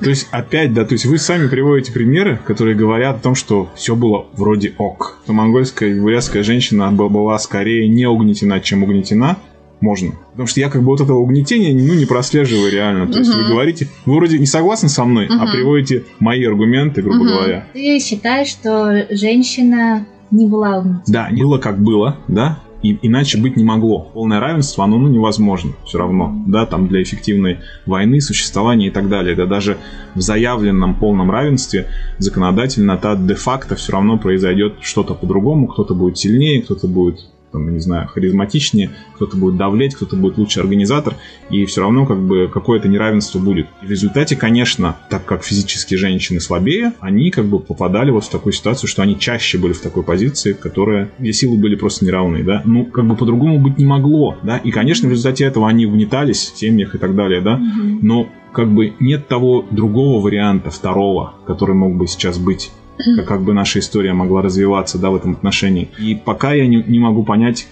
То 0.00 0.10
есть, 0.10 0.28
опять, 0.30 0.74
да, 0.74 0.84
то 0.84 0.92
есть 0.92 1.06
вы 1.06 1.18
сами 1.18 1.46
приводите 1.46 1.92
примеры, 1.92 2.38
которые 2.44 2.76
говорят 2.76 3.16
о 3.16 3.20
том, 3.20 3.34
что 3.34 3.70
все 3.76 3.94
было 3.94 4.26
вроде 4.32 4.74
ок. 4.76 5.18
Что 5.24 5.32
монгольская 5.32 5.90
и 5.90 6.00
бурятская 6.00 6.42
женщина 6.42 6.90
была 6.90 7.38
скорее 7.38 7.88
не 7.88 8.06
угнетена, 8.06 8.60
чем 8.60 8.82
угнетена. 8.82 9.38
Можно. 9.80 10.12
Потому 10.30 10.46
что 10.46 10.60
я 10.60 10.70
как 10.70 10.82
бы 10.82 10.88
вот 10.88 11.00
этого 11.00 11.18
угнетения 11.18 11.74
ну, 11.74 11.94
не 11.94 12.06
прослеживаю 12.06 12.72
реально. 12.72 13.06
То 13.06 13.18
есть 13.18 13.34
вы 13.34 13.46
говорите, 13.46 13.88
вы 14.06 14.16
вроде 14.16 14.38
не 14.38 14.46
согласны 14.46 14.88
со 14.88 15.04
мной, 15.04 15.26
а 15.28 15.46
приводите 15.52 16.04
мои 16.20 16.44
аргументы, 16.44 17.02
грубо 17.02 17.24
говоря. 17.24 17.66
Ты 17.72 18.00
считаешь, 18.00 18.48
что 18.48 19.06
женщина 19.10 20.06
не 20.30 20.46
угнетена? 20.46 21.02
Да, 21.06 21.30
не 21.30 21.42
было 21.42 21.58
как 21.58 21.82
было, 21.82 22.16
да, 22.28 22.58
и 22.84 22.98
иначе 23.00 23.38
быть 23.38 23.56
не 23.56 23.64
могло. 23.64 24.10
Полное 24.12 24.40
равенство, 24.40 24.84
оно 24.84 24.98
ну, 24.98 25.08
невозможно 25.08 25.72
все 25.86 25.98
равно, 25.98 26.44
да, 26.46 26.66
там 26.66 26.86
для 26.86 27.02
эффективной 27.02 27.60
войны, 27.86 28.20
существования 28.20 28.88
и 28.88 28.90
так 28.90 29.08
далее. 29.08 29.34
Да 29.34 29.46
даже 29.46 29.78
в 30.14 30.20
заявленном 30.20 30.94
полном 30.94 31.30
равенстве 31.30 31.88
законодательно, 32.18 32.98
то 32.98 33.16
де-факто 33.16 33.74
все 33.74 33.92
равно 33.92 34.18
произойдет 34.18 34.74
что-то 34.82 35.14
по-другому, 35.14 35.66
кто-то 35.66 35.94
будет 35.94 36.18
сильнее, 36.18 36.62
кто-то 36.62 36.86
будет 36.86 37.20
там, 37.54 37.72
не 37.72 37.78
знаю, 37.78 38.08
харизматичнее, 38.08 38.90
кто-то 39.14 39.36
будет 39.36 39.56
давлеть, 39.56 39.94
кто-то 39.94 40.16
будет 40.16 40.38
лучший 40.38 40.60
организатор, 40.60 41.14
и 41.50 41.64
все 41.66 41.82
равно 41.82 42.04
как 42.04 42.20
бы 42.20 42.50
какое-то 42.52 42.88
неравенство 42.88 43.38
будет. 43.38 43.68
И 43.80 43.86
в 43.86 43.90
результате, 43.90 44.34
конечно, 44.34 44.96
так 45.08 45.24
как 45.24 45.44
физически 45.44 45.94
женщины 45.94 46.40
слабее, 46.40 46.94
они 46.98 47.30
как 47.30 47.46
бы 47.46 47.60
попадали 47.60 48.10
вот 48.10 48.24
в 48.24 48.28
такую 48.28 48.52
ситуацию, 48.52 48.88
что 48.88 49.02
они 49.02 49.16
чаще 49.18 49.56
были 49.56 49.72
в 49.72 49.80
такой 49.80 50.02
позиции, 50.02 50.52
которая, 50.52 51.10
где 51.20 51.32
силы 51.32 51.56
были 51.56 51.76
просто 51.76 52.04
неравные, 52.04 52.42
да. 52.42 52.62
Ну, 52.64 52.86
как 52.86 53.06
бы 53.06 53.14
по-другому 53.14 53.60
быть 53.60 53.78
не 53.78 53.86
могло, 53.86 54.36
да. 54.42 54.56
И, 54.56 54.72
конечно, 54.72 55.08
в 55.08 55.12
результате 55.12 55.44
этого 55.44 55.68
они 55.68 55.86
угнетались 55.86 56.50
в 56.54 56.58
семьях 56.58 56.96
и 56.96 56.98
так 56.98 57.14
далее, 57.14 57.40
да. 57.40 57.60
Но 58.02 58.28
как 58.52 58.68
бы 58.68 58.94
нет 58.98 59.28
того 59.28 59.64
другого 59.70 60.20
варианта, 60.20 60.70
второго, 60.70 61.34
который 61.46 61.76
мог 61.76 61.96
бы 61.96 62.08
сейчас 62.08 62.36
быть 62.38 62.72
как, 63.16 63.26
как 63.26 63.42
бы 63.42 63.52
наша 63.52 63.78
история 63.78 64.12
могла 64.12 64.42
развиваться 64.42 64.98
да, 64.98 65.10
в 65.10 65.16
этом 65.16 65.32
отношении. 65.32 65.88
И 65.98 66.14
пока 66.14 66.52
я 66.52 66.66
не, 66.66 66.82
не 66.82 66.98
могу 66.98 67.24
понять, 67.24 67.66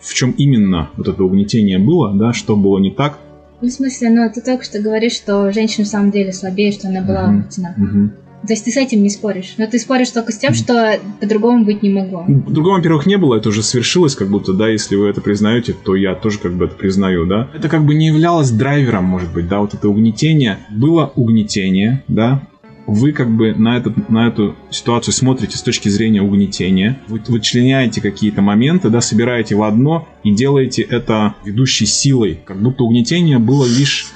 в 0.00 0.14
чем 0.14 0.30
именно 0.32 0.90
вот 0.96 1.08
это 1.08 1.22
угнетение 1.24 1.78
было, 1.78 2.12
да, 2.14 2.32
что 2.32 2.56
было 2.56 2.78
не 2.78 2.90
так. 2.90 3.18
Ну, 3.60 3.68
в 3.68 3.72
смысле, 3.72 4.10
ну 4.10 4.30
ты 4.32 4.40
только 4.40 4.64
что 4.64 4.80
говоришь, 4.80 5.14
что 5.14 5.52
женщина 5.52 5.84
в 5.84 5.88
самом 5.88 6.10
деле 6.10 6.32
слабее, 6.32 6.72
что 6.72 6.88
она 6.88 7.02
была 7.02 7.24
угнетена. 7.28 7.74
Мгм. 7.76 8.12
То 8.46 8.52
есть 8.52 8.64
ты 8.64 8.70
с 8.70 8.76
этим 8.76 9.02
не 9.02 9.10
споришь. 9.10 9.54
Но 9.58 9.66
ты 9.66 9.78
споришь 9.80 10.10
только 10.10 10.32
с 10.32 10.38
тем, 10.38 10.54
что 10.54 10.98
по-другому 11.20 11.64
быть 11.64 11.82
не 11.82 11.90
могло. 11.90 12.24
Другого, 12.28 12.76
во-первых, 12.76 13.04
не 13.06 13.16
было, 13.16 13.34
это 13.34 13.48
уже 13.48 13.62
свершилось, 13.64 14.14
как 14.14 14.28
будто, 14.28 14.52
да, 14.52 14.68
если 14.68 14.94
вы 14.94 15.08
это 15.08 15.20
признаете, 15.20 15.72
то 15.72 15.96
я 15.96 16.14
тоже 16.14 16.38
как 16.38 16.52
бы 16.52 16.66
это 16.66 16.74
признаю, 16.76 17.26
да. 17.26 17.48
Это 17.52 17.68
как 17.68 17.84
бы 17.84 17.94
не 17.94 18.06
являлось 18.06 18.50
драйвером, 18.50 19.04
может 19.04 19.32
быть, 19.32 19.48
да, 19.48 19.58
вот 19.58 19.74
это 19.74 19.88
угнетение. 19.88 20.58
Было 20.70 21.12
угнетение, 21.16 22.04
да, 22.06 22.42
вы 22.88 23.12
как 23.12 23.30
бы 23.30 23.54
на, 23.54 23.76
этот, 23.76 24.08
на 24.08 24.26
эту 24.26 24.56
ситуацию 24.70 25.12
смотрите 25.12 25.58
с 25.58 25.62
точки 25.62 25.90
зрения 25.90 26.22
угнетения, 26.22 26.98
вы 27.06 27.20
вычленяете 27.28 28.00
какие-то 28.00 28.40
моменты, 28.40 28.88
да, 28.88 29.02
собираете 29.02 29.54
в 29.54 29.62
одно 29.62 30.08
и 30.24 30.32
делаете 30.32 30.82
это 30.82 31.34
ведущей 31.44 31.84
силой, 31.84 32.40
как 32.44 32.60
будто 32.60 32.84
угнетение 32.84 33.38
было 33.38 33.66
лишь, 33.66 34.06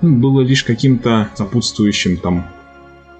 ну, 0.00 0.16
было 0.16 0.40
лишь 0.40 0.62
каким-то 0.62 1.30
сопутствующим 1.34 2.16
там 2.16 2.46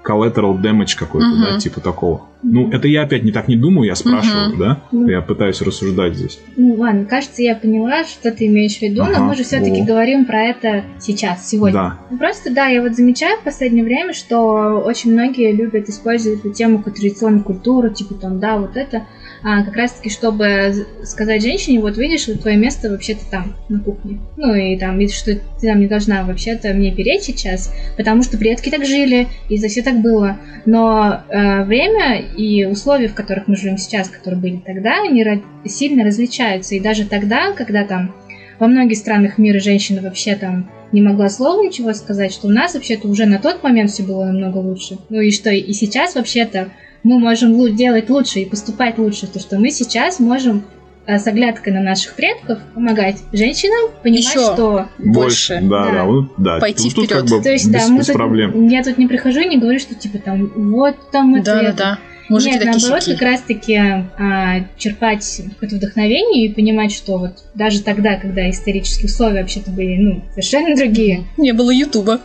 collateral 0.05 0.61
damage 0.61 0.97
какой-то, 0.99 1.27
Мгм. 1.29 1.43
да, 1.45 1.59
типа 1.59 1.81
такого. 1.81 2.23
Ну, 2.43 2.71
это 2.73 2.88
я 2.88 3.03
опять 3.03 3.23
не 3.23 3.31
так 3.31 3.47
не 3.47 3.55
думаю, 3.57 3.87
я 3.87 3.95
спрашиваю, 3.95 4.49
Мгм. 4.51 4.59
да? 4.59 4.79
Ну. 4.91 5.07
Я 5.09 5.21
пытаюсь 5.23 5.62
рассуждать 5.62 6.17
здесь. 6.17 6.41
Ну 6.57 6.75
ладно, 6.75 7.05
кажется, 7.05 7.41
я 7.43 7.55
поняла, 7.55 8.03
что 8.05 8.33
ты 8.33 8.47
имеешь 8.47 8.79
в 8.79 8.83
виду, 8.83 9.03
Ага, 9.03 9.19
но 9.19 9.25
мы 9.27 9.37
же 9.37 9.45
все-таки 9.45 9.81
во. 9.81 9.87
говорим 9.87 10.25
про 10.25 10.43
это 10.43 10.83
сейчас, 10.99 11.49
сегодня. 11.49 11.73
Да. 11.75 11.99
Ну, 12.11 12.19
Просто 12.19 12.53
да, 12.53 12.67
я 12.67 12.83
вот 12.83 12.95
замечаю 12.97 13.38
в 13.38 13.45
последнее 13.45 13.85
время, 13.85 14.12
что 14.12 14.83
очень 14.85 15.12
многие 15.12 15.53
любят 15.53 15.88
использовать 15.88 16.41
эту 16.41 16.53
тему 16.53 16.83
как 16.83 16.95
традиционную 16.95 17.45
культуру, 17.45 17.91
типа 17.91 18.15
там, 18.15 18.41
да, 18.41 18.59
вот 18.59 18.77
это, 18.77 19.03
как 19.42 19.74
раз-таки, 19.74 20.09
чтобы 20.09 20.87
сказать 21.02 21.42
женщине, 21.42 21.81
вот 21.81 21.98
видишь, 21.98 22.24
твое 22.40 22.57
место 22.57 22.90
вообще-то 22.90 23.24
там, 23.31 23.57
на 23.68 23.81
кухне. 23.81 24.20
Ну 24.37 24.55
и 24.55 24.78
там, 24.78 24.98
видишь, 24.98 25.16
что 25.16 25.35
ты 25.35 25.66
там 25.66 25.81
не 25.81 25.88
должна 25.88 26.22
вообще-то 26.24 26.72
мне 26.72 26.94
переть 26.94 27.24
сейчас, 27.24 27.74
потому 27.96 28.22
что 28.22 28.38
предки 28.38 28.70
так 28.70 28.85
жили, 28.85 29.26
и 29.48 29.57
за 29.57 29.68
все 29.68 29.83
так 29.83 30.00
было. 30.00 30.38
Но 30.64 31.22
э, 31.28 31.64
время 31.64 32.20
и 32.20 32.64
условия, 32.64 33.09
в 33.09 33.14
которых 33.14 33.48
мы 33.48 33.57
живем 33.57 33.78
сейчас, 33.78 34.09
которые 34.09 34.40
были 34.40 34.57
тогда, 34.64 35.02
они 35.02 35.24
сильно 35.66 36.05
различаются. 36.05 36.74
И 36.74 36.81
даже 36.81 37.07
тогда, 37.07 37.52
когда 37.52 37.85
там 37.85 38.14
во 38.59 38.68
многих 38.68 38.98
странах 38.98 39.38
мира 39.38 39.59
женщина 39.59 40.00
вообще 40.02 40.37
там 40.37 40.70
не 40.92 41.00
могла 41.00 41.28
слова 41.28 41.62
ничего 41.62 41.92
сказать, 41.94 42.33
что 42.33 42.46
у 42.46 42.50
нас 42.50 42.74
вообще-то 42.74 43.09
уже 43.09 43.26
на 43.26 43.38
тот 43.38 43.62
момент 43.62 43.90
все 43.90 44.05
было 44.05 44.24
намного 44.26 44.59
лучше. 44.59 44.98
Ну 45.09 45.20
и 45.20 45.33
что 45.33 45.50
и 45.50 45.72
сейчас 45.72 46.14
вообще-то 46.14 46.68
мы 47.03 47.19
можем 47.19 47.53
лу- 47.53 47.71
делать 47.71 48.09
лучше 48.11 48.41
и 48.41 48.45
поступать 48.45 48.99
лучше, 48.99 49.27
то 49.27 49.38
что 49.41 49.59
мы 49.59 49.71
сейчас 49.71 50.21
можем 50.21 50.62
э, 51.07 51.19
с 51.19 51.27
оглядкой 51.27 51.73
на 51.73 51.81
наших 51.81 52.15
предков 52.15 52.59
помогать 52.75 53.17
женщинам 53.33 53.91
понимать, 54.05 54.25
Ещё. 54.25 54.53
что 54.55 54.88
Больше. 54.99 55.59
Да, 55.62 55.87
Да. 55.87 55.93
да, 55.93 56.05
вот, 56.05 56.27
да. 56.37 56.59
Пойти 56.61 56.91
тут 56.91 57.07
вперёд. 57.07 57.23
как 57.23 57.31
бы 57.31 57.43
то 57.43 57.51
есть, 57.51 57.69
без, 57.69 57.83
да, 57.83 57.88
мы 57.88 57.99
без 57.99 58.07
тут- 58.07 58.15
проблем. 58.17 58.69
я 58.69 58.83
тут 58.85 58.99
не 58.99 59.07
прихожу 59.09 59.41
и 59.41 59.49
не 59.49 59.59
говорю, 59.59 59.81
что 59.81 59.95
типа 59.97 60.19
там 60.19 60.51
вот 60.55 60.95
там 61.11 61.35
это, 61.35 61.45
Да, 61.45 61.62
да, 61.62 61.73
да. 61.73 61.99
Мужики 62.28 62.54
Нет, 62.54 62.64
наоборот, 62.64 63.02
сики. 63.02 63.12
как 63.14 63.22
раз-таки 63.22 63.74
а, 63.76 64.66
черпать 64.76 65.42
какое-то 65.50 65.76
вдохновение 65.76 66.46
и 66.46 66.52
понимать, 66.52 66.92
что 66.92 67.18
вот 67.18 67.32
даже 67.54 67.82
тогда, 67.82 68.16
когда 68.16 68.48
исторические 68.48 69.06
условия 69.06 69.40
вообще-то 69.40 69.70
были, 69.70 69.96
ну, 69.96 70.22
совершенно 70.30 70.76
другие. 70.76 71.24
Не 71.37 71.52
было 71.52 71.70
Ютуба. 71.70 72.20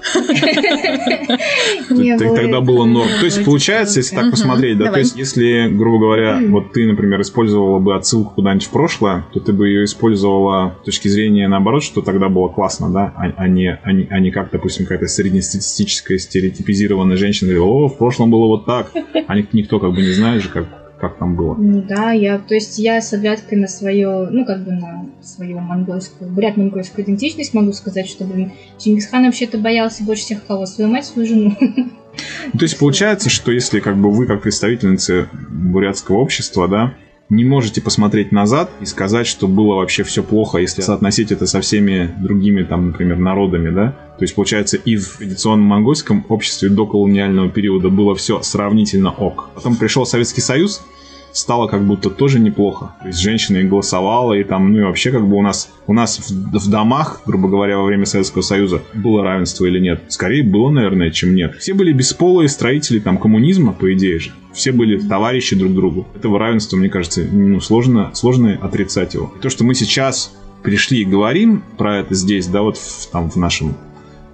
тогда 2.36 2.62
было 2.62 2.86
норм. 2.86 3.10
То 3.20 3.26
есть 3.26 3.44
получается, 3.44 4.00
если 4.00 4.16
так 4.16 4.32
посмотреть, 4.32 4.78
да, 4.78 4.92
то 4.92 5.00
есть 5.00 5.16
если, 5.16 5.68
грубо 5.70 6.00
говоря, 6.00 6.40
вот 6.48 6.74
ты, 6.74 6.86
например, 6.86 7.22
использовала 7.22 7.80
бы 7.80 7.96
отсылку 7.96 8.36
куда-нибудь 8.36 8.66
в 8.66 8.70
прошлое, 8.70 9.26
то 9.34 9.40
ты 9.40 9.54
бы 9.54 9.68
ее 9.68 9.86
использовала 9.86 10.78
с 10.82 10.86
точки 10.86 11.08
зрения 11.08 11.48
наоборот, 11.48 11.84
что 11.84 12.02
тогда 12.02 12.30
было 12.30 12.48
классно, 12.48 12.90
да, 12.90 13.14
а, 13.16 13.34
а 13.36 13.48
не, 13.48 13.80
а 13.84 13.92
не, 13.92 14.08
а 14.10 14.20
не 14.20 14.32
как, 14.32 14.52
допустим, 14.52 14.86
какая-то 14.86 15.08
среднестатистическая 15.08 16.18
стереотипизированная 16.18 17.18
женщина 17.18 17.54
говорила, 17.54 17.68
о, 17.68 17.88
в 17.88 17.98
прошлом 17.98 18.32
было 18.32 18.48
вот 18.48 18.66
так, 18.66 18.92
а 19.28 19.36
ник- 19.36 19.54
никто 19.54 19.80
как 19.80 19.87
бы 19.94 20.02
не 20.02 20.12
знает 20.12 20.44
же, 20.44 20.50
как 20.50 20.68
как 21.00 21.18
там 21.18 21.36
было? 21.36 21.56
Ну 21.56 21.82
да, 21.84 22.12
я, 22.12 22.40
то 22.40 22.56
есть 22.56 22.80
я 22.80 23.02
с 23.02 23.14
оглядкой 23.14 23.60
на 23.60 23.68
свое, 23.68 24.28
ну 24.32 24.46
как 24.46 24.64
бы 24.64 24.72
на 24.72 25.06
свою 25.22 25.60
монгольскую, 25.60 26.32
бурят-монгольскую 26.32 27.06
идентичность 27.06 27.54
могу 27.54 27.72
сказать, 27.74 28.08
что, 28.08 28.26
блин, 28.26 28.52
Чингисхан 28.80 29.26
вообще-то 29.26 29.58
боялся 29.58 30.04
больше 30.04 30.24
всех 30.24 30.46
кого? 30.46 30.66
Свою 30.66 30.90
мать, 30.90 31.06
свою 31.06 31.28
жену. 31.28 31.56
Ну, 31.60 32.60
то 32.60 32.64
есть 32.64 32.80
получается, 32.80 33.30
что 33.30 33.52
если 33.52 33.80
как 33.80 33.96
бы 33.96 34.10
вы 34.10 34.26
как 34.26 34.42
представительницы 34.42 35.30
бурятского 35.50 36.18
общества, 36.18 36.68
да, 36.68 36.96
не 37.30 37.44
можете 37.44 37.82
посмотреть 37.82 38.32
назад 38.32 38.72
и 38.80 38.86
сказать, 38.86 39.28
что 39.28 39.48
было 39.48 39.76
вообще 39.76 40.04
все 40.04 40.24
плохо, 40.24 40.60
если 40.60 40.82
соотносить 40.82 41.32
это 41.32 41.46
со 41.46 41.60
всеми 41.62 42.14
другими, 42.20 42.64
там, 42.64 42.88
например, 42.88 43.18
народами, 43.18 43.70
да? 43.70 43.96
То 44.18 44.24
есть, 44.24 44.34
получается, 44.34 44.78
и 44.78 44.96
в 44.96 45.18
традиционном 45.18 45.68
монгольском 45.68 46.26
обществе 46.30 46.70
до 46.70 46.86
колониального 46.86 47.50
периода 47.50 47.90
было 47.90 48.16
все 48.16 48.42
сравнительно 48.42 49.12
ок. 49.12 49.50
Потом 49.54 49.76
пришел 49.76 50.06
Советский 50.06 50.42
Союз, 50.42 50.82
стало 51.38 51.68
как 51.68 51.86
будто 51.86 52.10
тоже 52.10 52.40
неплохо. 52.40 52.96
То 53.02 53.08
есть 53.08 53.20
женщина 53.20 53.58
и 53.58 53.64
голосовала, 53.64 54.34
и 54.34 54.44
там, 54.44 54.74
ну 54.74 54.80
и 54.80 54.84
вообще 54.84 55.12
как 55.12 55.28
бы 55.28 55.36
у 55.36 55.42
нас, 55.42 55.70
у 55.86 55.94
нас 55.94 56.18
в, 56.18 56.58
в 56.58 56.70
домах, 56.70 57.22
грубо 57.26 57.48
говоря, 57.48 57.78
во 57.78 57.86
время 57.86 58.06
Советского 58.06 58.42
Союза 58.42 58.82
было 58.94 59.24
равенство 59.24 59.66
или 59.66 59.80
нет? 59.80 60.04
Скорее 60.10 60.44
было, 60.44 60.70
наверное, 60.70 61.12
чем 61.12 61.36
нет. 61.36 61.56
Все 61.60 61.74
были 61.74 61.92
бесполые 61.92 62.50
строители 62.50 63.00
там 63.00 63.18
коммунизма, 63.18 63.74
по 63.74 63.94
идее 63.94 64.20
же. 64.20 64.32
Все 64.54 64.72
были 64.72 64.98
товарищи 64.98 65.56
друг 65.56 65.74
другу. 65.74 66.08
Этого 66.16 66.40
равенства, 66.40 66.78
мне 66.78 66.90
кажется, 66.90 67.24
ну, 67.32 67.60
сложно, 67.60 68.12
сложно 68.14 68.58
отрицать 68.62 69.14
его. 69.14 69.32
И 69.38 69.42
то, 69.42 69.50
что 69.50 69.64
мы 69.64 69.76
сейчас 69.76 70.34
пришли 70.64 71.02
и 71.02 71.06
говорим 71.06 71.64
про 71.78 72.00
это 72.00 72.16
здесь, 72.16 72.48
да, 72.48 72.62
вот 72.64 72.78
в, 72.78 73.12
там 73.12 73.30
в 73.30 73.36
нашем 73.36 73.76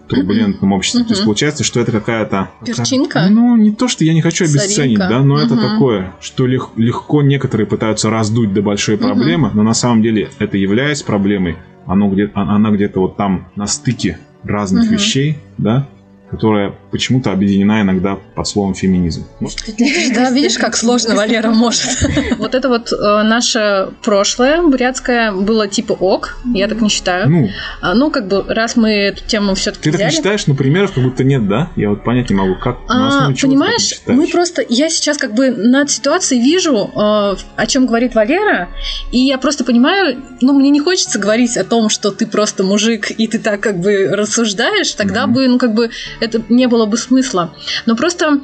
турбулентном 0.08 0.74
обществе. 0.74 1.02
Mm-hmm. 1.02 1.08
То 1.08 1.14
есть 1.14 1.26
получается, 1.26 1.64
что 1.64 1.80
это 1.80 1.92
какая-то... 1.92 2.50
Перчинка? 2.66 3.28
Ну, 3.30 3.56
не 3.56 3.72
то, 3.72 3.88
что 3.88 4.04
я 4.04 4.14
не 4.14 4.22
хочу 4.22 4.46
обесценить, 4.46 4.98
Соринка. 4.98 5.08
да, 5.10 5.20
но 5.22 5.40
mm-hmm. 5.40 5.46
это 5.46 5.58
такое, 5.58 6.14
что 6.20 6.46
лег- 6.46 6.72
легко 6.76 7.22
некоторые 7.22 7.68
пытаются 7.68 8.10
раздуть 8.10 8.54
до 8.54 8.62
большой 8.62 8.98
проблемы, 8.98 9.50
mm-hmm. 9.50 9.56
но 9.56 9.64
на 9.64 9.74
самом 9.74 10.02
деле 10.02 10.30
это 10.40 10.58
являясь 10.58 11.02
проблемой, 11.02 11.58
оно 11.86 12.10
где 12.10 12.32
а, 12.34 12.56
она 12.56 12.72
где-то 12.72 13.00
вот 13.00 13.18
там 13.18 13.48
на 13.56 13.68
стыке 13.68 14.20
разных 14.44 14.86
mm-hmm. 14.86 14.94
вещей, 14.94 15.38
да, 15.58 15.88
которая 16.34 16.74
почему-то 16.90 17.32
объединена 17.32 17.82
иногда 17.82 18.18
под 18.36 18.48
словом 18.48 18.74
феминизм. 18.74 19.26
Да, 20.16 20.32
видишь, 20.32 20.58
как 20.58 20.76
сложно 20.76 21.16
Валера 21.16 21.50
может. 21.50 21.90
Вот 22.38 22.56
это 22.56 22.70
вот 22.70 22.92
э, 22.92 23.24
наше 23.24 23.90
прошлое 24.04 24.62
бурятское 24.62 25.32
было 25.32 25.68
типа 25.68 25.94
ок, 25.94 26.38
я 26.54 26.68
так 26.68 26.82
не 26.82 26.90
считаю. 26.90 27.30
Ну, 27.30 27.50
а, 27.82 27.94
ну 27.94 28.10
как 28.10 28.28
бы 28.28 28.44
раз 28.48 28.76
мы 28.76 28.90
эту 28.90 29.24
тему 29.26 29.54
все-таки 29.54 29.92
Ты 29.92 29.98
так 29.98 30.10
не 30.10 30.16
считаешь, 30.16 30.48
но 30.48 30.56
примеров 30.56 30.94
как 30.94 31.04
будто 31.04 31.24
нет, 31.24 31.48
да? 31.48 31.70
Я 31.76 31.90
вот 31.90 32.04
понять 32.04 32.30
не 32.30 32.36
могу, 32.36 32.56
как 32.56 32.78
а, 32.88 33.32
Понимаешь, 33.40 34.02
мы 34.08 34.28
просто, 34.28 34.66
я 34.68 34.90
сейчас 34.90 35.18
как 35.18 35.34
бы 35.34 35.52
над 35.52 35.92
ситуацией 35.92 36.42
вижу, 36.42 36.92
э, 36.96 37.36
о 37.56 37.68
чем 37.68 37.86
говорит 37.86 38.16
Валера, 38.16 38.70
и 39.12 39.20
я 39.20 39.38
просто 39.38 39.64
понимаю, 39.64 40.18
ну 40.42 40.54
мне 40.54 40.70
не 40.72 40.80
хочется 40.80 41.20
говорить 41.20 41.58
о 41.58 41.64
том, 41.64 41.90
что 41.90 42.12
ты 42.12 42.26
просто 42.26 42.64
мужик 42.64 43.12
и 43.12 43.28
ты 43.28 43.38
так 43.40 43.62
как 43.62 43.80
бы 43.80 44.08
рассуждаешь, 44.12 44.92
тогда 44.94 45.28
бы, 45.28 45.48
ну 45.48 45.58
как 45.58 45.74
бы 45.74 45.92
это 46.24 46.42
не 46.50 46.68
было 46.68 46.86
бы 46.86 46.98
смысла. 46.98 47.54
Но 47.86 47.96
просто 47.96 48.42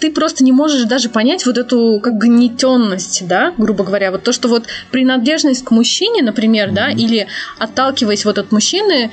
ты 0.00 0.10
просто 0.10 0.44
не 0.44 0.52
можешь 0.52 0.84
даже 0.84 1.08
понять 1.08 1.44
вот 1.46 1.58
эту 1.58 2.00
как 2.02 2.18
гнетенность, 2.18 3.26
да, 3.26 3.52
грубо 3.58 3.84
говоря, 3.84 4.10
вот 4.10 4.22
то, 4.22 4.32
что 4.32 4.48
вот 4.48 4.64
принадлежность 4.90 5.64
к 5.64 5.70
мужчине, 5.70 6.22
например, 6.22 6.68
mm-hmm. 6.68 6.74
да, 6.74 6.90
или 6.90 7.26
отталкиваясь 7.58 8.24
вот 8.24 8.38
от 8.38 8.52
мужчины, 8.52 9.10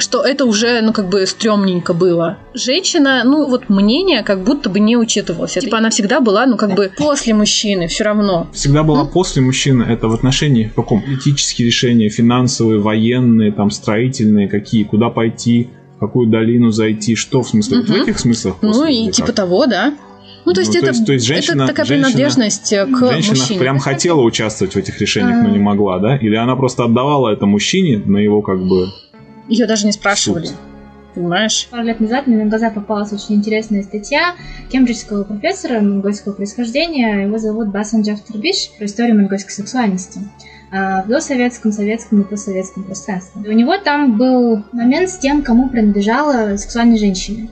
что 0.00 0.22
это 0.22 0.44
уже, 0.44 0.80
ну, 0.80 0.92
как 0.92 1.08
бы 1.08 1.26
стрёмненько 1.26 1.92
было. 1.92 2.38
Женщина, 2.54 3.22
ну, 3.24 3.48
вот 3.48 3.68
мнение 3.68 4.22
как 4.22 4.44
будто 4.44 4.70
бы 4.70 4.80
не 4.80 4.96
учитывалось. 4.96 5.54
Типа 5.54 5.78
она 5.78 5.90
всегда 5.90 6.20
была, 6.20 6.46
ну, 6.46 6.56
как 6.56 6.74
бы 6.74 6.92
после 6.96 7.34
мужчины 7.34 7.88
все 7.88 8.04
равно. 8.04 8.48
Всегда 8.52 8.82
была 8.82 9.02
mm? 9.02 9.12
после 9.12 9.42
мужчины. 9.42 9.82
Это 9.82 10.08
в 10.08 10.14
отношении 10.14 10.66
в 10.66 10.74
каком? 10.74 11.02
Политические 11.02 11.66
решения, 11.66 12.08
финансовые, 12.10 12.80
военные, 12.80 13.52
там, 13.52 13.70
строительные, 13.70 14.48
какие, 14.48 14.84
куда 14.84 15.08
пойти, 15.08 15.68
какую 15.98 16.28
долину 16.28 16.70
зайти, 16.70 17.14
что 17.14 17.42
в 17.42 17.48
смысле? 17.48 17.78
Угу. 17.78 17.86
Вот 17.86 17.98
в 17.98 18.02
этих 18.02 18.18
смыслах? 18.18 18.56
Ну 18.62 18.86
и 18.86 19.10
типа 19.10 19.32
того, 19.32 19.66
да. 19.66 19.94
Ну, 20.44 20.54
то 20.54 20.60
есть, 20.60 20.72
ну, 20.72 20.78
это, 20.78 20.86
то 20.86 20.92
есть, 20.92 21.06
то 21.06 21.12
есть 21.12 21.26
женщина, 21.26 21.64
это 21.64 21.72
такая 21.72 21.84
женщина, 21.84 22.06
принадлежность 22.06 22.70
к 22.70 23.10
женщина 23.10 23.36
мужчине. 23.36 23.60
прям 23.60 23.78
хотела 23.78 24.22
участвовать 24.22 24.74
в 24.74 24.76
этих 24.78 24.98
решениях, 24.98 25.42
но 25.42 25.50
не 25.50 25.58
могла, 25.58 25.98
да? 25.98 26.16
Или 26.16 26.36
она 26.36 26.56
просто 26.56 26.84
отдавала 26.84 27.30
это 27.30 27.44
мужчине 27.44 27.98
на 27.98 28.16
его 28.16 28.40
как 28.40 28.58
бы... 28.58 28.86
Ее 29.48 29.66
даже 29.66 29.84
не 29.84 29.92
спрашивали. 29.92 30.46
Суд. 30.46 30.56
Понимаешь? 31.14 31.66
Пару 31.70 31.82
лет 31.82 32.00
назад 32.00 32.26
мне 32.26 32.44
на 32.44 32.48
глаза 32.48 32.70
попалась 32.70 33.12
очень 33.12 33.34
интересная 33.36 33.82
статья 33.82 34.36
кембриджского 34.70 35.24
профессора 35.24 35.80
монгольского 35.80 36.32
происхождения. 36.32 37.24
Его 37.24 37.38
зовут 37.38 37.68
Басан 37.68 38.02
Джафтарбиш 38.02 38.70
про 38.78 38.86
историю 38.86 39.16
монгольской 39.16 39.50
сексуальности. 39.50 40.20
А, 40.70 41.02
в 41.02 41.08
досоветском, 41.08 41.72
советском 41.72 42.20
и 42.20 42.24
постсоветском 42.24 42.84
пространстве. 42.84 43.50
У 43.50 43.52
него 43.52 43.78
там 43.78 44.18
был 44.18 44.64
момент 44.72 45.08
с 45.08 45.16
тем, 45.16 45.42
кому 45.42 45.70
принадлежала 45.70 46.56
сексуальная 46.56 46.98
женщина. 46.98 47.48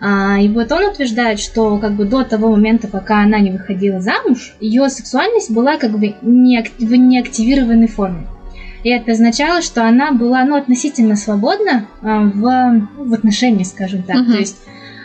А, 0.00 0.40
и 0.40 0.48
вот 0.48 0.72
он 0.72 0.84
утверждает, 0.84 1.38
что 1.38 1.78
как 1.78 1.92
бы 1.92 2.06
до 2.06 2.24
того 2.24 2.50
момента, 2.50 2.88
пока 2.88 3.22
она 3.22 3.38
не 3.38 3.52
выходила 3.52 4.00
замуж, 4.00 4.56
ее 4.58 4.88
сексуальность 4.88 5.50
была 5.52 5.76
как 5.76 5.92
бы 5.92 6.16
не 6.22 6.60
в 6.78 6.92
неактивированной 6.92 7.86
форме. 7.86 8.26
И 8.82 8.88
это 8.88 9.12
означало, 9.12 9.62
что 9.62 9.86
она 9.86 10.10
была 10.10 10.42
ну, 10.44 10.56
относительно 10.56 11.14
свободна 11.14 11.86
а, 12.02 12.20
в, 12.20 12.88
в 12.96 13.14
отношениях, 13.14 13.68
скажем 13.68 14.02
так. 14.02 14.16
Uh-huh. 14.16 14.32
То 14.32 14.38
есть 14.38 14.56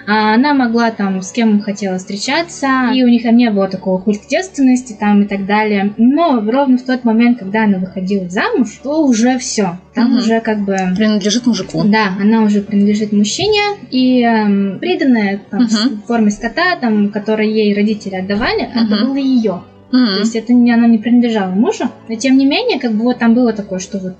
она 0.07 0.53
могла 0.53 0.91
там 0.91 1.21
с 1.21 1.31
кем 1.31 1.61
хотела 1.61 1.97
встречаться, 1.97 2.91
и 2.93 3.03
у 3.03 3.07
них 3.07 3.23
там 3.23 3.35
не 3.35 3.49
было 3.49 3.67
такого 3.67 3.99
культа 3.99 4.27
девственности 4.27 4.95
там 4.99 5.23
и 5.23 5.25
так 5.25 5.45
далее. 5.45 5.93
Но 5.97 6.41
ровно 6.41 6.77
в 6.77 6.83
тот 6.83 7.03
момент, 7.03 7.39
когда 7.39 7.63
она 7.63 7.79
выходила 7.79 8.29
замуж, 8.29 8.79
то 8.83 9.05
уже 9.05 9.37
все. 9.39 9.77
Там 9.93 10.11
угу. 10.11 10.19
уже 10.19 10.41
как 10.41 10.59
бы... 10.59 10.77
Принадлежит 10.95 11.45
мужику. 11.45 11.83
Да, 11.85 12.13
она 12.19 12.43
уже 12.43 12.61
принадлежит 12.61 13.11
мужчине, 13.11 13.61
и 13.91 14.21
эм, 14.21 14.79
приданная 14.79 15.41
там, 15.49 15.61
угу. 15.61 15.67
в 15.67 16.07
форме 16.07 16.31
скота, 16.31 16.75
там, 16.79 17.09
который 17.09 17.51
ей 17.51 17.73
родители 17.73 18.15
отдавали, 18.15 18.65
угу. 18.65 18.79
это 18.79 19.05
было 19.05 19.15
ее. 19.15 19.61
Mm-hmm. 19.91 20.13
То 20.15 20.19
есть 20.19 20.35
это 20.35 20.53
не, 20.53 20.71
она 20.73 20.87
не 20.87 20.97
принадлежала 20.97 21.51
мужу, 21.51 21.85
но 22.09 22.15
тем 22.15 22.37
не 22.37 22.45
менее, 22.45 22.79
как 22.79 22.91
бы 22.93 23.03
вот 23.03 23.19
там 23.19 23.33
было 23.33 23.53
такое, 23.53 23.79
что 23.79 23.99
вот 23.99 24.15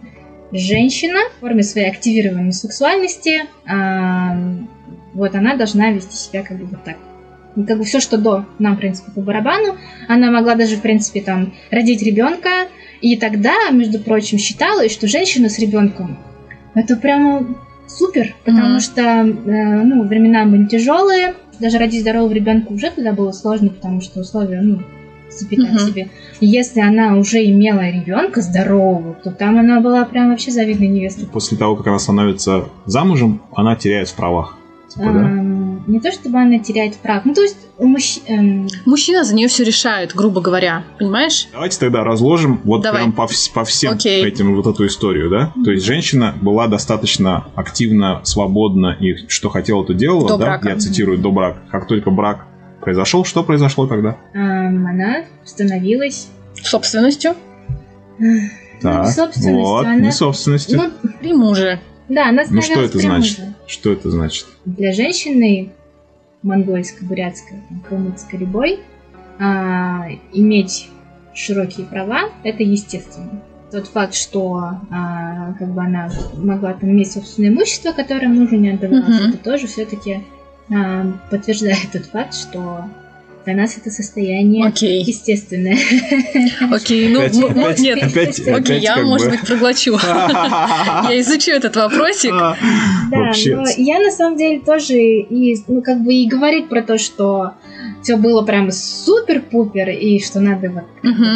женщина 0.51 1.19
в 1.37 1.41
форме 1.41 1.63
своей 1.63 1.89
активированной 1.89 2.53
сексуальности 2.53 3.41
вот 5.15 5.33
она 5.33 5.55
должна 5.55 5.91
вести 5.91 6.15
себя 6.15 6.43
как 6.43 6.59
бы 6.59 6.65
вот 6.65 6.83
так. 6.83 6.97
И 7.55 7.63
как 7.63 7.77
бы 7.77 7.85
все, 7.85 7.99
что 7.99 8.17
до, 8.17 8.45
нам, 8.59 8.75
в 8.75 8.79
принципе, 8.79 9.11
по 9.11 9.21
барабану. 9.21 9.77
Она 10.07 10.29
могла 10.29 10.55
даже, 10.55 10.75
в 10.75 10.81
принципе, 10.81 11.21
там, 11.21 11.53
родить 11.71 12.03
ребенка. 12.03 12.67
И 13.01 13.15
тогда, 13.17 13.69
между 13.71 13.99
прочим, 13.99 14.37
считалось, 14.37 14.91
что 14.91 15.07
женщина 15.07 15.49
с 15.49 15.57
ребенком 15.57 16.17
это 16.73 16.97
прямо 16.97 17.47
супер, 17.87 18.35
потому 18.43 18.77
mm-hmm. 18.77 18.81
что, 18.81 19.01
э, 19.01 19.83
ну, 19.83 20.03
времена 20.03 20.45
были 20.45 20.65
тяжелые. 20.65 21.35
Даже 21.59 21.77
родить 21.77 22.01
здорового 22.01 22.33
ребенка 22.33 22.73
уже 22.73 22.91
тогда 22.91 23.13
было 23.13 23.31
сложно, 23.31 23.69
потому 23.69 24.01
что 24.01 24.19
условия, 24.19 24.59
ну, 24.61 24.81
запитать 25.29 25.69
mm-hmm. 25.69 25.87
себе. 25.87 26.09
И 26.41 26.47
если 26.47 26.81
она 26.81 27.15
уже 27.15 27.45
имела 27.45 27.89
ребенка 27.89 28.41
здорового, 28.41 29.13
то 29.23 29.31
там 29.31 29.57
она 29.57 29.79
была 29.79 30.03
прям 30.03 30.31
вообще 30.31 30.51
завидной 30.51 30.87
невестой. 30.87 31.27
После 31.27 31.57
того, 31.57 31.77
как 31.77 31.87
она 31.87 31.99
становится 31.99 32.65
замужем, 32.85 33.41
она 33.53 33.77
теряет 33.77 34.09
в 34.09 34.15
правах. 34.15 34.57
Типа, 34.95 35.11
да? 35.11 35.29
Не 35.87 35.99
то 35.99 36.11
чтобы 36.11 36.39
она 36.39 36.59
теряет 36.59 36.95
прав. 36.95 37.25
Ну, 37.25 37.33
то 37.33 37.41
есть 37.41 37.57
у 37.77 37.85
мужч... 37.85 38.19
эм... 38.27 38.67
мужчина 38.85 39.23
за 39.23 39.35
нее 39.35 39.47
все 39.47 39.63
решает, 39.63 40.15
грубо 40.15 40.41
говоря. 40.41 40.83
Понимаешь? 40.97 41.47
Давайте 41.51 41.79
тогда 41.79 42.03
разложим 42.03 42.61
вот 42.63 42.81
Давай. 42.81 43.01
прям 43.01 43.11
по, 43.11 43.27
по 43.53 43.65
всем 43.65 43.93
Окей. 43.93 44.25
этим 44.25 44.55
вот 44.55 44.65
эту 44.67 44.87
историю, 44.87 45.29
да? 45.29 45.53
То 45.63 45.71
есть 45.71 45.85
женщина 45.85 46.33
была 46.41 46.67
достаточно 46.67 47.47
активна, 47.55 48.21
свободна 48.23 48.97
и 48.99 49.27
что 49.27 49.49
хотела, 49.49 49.85
то 49.85 49.93
делала, 49.93 50.27
до 50.29 50.37
да? 50.37 50.45
Брака. 50.45 50.69
Я 50.69 50.77
цитирую 50.77 51.17
до 51.17 51.31
брака. 51.31 51.59
Как 51.69 51.87
только 51.87 52.09
брак 52.09 52.45
произошел, 52.81 53.25
что 53.25 53.43
произошло 53.43 53.85
тогда? 53.87 54.17
Эм, 54.33 54.87
она 54.87 55.25
становилась 55.43 56.29
собственностью. 56.63 57.35
Так, 58.81 59.07
ну, 59.37 59.59
вот, 59.61 59.85
она... 59.85 59.95
не 59.95 60.11
собственностью. 60.11 60.77
Ну, 60.77 61.09
при 61.19 61.33
муже. 61.33 61.79
Да, 62.09 62.29
она 62.29 62.43
Ну 62.49 62.61
что 62.61 62.81
это 62.81 62.99
значит? 62.99 63.39
Мужа. 63.39 63.53
Что 63.67 63.91
это 63.91 64.09
значит? 64.11 64.45
Для 64.65 64.91
женщины 64.91 65.71
монгольской, 66.43 67.03
бурятской, 67.03 67.57
калмыцкой 67.87 68.39
любой 68.39 68.79
а, 69.39 70.07
иметь 70.31 70.89
широкие 71.33 71.85
права 71.85 72.29
это 72.43 72.63
естественно. 72.63 73.41
Тот 73.71 73.87
факт, 73.87 74.13
что 74.13 74.79
а, 74.91 75.53
как 75.59 75.73
бы 75.73 75.81
она 75.81 76.09
могла 76.35 76.73
там 76.73 76.91
иметь 76.91 77.11
собственное 77.11 77.49
имущество, 77.49 77.91
которое 77.91 78.27
мужу 78.27 78.55
не 78.55 78.69
отдавалось, 78.69 79.05
mm-hmm. 79.05 79.29
это 79.29 79.37
тоже 79.39 79.67
все-таки 79.67 80.21
а, 80.73 81.11
подтверждает 81.29 81.91
тот 81.91 82.05
факт, 82.05 82.33
что 82.33 82.85
для 83.45 83.55
нас 83.55 83.77
это 83.77 83.91
состояние 83.91 84.67
Окей. 84.67 85.03
естественное. 85.03 85.77
Окей, 86.71 87.09
ну, 87.09 87.21
опять, 87.21 87.37
опять, 87.37 87.79
нет, 87.79 88.03
опять, 88.03 88.39
окей, 88.39 88.53
опять 88.53 88.83
я, 88.83 88.97
может 88.97 89.27
бы. 89.29 89.37
быть, 89.37 89.47
проглочу. 89.47 89.97
Я 90.03 91.19
изучу 91.19 91.51
этот 91.51 91.75
вопросик. 91.75 92.31
Да, 92.31 92.55
но 93.11 93.69
я 93.77 93.99
на 93.99 94.11
самом 94.11 94.37
деле 94.37 94.59
тоже 94.59 94.97
и, 94.97 95.63
ну, 95.67 95.81
как 95.81 96.03
бы 96.03 96.13
и 96.13 96.27
говорить 96.27 96.69
про 96.69 96.81
то, 96.81 96.97
что 96.97 97.53
все 98.01 98.17
было 98.17 98.43
прям 98.43 98.71
супер-пупер, 98.71 99.89
и 99.89 100.19
что 100.19 100.39
надо 100.39 100.69
вот 100.69 100.83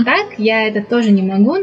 так, 0.06 0.38
я 0.38 0.68
это 0.68 0.82
тоже 0.82 1.12
не 1.12 1.22
могу. 1.22 1.58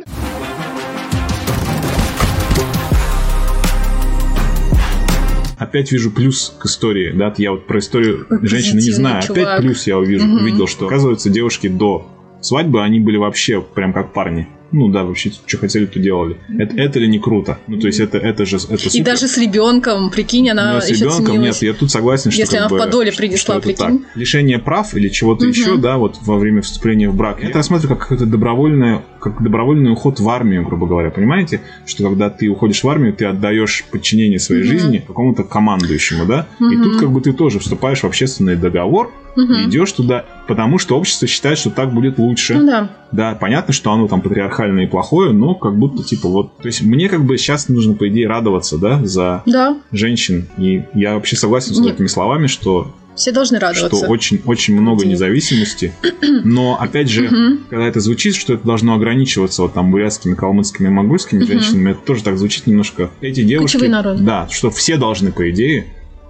Опять 5.58 5.90
вижу 5.90 6.10
плюс 6.10 6.54
к 6.58 6.66
истории, 6.66 7.12
да, 7.12 7.32
я 7.38 7.52
вот 7.52 7.66
про 7.66 7.78
историю 7.78 8.26
Какой 8.28 8.46
женщины 8.46 8.80
не 8.80 8.90
знаю. 8.90 9.22
чувак. 9.22 9.42
Опять 9.42 9.60
плюс 9.60 9.86
я 9.86 9.98
увижу, 9.98 10.26
Мгм. 10.26 10.42
увидел, 10.42 10.66
что, 10.66 10.86
оказывается, 10.86 11.30
девушки 11.30 11.66
до 11.68 12.06
свадьбы, 12.42 12.82
они 12.82 13.00
были 13.00 13.16
вообще 13.16 13.60
прям 13.62 13.92
как 13.94 14.12
парни. 14.12 14.48
Ну 14.72 14.88
да, 14.88 15.04
вообще, 15.04 15.30
что 15.46 15.58
хотели, 15.58 15.86
то 15.86 15.98
делали. 16.00 16.36
Это, 16.58 16.76
это 16.76 16.98
ли 16.98 17.08
не 17.08 17.18
круто? 17.18 17.58
Ну, 17.68 17.78
то 17.78 17.86
есть 17.86 18.00
это, 18.00 18.18
это 18.18 18.44
же 18.44 18.56
это 18.56 18.74
И 18.74 18.78
супер. 18.90 19.04
даже 19.04 19.28
с 19.28 19.38
ребенком, 19.38 20.10
прикинь, 20.10 20.50
она 20.50 20.74
Но 20.74 20.80
с 20.80 20.88
еще 20.88 21.04
ребенком 21.04 21.26
ценилась. 21.26 21.62
нет, 21.62 21.74
я 21.74 21.78
тут 21.78 21.90
согласен, 21.90 22.30
что 22.30 22.40
Если 22.40 22.56
она 22.56 22.68
в 22.68 22.72
бы, 22.72 22.78
подоле 22.78 23.10
что- 23.12 23.18
принесла, 23.18 23.54
это 23.56 23.64
прикинь. 23.64 23.98
так. 24.00 24.16
Лишение 24.16 24.58
прав 24.58 24.94
или 24.94 25.08
чего-то 25.08 25.44
Мгм. 25.44 25.50
еще, 25.52 25.76
да, 25.76 25.96
вот 25.98 26.16
во 26.22 26.36
время 26.38 26.62
вступления 26.62 27.08
в 27.08 27.14
брак. 27.14 27.42
Это 27.42 27.58
я 27.58 27.62
смотрю 27.62 27.88
как 27.90 28.00
какой-то 28.00 28.26
добровольный, 28.26 29.00
как 29.20 29.42
добровольный 29.42 29.92
уход 29.92 30.18
в 30.20 30.28
армию, 30.28 30.64
грубо 30.64 30.86
говоря. 30.86 31.10
Понимаете, 31.10 31.60
что 31.86 32.02
когда 32.04 32.28
ты 32.30 32.48
уходишь 32.48 32.82
в 32.82 32.88
армию, 32.88 33.12
ты 33.12 33.24
отдаешь 33.26 33.84
подчинение 33.90 34.38
своей 34.40 34.62
Мгм. 34.62 34.70
жизни 34.70 34.98
какому-то 35.06 35.44
командующему, 35.44 36.26
да, 36.26 36.46
и 36.60 36.64
Мгм. 36.64 36.82
тут 36.82 37.00
как 37.00 37.10
бы 37.12 37.20
ты 37.20 37.32
тоже 37.32 37.60
вступаешь 37.60 38.00
в 38.00 38.04
общественный 38.04 38.56
договор 38.56 39.12
и 39.36 39.68
идешь 39.68 39.92
туда, 39.92 40.24
потому 40.48 40.78
что 40.78 40.96
общество 40.98 41.28
считает, 41.28 41.58
что 41.58 41.70
так 41.70 41.92
будет 41.92 42.18
лучше. 42.18 42.54
Ну 42.54 42.66
да. 42.66 42.90
Да, 43.12 43.36
понятно, 43.40 43.72
что 43.74 43.92
оно 43.92 44.08
там 44.08 44.20
патриархальное 44.22 44.55
и 44.84 44.86
плохое, 44.86 45.32
но 45.32 45.54
как 45.54 45.76
будто 45.78 46.02
типа 46.02 46.28
вот, 46.28 46.56
то 46.58 46.66
есть 46.66 46.82
мне 46.82 47.08
как 47.08 47.24
бы 47.24 47.36
сейчас 47.38 47.68
нужно 47.68 47.94
по 47.94 48.08
идее 48.08 48.28
радоваться, 48.28 48.78
да, 48.78 49.04
за 49.04 49.42
Да, 49.46 49.76
женщин. 49.92 50.48
И 50.58 50.82
я 50.94 51.14
вообще 51.14 51.36
согласен 51.36 51.74
с 51.74 51.78
Нет. 51.78 51.94
этими 51.94 52.06
словами, 52.06 52.46
что, 52.46 52.94
все 53.14 53.32
должны 53.32 53.58
что 53.58 53.66
радоваться. 53.66 54.06
очень, 54.06 54.40
очень 54.44 54.78
много 54.80 55.02
Идея. 55.02 55.12
независимости. 55.12 55.92
Но 56.44 56.78
опять 56.80 57.08
же, 57.08 57.58
когда 57.70 57.86
это 57.86 58.00
звучит, 58.00 58.34
что 58.34 58.54
это 58.54 58.66
должно 58.66 58.94
ограничиваться 58.94 59.62
вот 59.62 59.74
там 59.74 59.90
бурятскими, 59.90 60.34
калмыцкими, 60.34 60.88
монгольскими 60.88 61.44
женщинами, 61.44 61.92
это 61.92 62.00
тоже 62.00 62.22
так 62.22 62.36
звучит 62.38 62.66
немножко. 62.66 63.10
Эти 63.20 63.42
девушки, 63.42 63.86
да, 64.20 64.48
что 64.50 64.70
все 64.70 64.96
должны 64.96 65.32
по 65.32 65.50
идее 65.50 65.86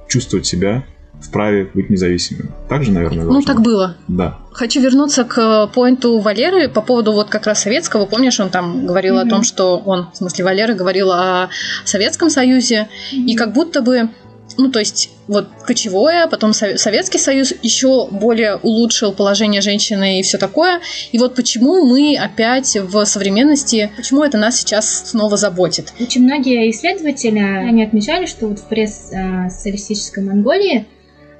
чувствовать 0.09 0.47
себя 0.47 0.85
вправе 1.21 1.69
быть 1.75 1.91
независимыми. 1.91 2.51
Так 2.69 2.85
же, 2.85 2.93
наверное, 2.93 3.25
Ну, 3.25 3.33
должно 3.33 3.47
так 3.47 3.57
быть. 3.57 3.65
было. 3.67 3.97
Да. 4.09 4.39
Хочу 4.53 4.81
вернуться 4.81 5.25
к 5.25 5.67
поинту 5.69 6.19
Валеры 6.21 6.69
по 6.69 6.81
поводу 6.83 7.13
вот 7.13 7.29
как 7.29 7.47
раз 7.47 7.63
советского. 7.63 8.07
Помнишь, 8.07 8.39
он 8.41 8.51
там 8.51 8.87
говорил 8.87 9.19
о 9.19 9.23
Мгм. 9.23 9.31
том, 9.31 9.43
что 9.43 9.79
он, 9.79 10.09
в 10.13 10.17
смысле 10.17 10.45
Валера, 10.45 10.75
говорил 10.75 11.11
о 11.11 11.49
Советском 11.85 12.31
Союзе, 12.31 12.89
и 13.13 13.35
как 13.35 13.53
будто 13.53 13.83
бы, 13.83 14.09
ну, 14.57 14.71
то 14.71 14.79
есть, 14.79 15.11
вот 15.27 15.49
кочевое, 15.67 16.29
потом 16.29 16.53
Со- 16.53 16.79
Советский 16.79 17.19
Союз 17.19 17.53
еще 17.63 18.07
более 18.11 18.57
улучшил 18.57 19.13
положение 19.13 19.61
женщины 19.61 20.21
и 20.21 20.23
все 20.23 20.39
такое. 20.39 20.81
И 21.11 21.19
вот 21.19 21.35
почему 21.35 21.85
мы 21.85 22.17
опять 22.17 22.77
в 22.81 23.05
современности, 23.05 23.91
почему 23.97 24.23
это 24.23 24.39
нас 24.39 24.57
сейчас 24.61 25.11
снова 25.11 25.37
заботит? 25.37 25.93
Очень 26.01 26.23
многие 26.25 26.71
исследователи, 26.71 27.41
они 27.41 27.83
отмечали, 27.83 28.27
что 28.27 28.47
вот 28.47 28.61
в 28.61 28.65
пресс-социалистической 28.69 30.23
Монголии 30.23 30.87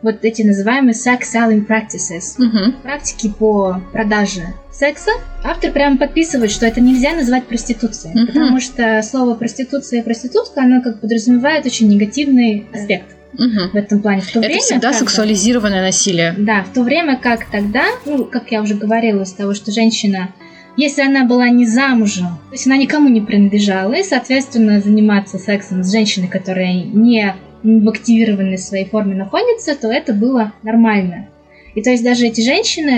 вот 0.03 0.25
эти 0.25 0.43
называемые 0.43 0.93
sex 0.95 1.21
selling 1.35 1.67
practices, 1.67 2.35
Мгм. 2.39 2.75
практики 2.83 3.33
по 3.39 3.81
продаже 3.93 4.43
секса, 4.73 5.11
автор 5.43 5.73
прямо 5.73 5.97
подписывает, 5.97 6.51
что 6.51 6.67
это 6.67 6.81
нельзя 6.81 7.13
назвать 7.15 7.45
проституцией, 7.47 8.15
Мгм. 8.15 8.27
потому 8.27 8.61
что 8.61 9.03
слово 9.03 9.35
проституция 9.35 10.01
и 10.01 10.05
проститутка, 10.05 10.61
оно 10.63 10.83
как 10.83 11.01
подразумевает 11.01 11.65
очень 11.67 11.89
негативный 11.89 12.67
аспект 12.75 13.07
Мгм. 13.33 13.71
в 13.73 13.75
этом 13.75 14.01
плане. 14.03 14.21
В 14.21 14.31
то 14.31 14.39
Это 14.41 14.49
время, 14.49 14.61
всегда 14.61 14.91
как 14.91 14.99
сексуализированное 14.99 15.83
насилие. 15.83 16.35
Да, 16.39 16.63
в 16.63 16.73
то 16.75 16.83
время 16.83 17.17
как 17.17 17.47
тогда, 17.51 17.85
ну, 18.05 18.25
как 18.25 18.51
я 18.53 18.61
уже 18.63 18.75
говорила, 18.75 19.23
из 19.23 19.33
того, 19.33 19.55
что 19.55 19.73
женщина, 19.73 20.31
если 20.77 21.03
она 21.03 21.25
была 21.25 21.49
не 21.49 21.67
замужем, 21.67 22.27
то 22.49 22.53
есть 22.53 22.67
она 22.67 22.77
никому 22.77 23.09
не 23.09 23.21
принадлежала, 23.23 23.95
и, 23.95 24.03
соответственно, 24.03 24.81
заниматься 24.81 25.39
сексом 25.39 25.83
с 25.83 25.91
женщиной, 25.91 26.29
которая 26.29 26.75
не 26.85 27.35
в 27.67 27.89
активированной 27.89 28.59
своей 28.59 28.85
форме 28.85 29.15
находится, 29.15 29.75
то 29.75 29.89
это 29.89 30.13
было 30.13 30.53
нормально. 30.63 31.29
И 31.75 31.83
то 31.83 31.91
есть 31.91 32.05
даже 32.05 32.27
эти 32.27 32.41
женщины, 32.41 32.91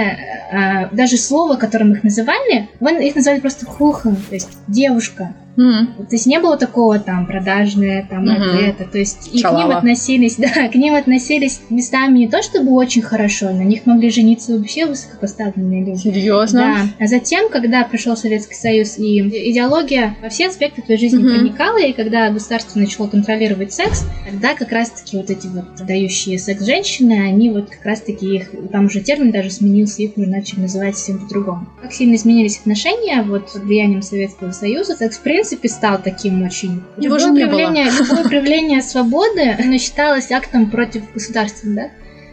э, 0.53 0.95
даже 0.95 1.17
слово, 1.17 1.57
которым 1.57 1.93
их 1.93 2.05
называли, 2.05 2.69
их 3.01 3.17
называли 3.17 3.41
просто 3.41 3.67
хухан, 3.67 4.17
то 4.17 4.35
есть 4.35 4.59
девушка. 4.69 5.35
То 5.59 6.13
есть 6.13 6.27
не 6.27 6.39
было 6.39 6.57
такого 6.57 6.99
там 7.01 7.27
продажное, 7.27 8.07
там 8.09 8.25
Мгм. 8.25 8.33
это, 8.43 8.83
это. 8.83 8.85
То 8.93 8.99
есть 8.99 9.27
и 9.29 9.31
к 9.31 9.35
ним 9.35 9.43
Шалава. 9.43 9.77
относились, 9.79 10.37
да, 10.39 10.69
к 10.69 10.75
ним 10.75 10.95
относились 10.95 11.61
местами 11.69 12.19
не 12.21 12.29
то 12.29 12.43
чтобы 12.43 12.73
очень 12.73 13.03
хорошо, 13.03 13.51
на 13.51 13.63
них 13.63 13.85
могли 13.87 14.11
жениться 14.11 14.57
вообще 14.57 14.87
высокопоставленные 14.87 15.85
люди. 15.85 15.99
Серьезно? 15.99 16.61
Да. 16.99 17.05
А 17.05 17.09
затем, 17.09 17.49
когда 17.51 17.85
пришел 17.85 18.17
Советский 18.17 18.55
Союз 18.55 18.99
и 18.99 19.19
идеология 19.51 20.17
во 20.23 20.29
все 20.29 20.47
аспекты 20.49 20.83
твоей 20.83 21.01
жизни 21.01 21.19
Мгм. 21.23 21.35
проникала, 21.35 21.79
и 21.83 21.93
когда 21.93 22.31
государство 22.31 22.79
начало 22.79 23.09
контролировать 23.09 23.73
секс, 23.73 24.05
тогда 24.25 24.55
как 24.55 24.71
раз-таки 24.71 25.17
вот 25.17 25.31
эти 25.31 25.47
вот 25.49 25.65
дающие 25.87 26.39
секс 26.39 26.65
женщины, 26.65 27.15
они 27.29 27.51
вот 27.51 27.69
как 27.71 27.85
раз-таки 27.85 28.37
их, 28.37 28.51
там 28.71 28.87
уже 28.87 29.01
термин 29.01 29.33
даже 29.33 29.51
сменился, 29.51 30.03
их 30.03 30.17
уже 30.17 30.29
начали 30.29 30.61
называть 30.61 30.97
совсем 30.97 31.19
по-другому. 31.19 31.67
Как 31.83 31.93
сильно 31.93 32.15
изменились 32.15 32.59
отношения 32.61 33.23
вот 33.23 33.53
под 33.53 33.65
влиянием 33.65 34.03
Советского 34.03 34.53
Союза, 34.53 34.95
секс 34.97 35.19
в 35.19 35.23
принципе 35.49 35.69
стал 35.69 36.03
таким 36.03 36.43
очень... 36.43 36.83
Его 36.99 37.17
Любое 37.17 37.21
же 37.21 37.33
проявление, 37.33 37.91
любое 37.91 38.25
проявление 38.25 38.83
свободы, 38.83 39.57
оно 39.59 39.79
считалось 39.79 40.31
актом 40.31 40.71
против 40.71 41.03
государства, 41.13 41.71
да? 41.71 41.91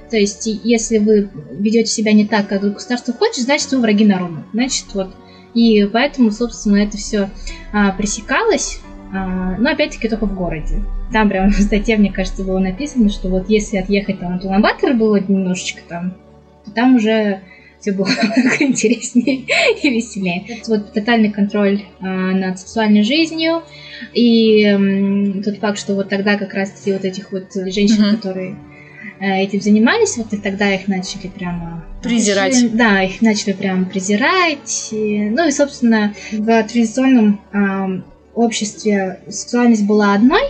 То 0.10 0.18
есть, 0.18 0.46
если 0.46 0.98
вы 0.98 1.30
ведете 1.52 1.90
себя 1.90 2.14
не 2.14 2.26
так, 2.26 2.48
как 2.48 2.62
государство 2.62 3.14
хочет, 3.14 3.44
значит, 3.46 3.72
вы 3.72 3.80
враги 3.80 4.06
народа. 4.06 4.44
Значит, 4.54 4.86
вот. 4.94 5.16
И 5.54 5.90
поэтому, 5.92 6.32
собственно, 6.32 6.78
это 6.78 6.98
все 6.98 7.30
пресекалось. 7.98 8.80
а, 9.14 9.56
но 9.58 9.72
опять-таки 9.72 10.10
только 10.10 10.26
в 10.26 10.36
городе. 10.36 10.82
Там 11.12 11.30
прям 11.30 11.50
в 11.50 11.60
статье, 11.60 11.98
мне 11.98 12.12
кажется, 12.12 12.44
было 12.44 12.60
написано, 12.60 13.10
что 13.10 13.30
вот 13.30 13.50
если 13.50 13.78
отъехать 13.78 14.20
там 14.20 14.36
от 14.36 14.44
Улан-Батора 14.44 14.94
было 14.94 15.20
немножечко 15.20 15.82
там, 15.88 16.14
то 16.66 16.72
там 16.72 16.96
уже 16.96 17.42
все 17.86 17.92
было 17.92 18.08
интереснее 18.60 19.46
и 19.82 19.90
веселее. 19.90 20.44
Вот 20.68 20.92
тотальный 20.92 21.32
контроль 21.32 21.84
а, 22.00 22.06
над 22.32 22.60
сексуальной 22.60 23.04
жизнью 23.04 23.62
и 24.14 24.64
м, 24.64 25.44
тот 25.44 25.60
факт, 25.60 25.78
что 25.78 25.94
вот 25.94 26.10
тогда 26.10 26.36
как 26.36 26.56
раз-таки 26.56 26.94
вот 26.94 27.06
этих 27.06 27.32
вот 27.32 27.54
женщин, 27.54 28.08
Мгм. 28.08 28.16
которые 28.16 28.56
э, 29.20 29.44
этим 29.44 29.62
занимались, 29.62 30.18
вот 30.18 30.34
и 30.34 30.38
тогда 30.38 30.74
их 30.74 30.88
начали 30.88 31.28
прямо... 31.28 31.86
Презирать. 32.02 32.76
Да, 32.76 33.04
их 33.04 33.22
начали 33.22 33.54
прямо 33.54 33.86
презирать. 33.86 34.90
И, 34.92 35.30
ну 35.30 35.48
и, 35.48 35.52
собственно, 35.52 36.14
в 36.32 36.46
традиционном 36.64 37.40
ам, 37.52 38.04
обществе 38.34 39.20
сексуальность 39.30 39.86
была 39.86 40.16
одной, 40.16 40.42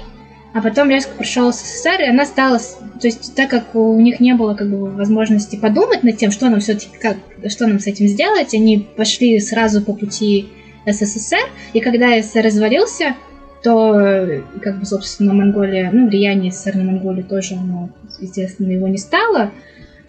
а 0.55 0.61
потом 0.61 0.89
резко 0.89 1.11
пришел 1.17 1.51
СССР, 1.51 1.99
и 1.99 2.07
она 2.07 2.25
стала, 2.25 2.59
то 2.59 3.07
есть 3.07 3.35
так 3.35 3.49
как 3.49 3.75
у 3.75 3.99
них 3.99 4.21
не 4.21 4.33
было 4.35 4.53
как 4.53 4.69
бы 4.69 4.89
возможности 4.89 5.57
подумать 5.57 6.01
над 6.03 6.15
тем, 6.15 6.31
что 6.31 6.49
нам 6.49 6.61
все-таки, 6.61 6.87
как, 6.97 7.17
что 7.49 7.67
нам 7.67 7.81
с 7.81 7.87
этим 7.87 8.07
сделать, 8.07 8.53
они 8.53 8.87
пошли 8.95 9.37
сразу 9.41 9.81
по 9.81 9.91
пути 9.91 10.47
СССР, 10.87 11.49
и 11.73 11.81
когда 11.81 12.21
СССР 12.21 12.45
развалился, 12.45 13.15
то, 13.63 13.99
э, 13.99 14.43
как 14.61 14.79
бы, 14.79 14.85
собственно, 14.85 15.33
Монголия, 15.33 15.91
ну, 15.91 16.07
влияние 16.07 16.53
СССР 16.53 16.75
на 16.75 16.83
Монголию 16.83 17.25
тоже, 17.25 17.55
оно, 17.55 17.89
естественно, 18.21 18.71
его 18.71 18.87
не 18.87 18.97
стало. 18.97 19.51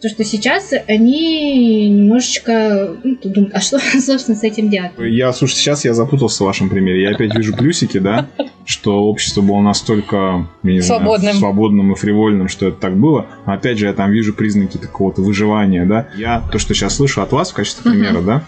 То, 0.06 0.10
что 0.10 0.22
сейчас 0.22 0.72
они 0.86 1.88
немножечко 1.88 2.96
ну, 3.02 3.18
думают, 3.24 3.54
а 3.56 3.60
что, 3.60 3.78
собственно, 3.98 4.36
с 4.36 4.44
этим 4.44 4.70
делать? 4.70 4.92
Я, 4.98 5.32
слушайте, 5.32 5.62
сейчас 5.62 5.84
я 5.84 5.94
запутался 5.94 6.44
в 6.44 6.46
вашем 6.46 6.68
примере. 6.68 7.02
Я 7.02 7.10
опять 7.10 7.34
вижу 7.34 7.56
плюсики, 7.56 7.98
да, 7.98 8.28
что 8.64 9.02
общество 9.02 9.40
было 9.40 9.60
настолько 9.62 10.48
не 10.62 10.78
знаю, 10.78 11.00
Свободным. 11.00 11.34
свободным 11.34 11.92
и 11.92 11.96
фривольным, 11.96 12.46
что 12.46 12.68
это 12.68 12.76
так 12.76 12.96
было. 12.96 13.26
Но 13.46 13.54
опять 13.54 13.78
же, 13.78 13.86
я 13.86 13.94
там 13.94 14.12
вижу 14.12 14.32
признаки 14.32 14.76
такого-то 14.76 15.22
выживания, 15.22 15.84
да. 15.84 16.06
Я 16.16 16.40
то, 16.52 16.60
что 16.60 16.72
сейчас 16.72 16.94
слышу 16.94 17.20
от 17.20 17.32
вас 17.32 17.50
в 17.50 17.54
качестве 17.54 17.90
примера, 17.90 18.20
да, 18.20 18.44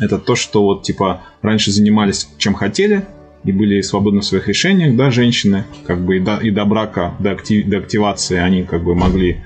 это 0.00 0.18
то, 0.18 0.34
что 0.34 0.64
вот, 0.64 0.82
типа, 0.82 1.22
раньше 1.42 1.70
занимались 1.70 2.28
чем 2.38 2.54
хотели, 2.54 3.04
и 3.44 3.52
были 3.52 3.80
свободны 3.82 4.22
в 4.22 4.24
своих 4.24 4.48
решениях, 4.48 4.96
да, 4.96 5.12
женщины, 5.12 5.62
как 5.86 6.04
бы 6.04 6.16
и 6.16 6.20
до, 6.20 6.38
и 6.38 6.50
до 6.50 6.64
брака, 6.64 7.14
до, 7.20 7.30
актив- 7.30 7.68
до 7.68 7.78
активации 7.78 8.38
они 8.38 8.64
как 8.64 8.82
бы 8.82 8.96
могли 8.96 9.44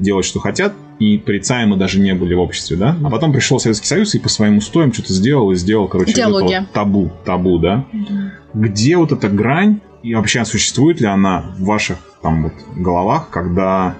делать, 0.00 0.24
что 0.24 0.40
хотят, 0.40 0.74
и 0.98 1.18
порицаемы 1.18 1.76
даже 1.76 2.00
не 2.00 2.14
были 2.14 2.34
в 2.34 2.40
обществе, 2.40 2.76
да. 2.76 2.96
А 3.04 3.10
потом 3.10 3.32
пришел 3.32 3.60
Советский 3.60 3.86
Союз 3.86 4.14
и 4.14 4.18
по 4.18 4.28
своим 4.28 4.58
устоям 4.58 4.92
что-то 4.92 5.12
сделал 5.12 5.52
и 5.52 5.56
сделал, 5.56 5.88
короче, 5.88 6.10
вот 6.10 6.16
Идеология. 6.16 6.60
вот 6.60 6.72
табу, 6.72 7.12
табу, 7.24 7.58
да. 7.58 7.86
Где 8.54 8.96
вот 8.96 9.12
эта 9.12 9.28
грань, 9.28 9.80
и 10.02 10.14
вообще 10.14 10.44
существует 10.44 11.00
ли 11.00 11.06
она 11.06 11.54
в 11.58 11.64
ваших 11.64 11.98
там 12.22 12.44
вот 12.44 12.52
головах, 12.76 13.30
когда 13.30 13.94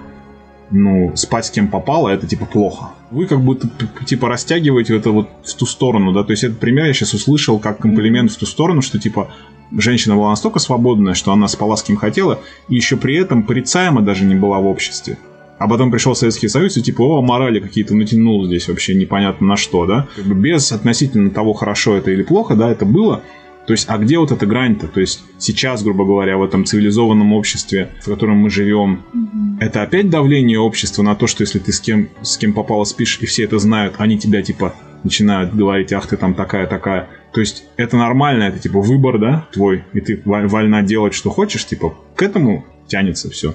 ну, 0.71 1.13
спать 1.15 1.45
с 1.45 1.49
кем 1.49 1.67
попало, 1.67 2.09
это 2.09 2.27
типа 2.27 2.45
плохо. 2.45 2.89
Вы 3.11 3.25
как 3.25 3.41
будто 3.41 3.67
типа 4.05 4.27
растягиваете 4.27 4.95
это 4.95 5.11
вот 5.11 5.29
в 5.43 5.53
ту 5.55 5.65
сторону, 5.65 6.11
да, 6.11 6.23
то 6.23 6.31
есть 6.31 6.43
этот 6.43 6.59
пример 6.59 6.85
я 6.85 6.93
сейчас 6.93 7.13
услышал 7.13 7.59
как 7.59 7.79
комплимент 7.79 8.31
в 8.31 8.37
ту 8.37 8.45
сторону, 8.45 8.81
что 8.81 8.99
типа 8.99 9.29
женщина 9.71 10.15
была 10.15 10.29
настолько 10.29 10.59
свободная, 10.59 11.13
что 11.13 11.31
она 11.31 11.47
спала 11.47 11.75
с 11.75 11.83
кем 11.83 11.95
хотела, 11.95 12.39
и 12.67 12.75
еще 12.75 12.97
при 12.97 13.15
этом 13.15 13.43
порицаема 13.43 14.01
даже 14.01 14.25
не 14.25 14.35
была 14.35 14.59
в 14.59 14.67
обществе. 14.67 15.17
А 15.59 15.67
потом 15.67 15.91
пришел 15.91 16.15
Советский 16.15 16.47
Союз 16.47 16.77
и 16.77 16.81
типа, 16.81 17.01
о, 17.01 17.21
морали 17.21 17.59
какие-то 17.59 17.93
натянул 17.93 18.45
здесь 18.45 18.67
вообще 18.69 18.95
непонятно 18.95 19.45
на 19.45 19.57
что, 19.57 19.85
да? 19.85 20.07
Как 20.15 20.25
бы 20.25 20.33
без 20.33 20.71
относительно 20.71 21.29
того, 21.29 21.53
хорошо 21.53 21.97
это 21.97 22.11
или 22.11 22.23
плохо, 22.23 22.55
да, 22.55 22.71
это 22.71 22.85
было. 22.85 23.21
То 23.67 23.73
есть, 23.73 23.85
а 23.87 23.97
где 23.99 24.17
вот 24.17 24.31
эта 24.31 24.47
грань-то? 24.47 24.87
То 24.87 24.99
есть, 24.99 25.21
сейчас, 25.37 25.83
грубо 25.83 26.05
говоря, 26.05 26.37
в 26.37 26.43
этом 26.43 26.65
цивилизованном 26.65 27.33
обществе, 27.33 27.91
в 28.01 28.05
котором 28.05 28.37
мы 28.37 28.49
живем, 28.49 29.03
mm-hmm. 29.13 29.57
это 29.59 29.83
опять 29.83 30.09
давление 30.09 30.57
общества 30.57 31.03
на 31.03 31.13
то, 31.13 31.27
что 31.27 31.43
если 31.43 31.59
ты 31.59 31.71
с 31.71 31.79
кем, 31.79 32.09
с 32.23 32.37
кем 32.37 32.53
попало 32.53 32.83
спишь, 32.85 33.19
и 33.21 33.27
все 33.27 33.43
это 33.43 33.59
знают, 33.59 33.95
они 33.99 34.17
тебя, 34.17 34.41
типа, 34.41 34.73
начинают 35.03 35.53
говорить, 35.53 35.93
ах, 35.93 36.07
ты 36.07 36.17
там 36.17 36.33
такая-такая. 36.33 37.09
То 37.31 37.41
есть, 37.41 37.65
это 37.77 37.95
нормально, 37.95 38.45
это, 38.45 38.57
типа, 38.57 38.81
выбор, 38.81 39.19
да, 39.19 39.47
твой, 39.51 39.83
и 39.93 39.99
ты 39.99 40.19
вольна 40.25 40.81
делать, 40.81 41.13
что 41.13 41.29
хочешь, 41.29 41.67
типа, 41.67 41.93
к 42.15 42.23
этому 42.23 42.65
тянется 42.87 43.29
все. 43.29 43.53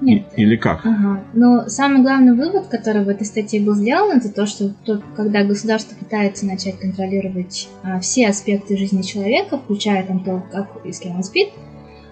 Нет. 0.00 0.24
Или 0.36 0.56
как? 0.56 0.84
Ага. 0.84 1.22
Но 1.34 1.68
самый 1.68 2.02
главный 2.02 2.34
вывод, 2.34 2.68
который 2.68 3.04
в 3.04 3.08
этой 3.08 3.26
статье 3.26 3.60
был 3.60 3.74
сделан, 3.74 4.18
это 4.18 4.30
то, 4.30 4.46
что 4.46 4.70
то, 4.84 5.02
когда 5.16 5.44
государство 5.44 5.94
пытается 5.94 6.46
начать 6.46 6.78
контролировать 6.78 7.68
а, 7.82 8.00
все 8.00 8.28
аспекты 8.28 8.76
жизни 8.76 9.02
человека, 9.02 9.58
включая 9.58 10.02
там 10.04 10.24
то, 10.24 10.42
как 10.50 10.84
и 10.84 10.92
с 10.92 11.00
кем 11.00 11.16
он 11.16 11.22
спит, 11.22 11.50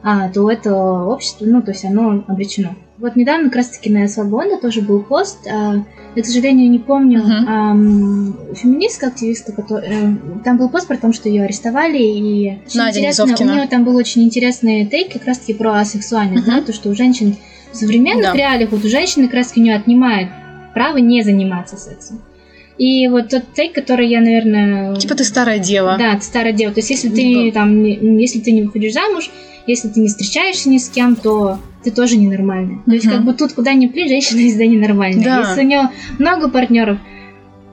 а, 0.02 0.28
то 0.28 0.50
это 0.50 0.74
общество, 0.74 1.44
ну, 1.46 1.62
то 1.62 1.72
есть 1.72 1.84
оно 1.84 2.24
обречено. 2.26 2.76
Вот 2.98 3.14
недавно 3.14 3.44
как 3.44 3.56
раз-таки 3.56 3.90
на 3.90 4.08
Свобода 4.08 4.58
тоже 4.60 4.82
был 4.82 5.02
пост, 5.02 5.46
а, 5.46 5.84
я, 6.14 6.22
к 6.22 6.26
сожалению, 6.26 6.70
не 6.70 6.78
помню, 6.78 7.20
uh-huh. 7.20 7.44
а, 7.46 8.54
феминистка, 8.54 9.08
активистка, 9.08 9.52
который, 9.52 9.88
э, 9.88 10.14
там 10.44 10.58
был 10.58 10.68
пост 10.68 10.88
про 10.88 10.96
то, 10.96 11.12
что 11.12 11.28
ее 11.28 11.44
арестовали, 11.44 11.98
и 11.98 12.58
Надя 12.74 12.98
интересно, 12.98 13.24
у 13.24 13.44
нее 13.44 13.68
там 13.68 13.84
был 13.84 13.94
очень 13.96 14.24
интересный 14.24 14.84
тейк 14.86 15.12
как 15.12 15.26
раз-таки 15.26 15.54
про 15.54 15.78
асексуальность, 15.78 16.48
uh-huh. 16.48 16.60
да, 16.60 16.62
то, 16.62 16.72
что 16.72 16.88
у 16.88 16.94
женщин 16.94 17.36
в 17.72 17.76
современных 17.76 18.32
да. 18.32 18.34
реалиях 18.34 18.70
вот 18.70 18.84
у 18.84 18.88
женщины 18.88 19.26
как 19.26 19.34
раз 19.34 19.56
не 19.56 19.70
отнимает 19.70 20.28
право 20.74 20.98
не 20.98 21.22
заниматься 21.22 21.76
сексом. 21.76 22.22
И 22.78 23.08
вот 23.08 23.28
тот 23.28 23.42
тейк, 23.54 23.74
который 23.74 24.08
я, 24.08 24.20
наверное... 24.20 24.94
Типа 24.94 25.16
ты 25.16 25.24
старая 25.24 25.58
дева. 25.58 25.96
Да, 25.98 26.14
ты 26.14 26.22
старая 26.22 26.52
дева. 26.52 26.72
То 26.72 26.78
есть 26.78 26.90
если 26.90 27.08
ты 27.08 27.50
там, 27.52 27.82
если 27.82 28.38
ты 28.38 28.52
не 28.52 28.62
выходишь 28.62 28.92
замуж, 28.92 29.30
если 29.66 29.88
ты 29.88 30.00
не 30.00 30.08
встречаешься 30.08 30.68
ни 30.70 30.78
с 30.78 30.88
кем, 30.88 31.16
то 31.16 31.58
ты 31.82 31.90
тоже 31.90 32.16
ненормальная. 32.16 32.76
Uh-huh. 32.76 32.84
То 32.86 32.92
есть 32.92 33.08
как 33.08 33.24
бы 33.24 33.34
тут 33.34 33.52
куда 33.52 33.74
ни 33.74 33.88
плюнь, 33.88 34.08
женщина 34.08 34.40
всегда 34.48 34.66
ненормальная. 34.66 35.24
Да. 35.24 35.40
Если 35.40 35.62
у 35.62 35.66
нее 35.66 35.90
много 36.18 36.48
партнеров, 36.48 36.98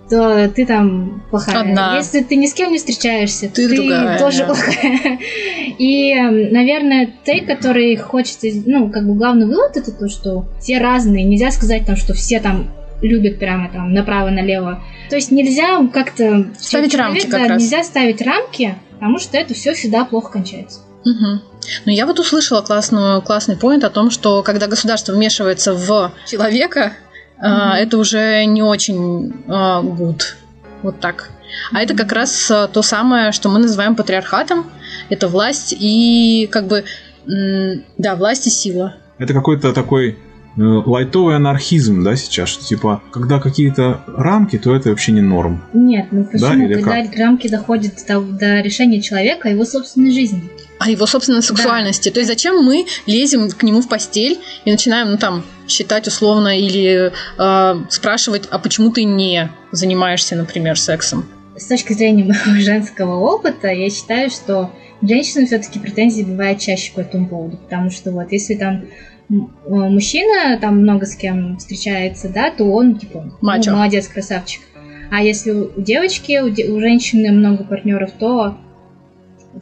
то 0.09 0.47
ты 0.49 0.65
там 0.65 1.23
плохая. 1.29 1.61
Одна. 1.61 1.97
Если 1.97 2.21
ты 2.21 2.35
ни 2.35 2.45
с 2.45 2.53
кем 2.53 2.71
не 2.71 2.77
встречаешься, 2.77 3.49
ты, 3.49 3.67
ты 3.67 3.75
другая, 3.75 4.19
тоже 4.19 4.39
да. 4.39 4.45
плохая. 4.45 5.19
И, 5.77 6.15
наверное, 6.51 7.13
ты, 7.23 7.41
который 7.41 7.95
хочется, 7.97 8.47
ну, 8.65 8.89
как 8.89 9.07
бы 9.07 9.15
главный 9.15 9.45
вывод 9.45 9.75
это 9.75 9.91
то, 9.91 10.07
что 10.07 10.45
все 10.59 10.79
разные. 10.79 11.23
Нельзя 11.23 11.51
сказать 11.51 11.85
там, 11.85 11.95
что 11.95 12.13
все 12.13 12.39
там 12.39 12.71
любят 13.01 13.39
прямо 13.39 13.69
там 13.69 13.93
направо-налево. 13.93 14.83
То 15.09 15.15
есть 15.15 15.31
нельзя 15.31 15.85
как-то... 15.91 16.47
Ставить 16.57 16.91
человек, 16.91 16.95
рамки 16.95 17.27
как 17.27 17.41
да, 17.41 17.47
раз. 17.49 17.61
Нельзя 17.61 17.83
ставить 17.83 18.21
рамки, 18.21 18.75
потому 18.93 19.19
что 19.19 19.37
это 19.37 19.53
все 19.53 19.73
всегда 19.73 20.05
плохо 20.05 20.33
кончается. 20.33 20.79
Угу. 21.03 21.41
Но 21.85 21.91
я 21.91 22.05
вот 22.05 22.19
услышала 22.19 22.61
классную, 22.61 23.21
классный 23.21 23.57
поинт 23.57 23.83
о 23.83 23.89
том, 23.89 24.11
что 24.11 24.43
когда 24.43 24.67
государство 24.67 25.13
вмешивается 25.13 25.73
в 25.73 26.13
человека, 26.25 26.93
mm-hmm. 27.41 27.76
это 27.76 27.98
уже 27.98 28.45
не 28.45 28.63
очень 28.63 29.34
uh, 29.48 29.84
good. 29.84 30.21
Вот 30.82 31.00
так. 31.00 31.30
А 31.71 31.76
mm-hmm. 31.76 31.84
это 31.84 31.95
как 31.95 32.12
раз 32.12 32.52
а, 32.52 32.67
то 32.67 32.82
самое, 32.82 33.32
что 33.32 33.50
мы 33.50 33.60
называем 33.60 33.95
патриархатом. 33.95 34.65
Это 35.10 35.28
власть 35.28 35.76
и 35.78 36.48
как 36.52 36.67
бы 36.67 36.84
да, 37.98 38.15
власть 38.15 38.48
и 38.48 38.50
сила. 38.50 38.95
Это 39.17 39.34
какой-то 39.34 39.74
такой 39.74 40.12
э, 40.12 40.15
лайтовый 40.57 41.35
анархизм, 41.35 42.03
да, 42.03 42.15
сейчас, 42.15 42.49
что 42.49 42.63
типа, 42.63 43.01
когда 43.11 43.39
какие-то 43.39 44.01
рамки, 44.07 44.57
то 44.57 44.75
это 44.75 44.89
вообще 44.89 45.11
не 45.11 45.21
норм. 45.21 45.63
Нет, 45.73 46.07
ну 46.11 46.23
почему? 46.25 46.67
Да, 46.67 46.75
когда 46.75 47.03
как? 47.03 47.17
рамки 47.17 47.47
доходят 47.49 47.93
до, 48.07 48.21
до 48.21 48.61
решения 48.61 49.01
человека, 49.01 49.49
его 49.49 49.65
собственной 49.65 50.11
жизни 50.11 50.49
о 50.77 50.89
его 50.89 51.05
собственной 51.05 51.41
сексуальности. 51.41 52.09
Да. 52.09 52.15
То 52.15 52.19
есть 52.19 52.29
зачем 52.29 52.63
мы 52.63 52.85
лезем 53.05 53.49
к 53.49 53.63
нему 53.63 53.81
в 53.81 53.87
постель 53.87 54.39
и 54.65 54.71
начинаем, 54.71 55.11
ну 55.11 55.17
там, 55.17 55.43
считать 55.67 56.07
условно 56.07 56.59
или 56.59 57.11
э, 57.37 57.85
спрашивать, 57.89 58.47
а 58.51 58.59
почему 58.59 58.91
ты 58.91 59.03
не 59.03 59.49
занимаешься, 59.71 60.35
например, 60.35 60.77
сексом? 60.77 61.25
С 61.55 61.67
точки 61.67 61.93
зрения 61.93 62.23
моего 62.45 62.61
женского 62.61 63.15
опыта, 63.15 63.69
я 63.69 63.89
считаю, 63.89 64.29
что 64.29 64.71
женщинам 65.01 65.47
все-таки 65.47 65.79
претензии 65.79 66.23
бывают 66.23 66.59
чаще 66.59 66.91
по 66.93 66.99
этому 66.99 67.27
поводу, 67.27 67.57
потому 67.57 67.89
что 67.89 68.11
вот 68.11 68.31
если 68.31 68.55
там 68.55 68.85
мужчина 69.29 70.57
там 70.59 70.81
много 70.81 71.05
с 71.05 71.15
кем 71.15 71.57
встречается, 71.57 72.29
да, 72.29 72.51
то 72.51 72.65
он 72.65 72.97
типа 72.97 73.38
Мачо. 73.41 73.71
Ну, 73.71 73.77
молодец, 73.77 74.07
красавчик. 74.07 74.61
А 75.11 75.21
если 75.21 75.51
у 75.51 75.71
девочки, 75.81 76.39
у, 76.43 76.49
де- 76.49 76.69
у 76.69 76.79
женщины 76.79 77.31
много 77.31 77.63
партнеров, 77.63 78.11
то 78.19 78.57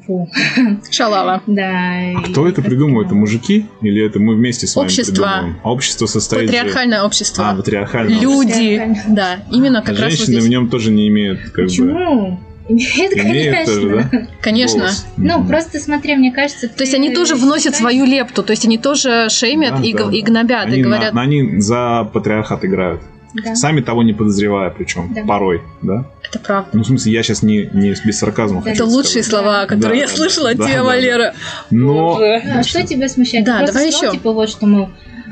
Фу. 0.08 0.28
Шалава. 0.92 1.44
Да. 1.46 1.72
А 2.18 2.22
кто 2.24 2.48
это 2.48 2.62
придумывает? 2.62 3.08
Это 3.08 3.16
мужики? 3.16 3.68
Или 3.82 4.04
это 4.04 4.20
мы 4.20 4.36
вместе 4.36 4.66
с 4.66 4.76
вами 4.76 4.88
общество. 4.88 5.12
придумываем? 5.14 5.60
А 5.64 5.72
общество 5.72 6.06
состоит 6.08 6.48
Патриархальное 6.48 7.00
же... 7.00 7.06
общество. 7.06 7.50
А, 7.50 7.56
патриархальное 7.56 8.20
Люди. 8.20 8.82
Общество. 8.82 9.14
Да, 9.14 9.40
именно 9.52 9.82
как 9.82 10.00
а 10.00 10.02
раз 10.02 10.14
женщины 10.14 10.36
вот 10.36 10.42
здесь. 10.42 10.46
в 10.46 10.50
нем 10.50 10.70
тоже 10.70 10.92
не 10.92 11.08
имеют 11.10 11.42
как 11.52 11.66
Почему? 11.66 12.32
бы... 12.32 12.38
Имеет, 12.70 13.14
Имеет 13.18 13.52
конечно. 13.52 13.66
тоже, 13.76 13.90
да? 14.12 14.28
Конечно. 14.42 14.80
Голос. 14.80 15.06
Ну, 15.18 15.40
Мгм. 15.40 15.48
просто 15.48 15.80
смотри, 15.80 16.16
мне 16.16 16.32
кажется... 16.32 16.70
То 16.70 16.84
есть 16.84 16.94
они 16.94 17.14
тоже 17.14 17.36
вносят 17.36 17.76
свою 17.76 18.06
лепту, 18.06 18.42
то 18.44 18.52
есть 18.52 18.66
они 18.66 18.78
тоже 18.78 19.28
шеймят 19.30 19.82
Да, 19.82 19.84
и, 19.84 19.94
да. 19.94 20.10
и 20.12 20.22
гнобят, 20.22 20.66
Они, 20.68 20.78
и 20.80 20.82
говорят, 20.84 21.14
на- 21.14 21.22
они 21.22 21.60
за 21.60 22.10
патриархат 22.14 22.64
играют. 22.64 23.02
Да. 23.34 23.56
Сами 23.56 23.82
того 23.82 24.04
не 24.04 24.14
подозревая, 24.14 24.70
причем 24.70 25.12
Да. 25.14 25.24
порой, 25.24 25.62
да? 25.82 26.06
это 26.30 26.40
правда. 26.40 26.70
Ну, 26.74 26.84
в 26.84 26.88
смысле, 26.88 27.12
я 27.14 27.22
сейчас 27.24 27.42
не, 27.44 27.70
не 27.74 27.96
без 28.06 28.18
сарказма 28.20 28.62
Да. 28.62 28.70
хочу 28.70 28.84
Это 28.84 28.86
лучшие 28.86 29.24
сказать. 29.24 29.44
слова, 29.46 29.66
которые 29.66 29.96
Да, 30.02 30.06
я 30.06 30.08
да, 30.08 30.16
слышала 30.16 30.50
от 30.52 30.58
да, 30.58 30.64
тебя, 30.66 30.74
да, 30.76 30.80
да. 30.82 30.86
Валера. 30.86 31.34
Но 31.72 31.94
Боже. 32.14 32.42
Ну, 32.46 32.60
а 32.60 32.64
что 32.64 32.84
тебя 32.86 33.10
смущает? 33.10 33.46
Да, 33.46 33.54
Ты 33.54 33.58
просто 33.60 33.74
давай 33.74 33.92
сказал, 33.92 34.10
еще. 34.14 34.18
Типа 34.20 34.32
вот, 34.34 34.50
что, 34.50 34.66
мол, 34.68 34.90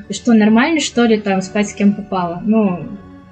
что 0.09 0.33
нормально, 0.33 0.79
что 0.81 1.05
ли, 1.05 1.17
там, 1.19 1.41
спать 1.43 1.69
с 1.69 1.73
кем 1.73 1.93
попало. 1.93 2.41
Ну, 2.45 2.87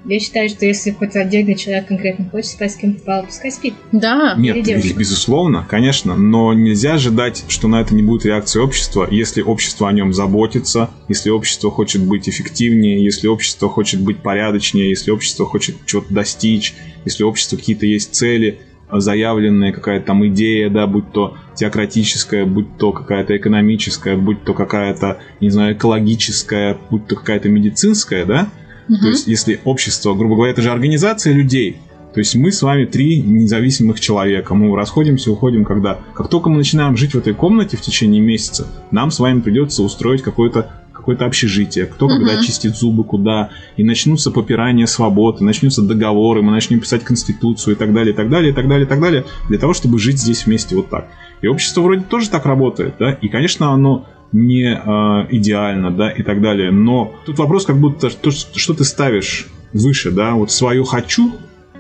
я 0.06 0.20
считаю, 0.20 0.50
что 0.50 0.66
если 0.66 0.92
какой-то 0.92 1.22
отдельный 1.22 1.56
человек 1.56 1.88
конкретно 1.88 2.30
хочет 2.30 2.52
спать 2.52 2.72
с 2.72 2.76
кем 2.76 2.94
попало, 2.96 3.24
пускай 3.24 3.52
спит. 3.52 3.74
Да. 3.92 4.36
Нет, 4.38 4.66
безусловно, 4.96 5.66
конечно, 5.68 6.16
но 6.16 6.54
нельзя 6.54 6.94
ожидать, 6.94 7.44
что 7.48 7.68
на 7.68 7.82
это 7.82 7.94
не 7.94 8.02
будет 8.02 8.26
реакции 8.26 8.60
общества, 8.60 9.08
если 9.10 9.42
общество 9.42 9.90
о 9.90 9.92
нем 9.92 10.14
заботится, 10.14 10.90
если 11.08 11.30
общество 11.30 11.70
хочет 11.72 12.04
быть 12.04 12.30
эффективнее, 12.30 13.04
если 13.04 13.28
общество 13.28 13.70
хочет 13.70 14.02
быть 14.02 14.20
порядочнее, 14.20 14.90
если 14.90 15.12
общество 15.12 15.46
хочет 15.46 15.76
чего-то 15.86 16.14
достичь, 16.14 16.76
если 17.06 17.24
у 17.24 17.30
общества 17.30 17.58
какие-то 17.58 17.86
есть 17.86 18.14
цели, 18.14 18.60
а, 18.90 19.00
заявленная 19.00 19.72
какая-то 19.72 20.08
там 20.08 20.26
идея, 20.28 20.70
да, 20.70 20.88
будь 20.88 21.12
то 21.12 21.38
теократическая, 21.56 22.46
будь 22.46 22.78
то 22.78 22.92
какая-то 22.92 23.38
экономическая, 23.38 24.16
будь 24.16 24.44
то 24.44 24.54
какая-то, 24.54 25.20
не 25.40 25.50
знаю, 25.50 25.76
экологическая, 25.76 26.78
будь 26.90 27.08
то 27.08 27.16
какая-то 27.16 27.50
медицинская, 27.50 28.26
да, 28.26 28.50
Мгм. 28.90 29.02
то 29.02 29.08
есть, 29.08 29.28
если 29.28 29.62
общество, 29.64 30.14
грубо 30.14 30.36
говоря, 30.36 30.52
это 30.52 30.62
же 30.62 30.72
организация 30.72 31.34
людей. 31.34 31.78
То 32.14 32.20
есть 32.20 32.36
мы 32.36 32.52
с 32.52 32.62
вами 32.64 32.86
три 32.86 33.22
независимых 33.22 34.00
человека. 34.00 34.56
Мы 34.56 34.76
расходимся, 34.76 35.32
уходим, 35.32 35.64
когда... 35.64 36.00
Как 36.16 36.28
только 36.28 36.50
мы 36.50 36.58
начинаем 36.58 36.98
жить 36.98 37.14
в 37.14 37.18
этой 37.20 37.36
комнате 37.36 37.78
в 37.78 37.82
течение 37.82 38.20
месяца, 38.20 38.66
нам 38.90 39.12
с 39.12 39.20
вами 39.20 39.42
придется 39.42 39.84
устроить 39.84 40.24
какое-то 40.24 40.72
какое-то 40.92 41.26
общежитие, 41.26 41.86
кто 41.86 42.08
Мгм. 42.08 42.18
когда 42.18 42.44
чистит 42.44 42.76
зубы, 42.76 43.06
куда, 43.06 43.52
и 43.78 43.84
начнутся 43.86 44.32
попирания 44.32 44.86
свобод, 44.86 45.40
и 45.40 45.46
начнутся 45.46 45.82
договоры, 45.82 46.42
мы 46.42 46.52
начнем 46.52 46.82
писать 46.82 47.06
конституцию 47.06 47.76
и 47.76 47.78
так 47.78 47.94
далее, 47.94 48.14
и 48.14 48.16
так 48.16 48.30
далее, 48.30 48.52
и 48.52 48.54
так 48.54 48.68
далее, 48.68 48.86
и 48.86 48.90
так 48.90 49.00
далее, 49.00 49.24
для 49.48 49.58
того, 49.58 49.74
чтобы 49.74 49.98
жить 49.98 50.20
здесь 50.20 50.46
вместе 50.46 50.76
вот 50.76 50.90
так. 50.90 51.08
И 51.42 51.48
общество 51.48 51.82
вроде 51.82 52.02
тоже 52.02 52.30
так 52.30 52.46
работает, 52.46 52.96
да, 53.00 53.14
и, 53.14 53.30
конечно, 53.30 53.72
оно 53.72 54.06
не 54.32 54.74
э, 54.74 55.28
идеально, 55.32 55.92
да, 55.92 56.10
и 56.10 56.24
так 56.24 56.42
далее. 56.42 56.72
Но 56.72 57.16
тут 57.26 57.40
вопрос, 57.40 57.66
как 57.66 57.80
будто 57.80 58.10
то, 58.10 58.32
что 58.32 58.74
ты 58.74 58.84
ставишь 58.84 59.48
выше, 59.74 60.12
да, 60.12 60.34
вот 60.34 60.52
свою 60.52 60.84
хочу 60.84 61.32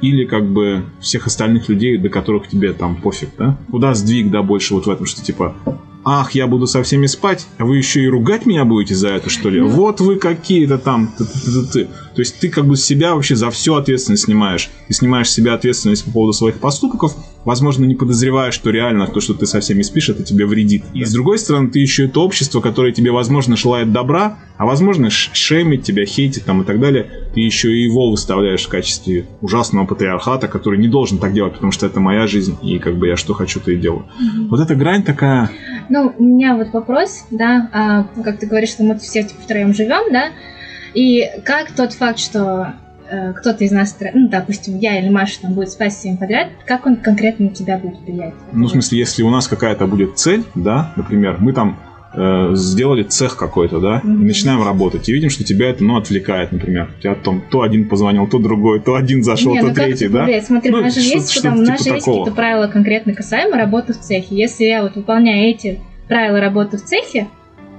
или 0.01 0.25
как 0.25 0.49
бы 0.49 0.83
всех 1.01 1.27
остальных 1.27 1.69
людей, 1.69 1.97
до 1.97 2.09
которых 2.09 2.47
тебе 2.47 2.73
там 2.73 2.95
пофиг, 2.95 3.29
да? 3.38 3.57
Куда 3.69 3.93
сдвиг, 3.93 4.31
да, 4.31 4.41
больше 4.41 4.73
вот 4.73 4.85
в 4.85 4.89
этом, 4.89 5.05
что 5.05 5.21
типа, 5.21 5.55
ах, 6.05 6.31
я 6.31 6.47
буду 6.47 6.65
со 6.67 6.81
всеми 6.83 7.05
спать, 7.05 7.45
а 7.57 7.65
вы 7.65 7.77
еще 7.77 8.01
и 8.01 8.07
ругать 8.07 8.45
меня 8.45 8.65
будете 8.65 8.95
за 8.95 9.09
это, 9.09 9.29
что 9.29 9.49
ли? 9.49 9.62
Вот 9.62 9.99
вы 10.01 10.15
какие-то 10.17 10.77
там, 10.77 11.13
ты-ты-ты-ты. 11.17 11.85
То 11.85 12.21
есть 12.21 12.39
ты 12.39 12.49
как 12.49 12.65
бы 12.65 12.75
с 12.75 12.83
себя 12.83 13.13
вообще 13.15 13.35
за 13.35 13.50
всю 13.52 13.75
ответственность 13.75 14.23
снимаешь. 14.23 14.69
Ты 14.87 14.93
снимаешь 14.93 15.29
с 15.29 15.33
себя 15.33 15.54
ответственность 15.54 16.06
по 16.06 16.12
поводу 16.12 16.33
своих 16.33 16.56
поступков, 16.60 17.15
возможно, 17.45 17.85
не 17.85 17.95
подозревая, 17.95 18.52
что 18.52 18.69
реально 18.71 19.08
то, 19.08 19.21
что 19.21 19.33
ты 19.33 19.45
со 19.45 19.60
всеми 19.60 19.81
спишь, 19.83 20.10
это 20.10 20.23
тебе 20.23 20.45
вредит. 20.45 20.83
И 20.93 21.06
с 21.06 21.13
другой 21.13 21.37
стороны, 21.39 21.69
ты 21.69 21.79
еще 21.79 22.06
это 22.06 22.19
общество, 22.19 22.60
которое 22.62 22.91
тебе, 22.91 23.12
возможно, 23.12 23.56
желает 23.56 23.91
добра, 23.93 24.39
а 24.58 24.65
возможно, 24.65 25.10
ш- 25.10 25.29
шеймит 25.33 25.83
тебя, 25.83 26.06
хейтит 26.06 26.43
там 26.45 26.62
и 26.62 26.65
так 26.65 26.79
далее. 26.79 27.10
Ты 27.33 27.39
еще 27.41 27.71
и 27.71 27.83
его 27.83 28.12
выставляешь 28.12 28.63
в 28.65 28.69
качестве 28.69 29.27
ужасного 29.41 29.85
патриархата, 29.85 30.47
который 30.47 30.79
не 30.79 30.87
должен 30.87 31.17
так 31.19 31.33
делать, 31.33 31.54
потому 31.54 31.71
что 31.71 31.85
это 31.85 32.00
моя 32.00 32.27
жизнь, 32.27 32.58
и 32.62 32.79
как 32.79 32.97
бы 32.97 33.08
я 33.08 33.15
что 33.15 33.33
хочу, 33.33 33.60
то 33.62 33.71
и 33.71 33.77
делаю. 33.77 34.06
Вот 34.50 34.60
эта 34.60 34.75
грань 34.75 35.04
такая... 35.04 35.50
Ну, 35.90 36.13
у 36.17 36.23
меня 36.23 36.56
вот 36.56 36.71
вопрос, 36.71 37.25
да, 37.31 37.69
а, 37.73 38.04
как 38.23 38.40
ты 38.40 38.46
говоришь, 38.46 38.69
что 38.69 38.83
мы 38.83 38.98
все 38.98 39.23
типа, 39.23 39.42
втроем 39.42 39.73
живем, 39.73 40.12
да, 40.13 40.29
И 40.94 41.23
как 41.44 41.71
тот 41.71 41.94
факт, 41.94 42.19
что 42.19 42.73
э, 43.10 43.33
кто-то 43.33 43.63
из 43.63 43.71
нас, 43.71 43.98
ну, 44.13 44.29
допустим, 44.29 44.77
я 44.77 45.00
или 45.00 45.10
Маша 45.10 45.42
там 45.42 45.54
будет 45.54 45.69
спать 45.69 45.94
всем 45.94 46.17
подряд, 46.17 46.50
как 46.65 46.85
он 46.85 46.98
конкретно 46.98 47.46
на 47.46 47.52
тебя 47.52 47.77
будет 47.77 48.00
влиять? 48.02 48.33
Ну, 48.52 48.65
в 48.65 48.71
смысле, 48.71 49.00
если 49.00 49.23
у 49.23 49.29
нас 49.29 49.48
какая-то 49.48 49.87
будет 49.87 50.17
цель, 50.17 50.44
да, 50.56 50.94
например, 50.96 51.37
мы 51.40 51.54
там 51.54 51.79
э, 52.20 52.52
сделали 52.56 53.04
цех 53.04 53.38
какой-то, 53.38 53.80
да, 53.80 54.02
и 54.04 54.08
начинаем 54.08 54.63
работать, 54.63 55.08
и 55.10 55.13
видим, 55.13 55.30
что 55.30 55.44
тебя 55.44 55.70
это, 55.70 55.84
ну, 55.84 55.98
отвлекает, 55.98 56.52
например. 56.52 56.90
У 56.98 57.02
тебя 57.02 57.15
там 57.15 57.42
то 57.50 57.62
один 57.62 57.88
позвонил, 57.88 58.28
то 58.28 58.40
другой, 58.40 58.80
то 58.82 58.96
один 58.96 59.24
зашел, 59.24 59.54
Не, 59.54 59.62
то 59.62 59.67
ну 59.67 59.74
как 59.74 59.86
третий, 59.86 60.06
это 60.06 60.13
да? 60.13 60.20
повлияет? 60.22 60.46
Смотри, 60.46 60.72
Ну, 60.72 60.78
у 60.78 60.82
нас 60.82 60.96
же 60.96 61.02
что- 61.02 61.13
есть, 61.17 61.32
что-то 61.32 61.50
там, 61.50 61.58
у 61.60 61.62
нас 61.62 61.78
типа 61.80 61.84
же 61.90 61.96
есть 61.96 62.06
какие-то 62.06 62.32
правила 62.32 62.67
конкретно 62.67 63.13
касаемо 63.13 63.58
работы 63.58 63.94
в 63.94 64.00
цехе. 64.00 64.36
Если 64.36 64.65
я 64.65 64.84
вот 64.84 64.96
выполняю 64.96 65.50
эти 65.50 65.80
правила 66.08 66.40
работы 66.40 66.78
в 66.78 66.84
цехе, 66.84 67.28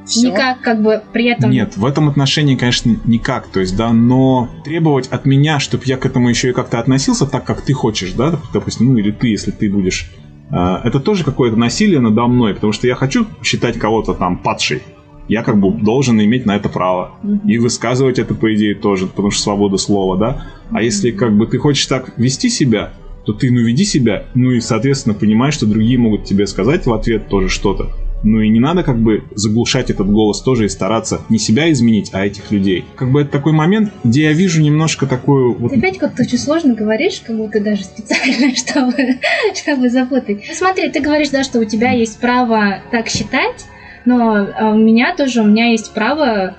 Всё. 0.07 0.29
никак 0.29 0.61
как 0.63 0.83
бы 0.83 1.03
при 1.13 1.27
этом... 1.31 1.51
Нет, 1.51 1.77
в 1.77 1.85
этом 1.85 2.09
отношении, 2.09 2.57
конечно, 2.57 2.97
никак. 3.05 3.49
То 3.49 3.61
есть, 3.61 3.77
да, 3.77 3.93
но 3.93 4.49
требовать 4.65 5.09
от 5.09 5.27
меня, 5.27 5.61
чтобы 5.61 5.85
я 5.87 5.97
к 5.99 6.07
этому 6.07 6.29
еще 6.31 6.49
и 6.51 6.53
как-то 6.53 6.79
относился 6.81 7.27
так, 7.27 7.45
как 7.45 7.61
ты 7.61 7.73
хочешь, 7.75 8.13
да, 8.13 8.31
доп- 8.31 8.39
допустим, 8.53 8.87
ну 8.95 8.99
или 8.99 9.11
ты, 9.11 9.29
если 9.29 9.51
ты 9.51 9.71
будешь, 9.71 10.11
это 10.51 11.01
тоже 11.01 11.25
какое-то 11.25 11.57
насилие 11.57 12.01
надо 12.01 12.27
мной, 12.27 12.55
потому 12.55 12.73
что 12.73 12.87
я 12.87 12.95
хочу 12.95 13.27
считать 13.43 13.79
кого-то 13.79 14.15
там 14.15 14.39
падшей. 14.39 14.83
Я 15.29 15.45
как 15.45 15.61
бы 15.61 15.71
должен 15.71 16.21
иметь 16.21 16.45
на 16.45 16.57
это 16.57 16.69
право. 16.69 17.13
И 17.47 17.59
высказывать 17.59 18.19
это, 18.19 18.35
по 18.35 18.53
идее, 18.53 18.75
тоже, 18.75 19.07
потому 19.07 19.31
что 19.31 19.43
свобода 19.43 19.77
слова, 19.77 20.17
да. 20.17 20.47
А 20.73 20.83
если 20.83 21.13
как 21.13 21.37
бы 21.37 21.47
ты 21.47 21.59
хочешь 21.59 21.87
так 21.87 22.19
вести 22.19 22.49
себя, 22.49 22.95
то 23.25 23.33
ты, 23.33 23.51
ну, 23.53 23.61
веди 23.61 23.85
себя, 23.85 24.25
ну 24.35 24.51
и, 24.51 24.61
соответственно, 24.61 25.15
понимаешь, 25.15 25.55
что 25.55 25.67
другие 25.67 25.99
могут 25.99 26.25
тебе 26.25 26.49
сказать 26.49 26.87
в 26.87 26.93
ответ 26.93 27.29
тоже 27.29 27.49
что-то. 27.49 27.93
Ну 28.23 28.41
и 28.41 28.49
не 28.49 28.61
надо 28.61 28.83
как 28.83 28.99
бы 28.99 29.25
заглушать 29.35 29.91
этот 29.91 30.11
голос 30.11 30.43
тоже 30.43 30.67
и 30.67 30.69
стараться 30.69 31.23
не 31.29 31.39
себя 31.39 31.71
изменить, 31.73 32.11
а 32.13 32.27
этих 32.27 32.51
людей. 32.51 32.85
Как 32.97 33.11
бы 33.11 33.23
это 33.23 33.31
такой 33.31 33.53
момент, 33.53 33.93
где 34.05 34.25
я 34.25 34.33
вижу 34.33 34.61
немножко 34.61 35.07
такую 35.07 35.55
вот... 35.55 35.73
Опять 35.73 35.99
как-то 35.99 36.23
очень 36.23 36.39
сложно 36.39 36.75
говоришь, 36.75 37.23
как 37.27 37.37
будто 37.37 37.61
даже 37.61 37.85
специально, 37.85 38.55
чтобы, 38.57 39.19
чтобы 39.55 39.89
запутать. 39.89 40.45
Ну, 40.49 40.55
смотри, 40.55 40.91
ты 40.91 41.01
говоришь, 41.01 41.31
да, 41.31 41.45
что 41.45 41.61
у 41.61 41.65
тебя 41.65 41.93
есть 41.93 42.19
право 42.21 42.81
так 42.91 43.09
считать, 43.09 43.65
но 44.05 44.37
а, 44.37 44.71
у 44.71 44.79
меня 44.79 45.15
тоже, 45.17 45.43
у 45.43 45.47
меня 45.47 45.71
есть 45.71 45.93
право 45.93 46.57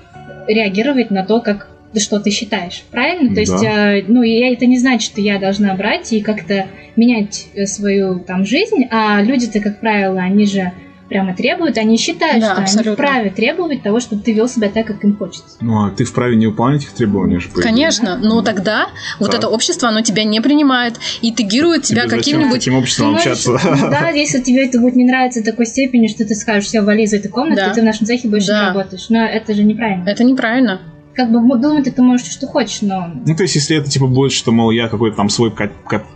реагировать 0.47 1.11
на 1.11 1.25
то, 1.25 1.41
как 1.41 1.67
что 1.97 2.21
ты 2.21 2.29
считаешь, 2.29 2.85
правильно? 2.89 3.29
То 3.29 3.35
Да. 3.35 3.41
есть, 3.41 3.63
э, 3.63 4.05
ну, 4.07 4.23
я, 4.23 4.53
это 4.53 4.65
не 4.65 4.79
значит, 4.79 5.11
что 5.11 5.19
я 5.19 5.39
должна 5.39 5.73
брать 5.75 6.13
и 6.13 6.21
как-то 6.21 6.67
менять 6.95 7.47
э, 7.53 7.65
свою 7.65 8.19
там 8.19 8.45
жизнь, 8.45 8.85
а 8.89 9.21
люди-то, 9.21 9.59
как 9.59 9.81
правило, 9.81 10.21
они 10.21 10.45
же 10.45 10.71
прямо 11.11 11.35
требуют, 11.35 11.77
они 11.77 11.97
считают, 11.97 12.39
Да, 12.39 12.45
что 12.47 12.55
они 12.55 12.63
абсолютно. 12.63 12.93
вправе 12.93 13.29
требовать 13.31 13.83
того, 13.83 13.99
чтобы 13.99 14.21
ты 14.23 14.31
вел 14.31 14.47
себя 14.47 14.69
так, 14.69 14.87
как 14.87 15.03
им 15.03 15.17
хочется. 15.17 15.57
Ну, 15.59 15.83
а 15.85 15.91
ты 15.91 16.05
вправе 16.05 16.37
не 16.37 16.47
выполнять 16.47 16.83
их 16.83 16.93
требования. 16.93 17.41
Конечно, 17.53 18.17
но 18.17 18.41
тогда 18.41 18.87
вот 19.19 19.33
это 19.33 19.49
общество, 19.49 19.89
оно 19.89 20.01
тебя 20.01 20.23
не 20.23 20.39
принимает 20.39 20.95
и 21.21 21.33
тегирует 21.33 21.83
тебя 21.83 22.03
Тебе 22.03 22.11
зачем 22.11 22.21
с 22.21 22.25
каким-нибудь... 22.25 22.53
таким 22.59 22.75
обществом 22.75 23.15
общаться? 23.15 23.51
Да, 23.91 24.07
если 24.09 24.39
тебе 24.39 24.65
это 24.65 24.79
будет 24.79 24.95
не 24.95 25.03
нравиться 25.03 25.41
до 25.43 25.51
такой 25.51 25.65
степени, 25.65 26.07
что 26.07 26.25
ты 26.25 26.33
скажешь, 26.33 26.65
все, 26.67 26.79
вали 26.81 27.03
из 27.03 27.11
этой 27.13 27.27
комнаты, 27.27 27.61
Да. 27.61 27.73
ты 27.73 27.81
в 27.81 27.83
нашем 27.83 28.07
цехе 28.07 28.29
больше 28.29 28.47
Да. 28.47 28.61
не 28.61 28.67
работаешь. 28.77 29.05
Но 29.09 29.19
это 29.25 29.53
же 29.53 29.63
неправильно. 29.63 30.07
Это 30.07 30.23
неправильно. 30.23 30.79
Как 31.15 31.31
бы 31.31 31.39
думать 31.57 31.93
ты 31.93 32.01
можешь, 32.01 32.27
что 32.27 32.47
хочешь, 32.47 32.81
но... 32.81 33.11
Ну, 33.25 33.35
то 33.35 33.43
есть, 33.43 33.55
если 33.55 33.77
это, 33.77 33.89
типа, 33.89 34.07
будет, 34.07 34.31
что, 34.31 34.51
мол, 34.51 34.71
я 34.71 34.87
какой-то 34.87 35.17
там 35.17 35.29
свой 35.29 35.51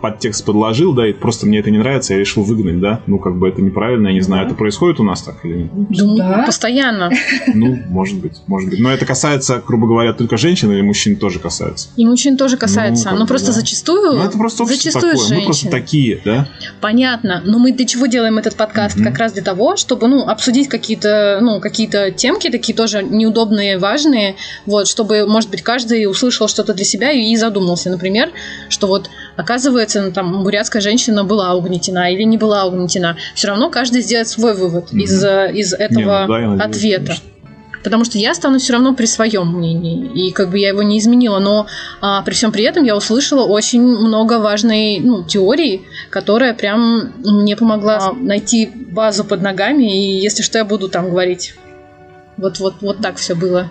подтекст 0.01 0.45
подложил, 0.45 0.93
да, 0.93 1.07
и 1.07 1.13
просто 1.13 1.45
мне 1.45 1.59
это 1.59 1.71
не 1.71 1.77
нравится, 1.77 2.13
я 2.13 2.19
решил 2.19 2.43
выгнать, 2.43 2.79
да, 2.79 3.01
ну, 3.07 3.19
как 3.19 3.37
бы 3.37 3.49
это 3.49 3.61
неправильно, 3.61 4.07
я 4.07 4.13
не 4.13 4.21
знаю, 4.21 4.43
Да. 4.43 4.47
это 4.49 4.57
происходит 4.57 4.99
у 4.99 5.03
нас 5.03 5.21
так 5.21 5.43
или 5.43 5.63
нет? 5.63 5.71
Думаю, 5.73 6.17
Да. 6.17 6.43
постоянно. 6.45 7.11
Ну, 7.53 7.77
может 7.89 8.19
быть, 8.19 8.33
может 8.47 8.69
быть. 8.69 8.79
Но 8.79 8.91
это 8.91 9.05
касается, 9.05 9.61
грубо 9.65 9.87
говоря, 9.87 10.13
только 10.13 10.37
женщин 10.37 10.71
или 10.71 10.81
мужчин 10.81 11.15
тоже 11.15 11.39
касается? 11.39 11.89
И 11.95 12.05
мужчин 12.05 12.37
тоже 12.37 12.57
касается. 12.57 13.11
Ну, 13.11 13.19
но 13.19 13.27
просто 13.27 13.47
да. 13.47 13.53
зачастую... 13.53 14.13
Ну, 14.13 14.23
это 14.23 14.37
просто 14.37 14.65
зачастую 14.65 15.13
такое, 15.15 15.39
мы 15.39 15.45
просто 15.45 15.69
такие, 15.69 16.21
да? 16.23 16.47
Понятно, 16.81 17.41
но 17.45 17.59
мы 17.59 17.71
для 17.71 17.85
чего 17.85 18.07
делаем 18.07 18.37
этот 18.37 18.55
подкаст? 18.55 18.95
Мгм. 18.97 19.05
Как 19.05 19.17
раз 19.19 19.33
для 19.33 19.43
того, 19.43 19.75
чтобы, 19.77 20.07
ну, 20.07 20.27
обсудить 20.27 20.67
какие-то, 20.67 21.39
ну, 21.41 21.59
какие-то 21.59 22.11
темки 22.11 22.49
такие 22.49 22.75
тоже 22.75 23.03
неудобные, 23.03 23.77
важные, 23.77 24.35
вот, 24.65 24.84
чтобы, 24.86 25.25
может 25.25 25.49
быть, 25.49 25.61
каждый 25.61 26.05
услышал 26.09 26.47
что-то 26.47 26.73
для 26.73 26.86
себя 26.86 27.11
и 27.11 27.36
задумался, 27.36 27.89
например, 27.89 28.31
что 28.69 28.88
вот, 28.88 29.09
оказывается, 29.36 30.01
ну, 30.01 30.11
там, 30.11 30.43
бурятская 30.43 30.81
женщина 30.81 31.23
была 31.23 31.53
угнетена 31.55 32.11
или 32.13 32.23
не 32.23 32.38
была 32.38 32.65
угнетена. 32.65 33.17
Все 33.33 33.47
равно 33.47 33.69
каждый 33.69 34.01
сделает 34.01 34.27
свой 34.27 34.53
вывод 34.53 34.91
Мгм. 34.91 35.01
из, 35.01 35.23
э, 35.23 35.51
из 35.53 35.73
Не, 35.73 35.77
этого 35.86 36.25
ну 36.27 36.33
да, 36.33 36.39
надеюсь, 36.39 36.75
ответа. 36.95 37.05
конечно. 37.05 37.29
Потому 37.83 38.03
что 38.03 38.17
я 38.17 38.31
останусь 38.31 38.63
все 38.63 38.73
равно 38.73 38.95
при 38.95 39.05
своем 39.05 39.47
мнении, 39.55 40.09
и 40.27 40.31
как 40.31 40.49
бы 40.49 40.57
я 40.57 40.69
его 40.69 40.81
не 40.81 40.97
изменила, 40.97 41.38
но 41.38 41.67
а, 42.01 42.23
при 42.23 42.33
всем 42.33 42.51
при 42.51 42.63
этом 42.63 42.83
я 42.83 42.97
услышала 42.97 43.45
очень 43.45 43.79
много 43.79 44.39
важной 44.39 44.99
ну, 44.99 45.23
теории, 45.23 45.83
которая 46.09 46.55
прям 46.55 47.13
мне 47.23 47.55
помогла 47.55 48.11
найти 48.19 48.71
базу 48.73 49.23
под 49.23 49.43
ногами, 49.43 49.83
и 49.86 50.19
если 50.19 50.41
что, 50.41 50.57
я 50.57 50.65
буду 50.65 50.89
там 50.89 51.11
говорить. 51.11 51.53
Вот, 52.38 52.59
вот, 52.59 52.75
вот 52.81 52.97
так 53.01 53.15
все 53.15 53.36
было. 53.36 53.69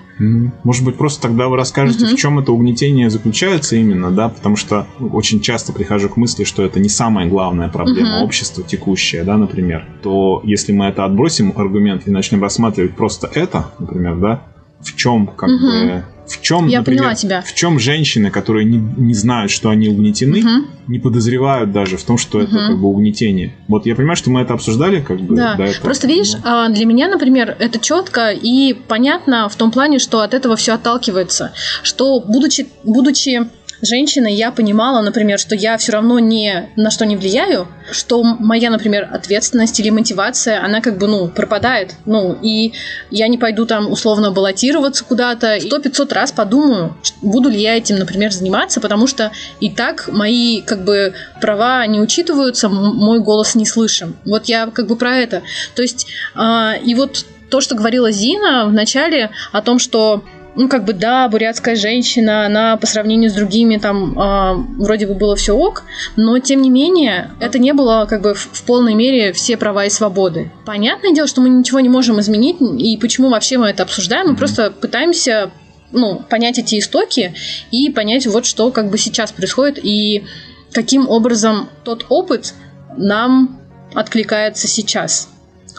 Может 0.63 0.85
быть, 0.85 0.97
просто 0.97 1.23
тогда 1.23 1.49
вы 1.49 1.57
расскажете, 1.57 2.07
Мгм. 2.07 2.15
в 2.15 2.19
чем 2.19 2.39
это 2.39 2.53
угнетение 2.53 3.11
заключается 3.11 3.77
именно, 3.77 4.11
да? 4.11 4.29
Потому 4.29 4.57
что 4.57 4.87
ну, 4.99 5.09
очень 5.09 5.41
часто 5.41 5.73
прихожу 5.73 6.09
к 6.09 6.17
мысли, 6.17 6.45
что 6.45 6.63
это 6.63 6.81
не 6.81 6.89
самая 6.89 7.27
главная 7.27 7.69
проблема 7.69 8.17
Мгм. 8.17 8.23
общества 8.23 8.63
текущая, 8.63 9.25
да, 9.25 9.37
например. 9.37 9.87
То 10.03 10.41
если 10.45 10.73
мы 10.73 10.87
это 10.87 11.05
отбросим 11.05 11.53
аргумент 11.57 12.07
и 12.07 12.11
начнем 12.11 12.43
рассматривать 12.43 12.95
просто 12.95 13.29
это, 13.35 13.71
например, 13.79 14.17
да, 14.17 14.41
в 14.81 14.95
чем 14.97 15.27
как 15.27 15.51
Мгм. 15.51 15.67
бы 15.67 16.05
в 16.27 16.41
чем, 16.41 16.69
Я 16.69 16.79
например, 16.79 17.01
поняла 17.03 17.15
тебя. 17.15 17.43
в 17.43 17.55
чем 17.55 17.79
женщины, 17.79 18.31
которые 18.31 18.65
не, 18.65 18.79
не 18.79 19.15
знают, 19.15 19.51
что 19.51 19.69
они 19.71 19.89
угнетены, 19.89 20.41
Мгм. 20.41 20.67
не 20.89 20.99
подозревают 20.99 21.73
даже 21.73 21.97
в 21.97 22.03
том, 22.05 22.17
что 22.19 22.41
это 22.41 22.55
Мгм. 22.55 22.67
как 22.69 22.79
бы 22.81 22.89
угнетение. 22.89 23.55
Вот 23.69 23.85
я 23.87 23.95
понимаю, 23.95 24.17
что 24.17 24.31
мы 24.31 24.41
это 24.41 24.55
обсуждали, 24.55 25.01
как 25.01 25.21
бы 25.21 25.37
Да, 25.37 25.55
до 25.57 25.65
этого. 25.65 25.83
просто 25.85 26.07
видишь, 26.07 26.33
а, 26.45 26.69
для 26.71 26.87
меня, 26.87 27.09
например, 27.09 27.55
это 27.59 27.79
четко 27.79 28.31
и 28.31 28.73
понятно 28.73 29.49
в 29.49 29.57
том 29.57 29.71
плане, 29.71 29.99
что 29.99 30.21
от 30.21 30.33
этого 30.35 30.57
все 30.57 30.73
отталкивается, 30.75 31.53
что 31.83 32.21
будучи, 32.21 32.69
будучи 32.85 33.49
женщиной, 33.85 34.35
я 34.35 34.51
понимала, 34.51 35.01
например, 35.01 35.39
что 35.39 35.55
я 35.55 35.77
все 35.77 35.93
равно 35.93 36.19
ни 36.19 36.69
на 36.77 36.91
что 36.91 37.07
не 37.07 37.17
влияю, 37.17 37.69
что 37.91 38.23
моя, 38.23 38.71
например, 38.71 39.09
ответственность 39.13 39.79
или 39.81 39.91
мотивация, 39.91 40.65
она 40.65 40.81
как 40.81 40.99
бы, 40.99 41.07
ну, 41.07 41.29
пропадает, 41.29 41.95
ну, 42.07 42.37
и 42.41 42.73
я 43.11 43.29
не 43.29 43.39
пойду 43.39 43.67
там 43.67 43.91
условно 43.91 44.31
баллотироваться 44.31 45.05
куда-то, 45.05 45.59
сто 45.61 45.79
пятьсот 45.79 46.13
раз 46.13 46.33
подумаю, 46.33 46.97
буду 47.23 47.49
ли 47.49 47.61
я 47.61 47.77
этим, 47.77 47.99
например, 47.99 48.33
заниматься, 48.33 48.81
потому 48.81 49.07
что 49.07 49.33
и 49.61 49.71
так 49.71 50.09
мои, 50.09 50.61
как 50.63 50.85
бы, 50.85 51.15
права 51.41 51.87
не 51.87 52.01
учитываются, 52.01 52.69
мой 52.69 53.21
голос 53.21 53.55
не 53.55 53.67
слышим. 53.67 54.17
Вот 54.25 54.47
я 54.47 54.67
как 54.67 54.87
бы 54.87 54.97
про 54.97 55.17
это. 55.17 55.43
То 55.75 55.83
есть, 55.83 56.07
а, 56.35 56.75
и 56.75 56.95
вот 56.95 57.25
то, 57.51 57.61
что 57.61 57.75
говорила 57.75 58.11
Зина 58.11 58.67
в 58.67 58.73
начале 58.73 59.31
о 59.53 59.63
том, 59.63 59.79
что 59.79 60.25
ну, 60.57 60.69
как 60.69 60.85
бы, 60.85 60.93
да, 60.93 61.29
бурятская 61.29 61.75
женщина, 61.75 62.47
она 62.47 62.77
по 62.77 62.87
сравнению 62.87 63.31
с 63.31 63.35
другими 63.35 63.77
там 63.77 64.19
а, 64.19 64.55
вроде 64.55 65.07
бы 65.07 65.15
было 65.15 65.37
все 65.37 65.57
ок, 65.57 65.85
но 66.17 66.39
тем 66.39 66.63
не 66.63 66.71
менее 66.71 67.33
это 67.41 67.59
не 67.59 67.73
было 67.73 68.07
как 68.09 68.23
бы 68.23 68.35
в, 68.35 68.39
в 68.39 68.63
полной 68.65 68.95
мере 68.95 69.33
все 69.33 69.57
права 69.57 69.85
и 69.85 69.91
свободы. 69.91 70.51
Понятное 70.65 71.13
дело, 71.13 71.27
что 71.27 71.41
мы 71.41 71.49
ничего 71.49 71.81
не 71.81 71.89
можем 71.89 72.21
изменить, 72.21 72.57
и 72.61 72.97
почему 72.99 73.31
вообще 73.31 73.59
мы 73.59 73.69
это 73.69 73.83
обсуждаем, 73.83 74.29
мы 74.29 74.37
просто 74.37 74.71
пытаемся 74.71 75.51
ну, 75.91 76.21
понять 76.29 76.59
эти 76.59 76.79
истоки 76.79 77.35
и 77.71 77.91
понять 77.91 78.27
вот 78.27 78.47
что 78.47 78.71
как 78.71 78.91
бы 78.91 78.99
сейчас 78.99 79.33
происходит 79.33 79.79
и 79.83 80.25
каким 80.73 81.09
образом 81.09 81.69
тот 81.85 82.07
опыт 82.09 82.55
нам 82.97 83.61
откликается 83.95 84.69
сейчас. 84.69 85.29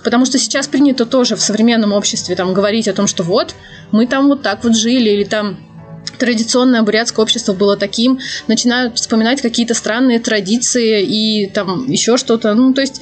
Потому 0.06 0.26
что 0.26 0.38
сейчас 0.38 0.68
принято 0.68 1.08
тоже 1.08 1.36
в 1.36 1.42
современном 1.42 1.92
обществе 1.92 2.36
там 2.36 2.54
говорить 2.54 2.88
о 2.88 2.94
том, 2.94 3.08
что 3.08 3.24
вот, 3.24 3.56
мы 3.92 4.06
там 4.06 4.28
вот 4.28 4.44
так 4.44 4.64
вот 4.64 4.76
жили, 4.76 5.10
или 5.10 5.24
там 5.24 5.58
традиционное 6.20 6.84
бурятское 6.84 7.24
общество 7.24 7.54
было 7.54 7.76
таким, 7.76 8.20
начинают 8.48 8.98
вспоминать 9.00 9.42
какие-то 9.42 9.74
странные 9.74 10.20
традиции 10.20 11.02
и 11.02 11.48
там 11.48 11.90
еще 11.90 12.18
что-то. 12.18 12.54
Ну, 12.54 12.76
то 12.76 12.82
есть 12.82 13.02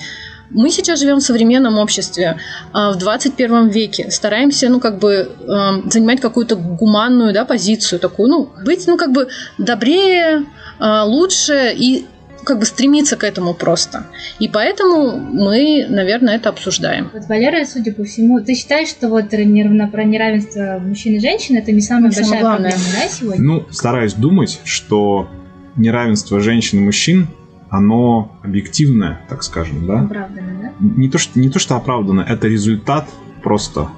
мы 0.49 0.69
сейчас 0.69 0.99
живем 0.99 1.17
в 1.17 1.23
современном 1.23 1.77
обществе, 1.77 2.37
а, 2.71 2.91
в 2.93 2.97
21 2.97 3.67
веке, 3.67 4.09
стараемся, 4.09 4.69
ну, 4.69 4.79
как 4.79 4.99
бы, 4.99 5.29
эм, 5.45 5.91
занимать 5.91 6.21
какую-то 6.21 6.55
гуманную, 6.55 7.33
да, 7.33 7.43
позицию 7.43 7.99
такую, 7.99 8.29
ну, 8.29 8.49
быть, 8.63 8.87
ну, 8.87 8.95
как 8.95 9.11
бы, 9.11 9.27
добрее, 9.57 10.45
а, 10.79 11.03
лучше 11.03 11.73
и 11.75 12.05
как 12.43 12.59
бы 12.59 12.65
стремиться 12.65 13.15
к 13.15 13.23
этому 13.23 13.53
просто. 13.53 14.07
И 14.39 14.47
поэтому 14.47 15.17
мы, 15.17 15.85
наверное, 15.89 16.35
это 16.35 16.49
обсуждаем. 16.49 17.09
Вот 17.13 17.27
Валера, 17.27 17.65
судя 17.65 17.93
по 17.93 18.03
всему, 18.03 18.39
ты 18.41 18.55
считаешь, 18.55 18.89
что 18.89 19.09
вот 19.09 19.29
про 19.29 20.03
неравенство 20.03 20.79
мужчин 20.79 21.15
и 21.15 21.19
женщин 21.19 21.57
это 21.57 21.71
не 21.71 21.81
самая 21.81 22.09
Не 22.09 22.15
большая 22.15 22.25
самое 22.25 22.41
проблема, 22.41 22.83
да, 22.93 23.09
сегодня? 23.09 23.43
Ну, 23.43 23.65
стараюсь 23.69 24.13
думать, 24.13 24.59
что 24.63 25.29
неравенство 25.75 26.39
женщин 26.39 26.79
и 26.79 26.81
мужчин, 26.81 27.27
оно 27.69 28.37
объективное, 28.43 29.21
так 29.29 29.43
скажем, 29.43 29.87
да? 29.87 30.01
Оправданно, 30.01 30.53
да? 30.61 30.71
Не 30.79 31.09
то, 31.09 31.17
что, 31.17 31.39
не 31.39 31.49
то, 31.49 31.59
что 31.59 31.75
оправданно, 31.75 32.21
это 32.21 32.47
результат 32.47 33.09
просто. 33.41 33.89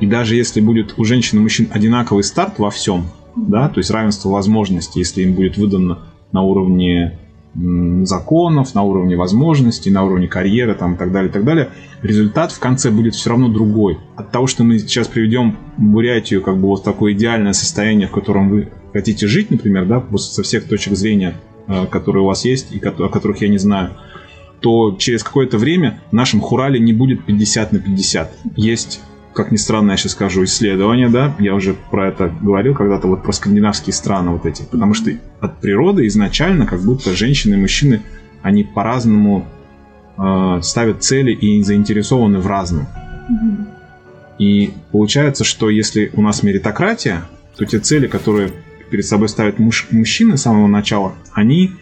И 0.00 0.06
даже 0.06 0.36
если 0.36 0.60
будет 0.60 0.94
у 0.98 1.04
женщин 1.04 1.38
и 1.38 1.40
мужчин 1.40 1.68
одинаковый 1.72 2.24
старт 2.24 2.58
во 2.58 2.70
всем, 2.70 3.06
да, 3.36 3.68
то 3.68 3.78
есть 3.78 3.90
равенство 3.90 4.28
возможностей, 4.28 5.00
если 5.00 5.22
им 5.22 5.34
будет 5.34 5.56
выдано 5.56 5.98
на 6.32 6.42
уровне 6.42 7.18
законов, 7.54 8.74
на 8.74 8.82
уровне 8.82 9.16
возможностей, 9.16 9.90
на 9.90 10.04
уровне 10.04 10.26
карьеры 10.26 10.74
там, 10.74 10.94
и 10.94 10.96
так 10.96 11.12
далее, 11.12 11.30
и 11.30 11.32
так 11.32 11.44
далее, 11.44 11.70
результат 12.02 12.52
в 12.52 12.58
конце 12.58 12.90
будет 12.90 13.14
все 13.14 13.30
равно 13.30 13.48
другой. 13.48 13.98
От 14.16 14.32
того, 14.32 14.46
что 14.46 14.64
мы 14.64 14.78
сейчас 14.78 15.06
приведем 15.06 15.56
Бурятию 15.76 16.42
как 16.42 16.56
бы 16.56 16.68
вот 16.68 16.82
такое 16.82 17.12
идеальное 17.12 17.52
состояние, 17.52 18.08
в 18.08 18.12
котором 18.12 18.48
вы 18.48 18.72
хотите 18.92 19.26
жить, 19.26 19.50
например, 19.50 19.86
да, 19.86 20.04
со 20.16 20.42
всех 20.42 20.64
точек 20.64 20.96
зрения, 20.96 21.34
э, 21.68 21.86
которые 21.86 22.24
у 22.24 22.26
вас 22.26 22.44
есть 22.44 22.72
и 22.72 22.78
о 22.78 23.08
которых 23.08 23.40
я 23.42 23.48
не 23.48 23.58
знаю, 23.58 23.90
то 24.60 24.96
через 24.98 25.22
какое-то 25.22 25.58
время 25.58 26.00
в 26.10 26.14
нашем 26.14 26.40
Хурале 26.40 26.80
не 26.80 26.92
будет 26.92 27.24
50 27.24 27.72
на 27.72 27.78
50. 27.78 28.32
Есть 28.56 29.00
как 29.34 29.50
ни 29.50 29.56
странно, 29.56 29.92
я 29.92 29.96
сейчас 29.96 30.12
скажу, 30.12 30.44
исследования, 30.44 31.08
да, 31.08 31.34
я 31.38 31.54
уже 31.54 31.74
про 31.74 32.08
это 32.08 32.32
говорил 32.40 32.74
когда-то, 32.74 33.08
вот 33.08 33.22
про 33.22 33.32
скандинавские 33.32 33.92
страны 33.92 34.30
вот 34.30 34.46
эти, 34.46 34.62
потому 34.62 34.94
что 34.94 35.10
от 35.40 35.60
природы 35.60 36.06
изначально 36.06 36.66
как 36.66 36.80
будто 36.80 37.12
женщины 37.12 37.54
и 37.54 37.58
мужчины, 37.58 38.02
они 38.42 38.62
по-разному 38.62 39.46
э, 40.16 40.60
ставят 40.62 41.02
цели 41.02 41.32
и 41.32 41.62
заинтересованы 41.62 42.38
в 42.38 42.46
разном. 42.46 42.86
И 44.38 44.72
получается, 44.92 45.44
что 45.44 45.68
если 45.68 46.10
у 46.14 46.22
нас 46.22 46.42
меритократия, 46.42 47.24
то 47.56 47.64
те 47.64 47.78
цели, 47.78 48.06
которые 48.06 48.50
перед 48.90 49.06
собой 49.06 49.28
ставят 49.28 49.58
муж, 49.58 49.88
мужчины 49.90 50.36
с 50.36 50.42
самого 50.42 50.66
начала, 50.66 51.14
они 51.32 51.72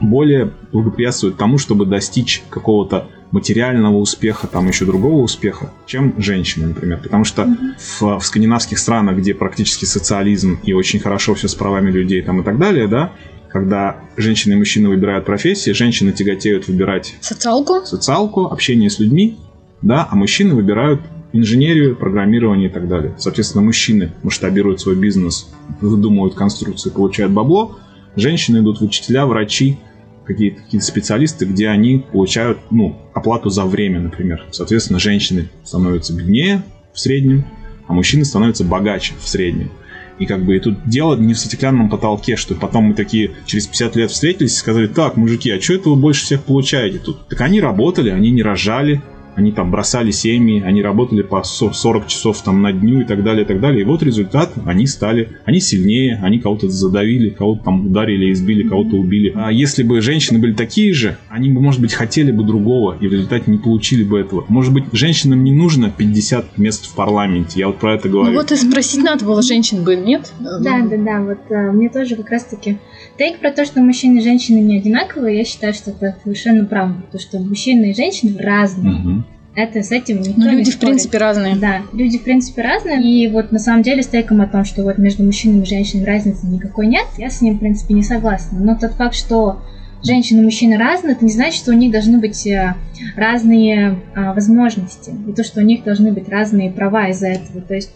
более 0.00 0.52
благоприятствуют 0.72 1.36
тому, 1.36 1.58
чтобы 1.58 1.86
достичь 1.86 2.42
какого-то 2.50 3.08
материального 3.34 3.96
успеха, 3.96 4.46
там 4.46 4.68
еще 4.68 4.84
другого 4.84 5.20
успеха, 5.20 5.72
чем 5.86 6.14
женщины, 6.18 6.68
например. 6.68 7.00
Потому 7.02 7.24
что 7.24 7.48
в, 7.78 8.20
в 8.20 8.24
скандинавских 8.24 8.78
странах, 8.78 9.16
где 9.16 9.34
практически 9.34 9.86
социализм 9.86 10.60
и 10.62 10.72
очень 10.72 11.00
хорошо 11.00 11.34
все 11.34 11.48
с 11.48 11.54
правами 11.56 11.90
людей 11.90 12.22
там 12.22 12.40
и 12.40 12.44
так 12.44 12.58
далее, 12.58 12.86
да, 12.86 13.10
когда 13.48 13.96
женщины 14.16 14.52
и 14.52 14.56
мужчины 14.56 14.88
выбирают 14.88 15.24
профессии, 15.26 15.72
женщины 15.72 16.12
тяготеют 16.12 16.68
выбирать 16.68 17.16
социалку, 17.20 17.84
социалку 17.84 18.46
общение 18.46 18.88
с 18.88 19.00
людьми, 19.00 19.36
да, 19.82 20.06
а 20.08 20.14
мужчины 20.14 20.54
выбирают 20.54 21.00
инженерию, 21.32 21.96
программирование 21.96 22.68
и 22.68 22.72
так 22.72 22.86
далее. 22.86 23.16
Соответственно, 23.18 23.64
мужчины 23.64 24.12
масштабируют 24.22 24.80
свой 24.80 24.94
бизнес, 24.94 25.48
выдумывают 25.80 26.36
конструкции, 26.36 26.90
получают 26.90 27.32
бабло, 27.32 27.80
женщины 28.14 28.58
идут 28.58 28.80
в 28.80 28.84
учителя, 28.84 29.26
врачи, 29.26 29.76
какие-то 30.24 30.62
какие 30.62 30.80
специалисты, 30.80 31.44
где 31.44 31.68
они 31.68 32.04
получают 32.12 32.58
ну, 32.70 32.96
оплату 33.12 33.50
за 33.50 33.64
время, 33.64 34.00
например. 34.00 34.44
Соответственно, 34.50 34.98
женщины 34.98 35.48
становятся 35.64 36.14
беднее 36.14 36.62
в 36.92 37.00
среднем, 37.00 37.44
а 37.86 37.92
мужчины 37.92 38.24
становятся 38.24 38.64
богаче 38.64 39.14
в 39.20 39.28
среднем. 39.28 39.70
И 40.18 40.26
как 40.26 40.44
бы 40.44 40.56
и 40.56 40.60
тут 40.60 40.88
дело 40.88 41.16
не 41.16 41.34
в 41.34 41.38
стеклянном 41.38 41.90
потолке, 41.90 42.36
что 42.36 42.54
потом 42.54 42.84
мы 42.84 42.94
такие 42.94 43.32
через 43.46 43.66
50 43.66 43.96
лет 43.96 44.10
встретились 44.10 44.54
и 44.54 44.58
сказали, 44.58 44.86
так, 44.86 45.16
мужики, 45.16 45.50
а 45.50 45.60
что 45.60 45.74
это 45.74 45.88
вы 45.88 45.96
больше 45.96 46.24
всех 46.24 46.44
получаете 46.44 46.98
тут? 46.98 47.28
Так 47.28 47.40
они 47.40 47.60
работали, 47.60 48.10
они 48.10 48.30
не 48.30 48.42
рожали, 48.42 49.02
они 49.36 49.52
там 49.52 49.70
бросали 49.70 50.10
семьи, 50.10 50.62
они 50.62 50.82
работали 50.82 51.22
по 51.22 51.42
40 51.42 52.06
часов 52.06 52.42
там 52.42 52.62
на 52.62 52.72
дню 52.72 53.00
и 53.00 53.04
так 53.04 53.22
далее, 53.22 53.44
и 53.44 53.46
так 53.46 53.60
далее. 53.60 53.82
И 53.82 53.84
вот 53.84 54.02
результат, 54.02 54.52
они 54.64 54.86
стали, 54.86 55.38
они 55.44 55.60
сильнее, 55.60 56.20
они 56.22 56.38
кого-то 56.38 56.68
задавили, 56.68 57.30
кого-то 57.30 57.64
там 57.64 57.86
ударили, 57.86 58.32
избили, 58.32 58.66
кого-то 58.68 58.96
убили. 58.96 59.32
А 59.34 59.50
если 59.50 59.82
бы 59.82 60.00
женщины 60.00 60.38
были 60.38 60.52
такие 60.52 60.92
же, 60.92 61.16
они 61.28 61.50
бы, 61.50 61.60
может 61.60 61.80
быть, 61.80 61.92
хотели 61.92 62.30
бы 62.30 62.44
другого, 62.44 62.96
и 63.00 63.08
в 63.08 63.12
результате 63.12 63.50
не 63.50 63.58
получили 63.58 64.04
бы 64.04 64.20
этого. 64.20 64.44
Может 64.48 64.72
быть, 64.72 64.84
женщинам 64.92 65.44
не 65.44 65.52
нужно 65.52 65.90
50 65.90 66.58
мест 66.58 66.86
в 66.86 66.94
парламенте, 66.94 67.60
я 67.60 67.66
вот 67.66 67.78
про 67.78 67.94
это 67.94 68.08
говорю. 68.08 68.32
Ну 68.32 68.40
вот 68.40 68.52
и 68.52 68.56
спросить 68.56 69.02
надо 69.02 69.24
было, 69.24 69.42
женщин 69.42 69.84
бы, 69.84 69.96
нет? 69.96 70.32
Да, 70.40 70.58
да, 70.58 70.96
да, 70.96 71.20
вот 71.20 71.38
а, 71.50 71.72
мне 71.72 71.88
тоже 71.88 72.16
как 72.16 72.30
раз-таки 72.30 72.78
тейк 73.16 73.38
про 73.38 73.50
то, 73.50 73.64
что 73.64 73.80
мужчины 73.80 74.18
и 74.18 74.22
женщины 74.22 74.58
не 74.58 74.78
одинаковые, 74.78 75.38
я 75.38 75.44
считаю, 75.44 75.74
что 75.74 75.90
это 75.90 76.16
совершенно 76.22 76.64
правда, 76.64 77.02
потому 77.02 77.20
что 77.20 77.38
мужчины 77.38 77.90
и 77.90 77.94
женщины 77.94 78.40
разные. 78.40 78.94
Угу. 78.94 79.24
Это 79.56 79.82
с 79.82 79.92
этим 79.92 80.20
никто 80.20 80.40
ну, 80.40 80.50
люди, 80.50 80.66
не 80.66 80.70
в 80.72 80.78
принципе, 80.78 81.18
разные. 81.18 81.54
Да, 81.54 81.82
люди, 81.92 82.18
в 82.18 82.24
принципе, 82.24 82.62
разные. 82.62 83.00
И 83.02 83.28
вот 83.28 83.52
на 83.52 83.60
самом 83.60 83.82
деле 83.82 84.02
с 84.02 84.08
тейком 84.08 84.40
о 84.40 84.48
том, 84.48 84.64
что 84.64 84.82
вот 84.82 84.98
между 84.98 85.22
мужчинами 85.22 85.62
и 85.62 85.66
женщинами 85.66 86.04
разницы 86.04 86.46
никакой 86.46 86.88
нет, 86.88 87.06
я 87.18 87.30
с 87.30 87.40
ним, 87.40 87.56
в 87.56 87.60
принципе, 87.60 87.94
не 87.94 88.02
согласна. 88.02 88.58
Но 88.58 88.76
тот 88.76 88.94
факт, 88.94 89.14
что 89.14 89.62
женщины 90.02 90.40
и 90.40 90.44
мужчины 90.44 90.76
разные, 90.76 91.14
это 91.14 91.24
не 91.24 91.30
значит, 91.30 91.54
что 91.54 91.70
у 91.70 91.74
них 91.74 91.92
должны 91.92 92.18
быть 92.18 92.44
э, 92.48 92.74
разные 93.16 94.00
а, 94.16 94.34
возможности. 94.34 95.12
И 95.28 95.32
то, 95.32 95.44
что 95.44 95.60
у 95.60 95.64
них 95.64 95.84
должны 95.84 96.12
быть 96.12 96.28
разные 96.28 96.70
права 96.70 97.08
из-за 97.10 97.28
этого. 97.28 97.60
То 97.60 97.74
есть 97.74 97.92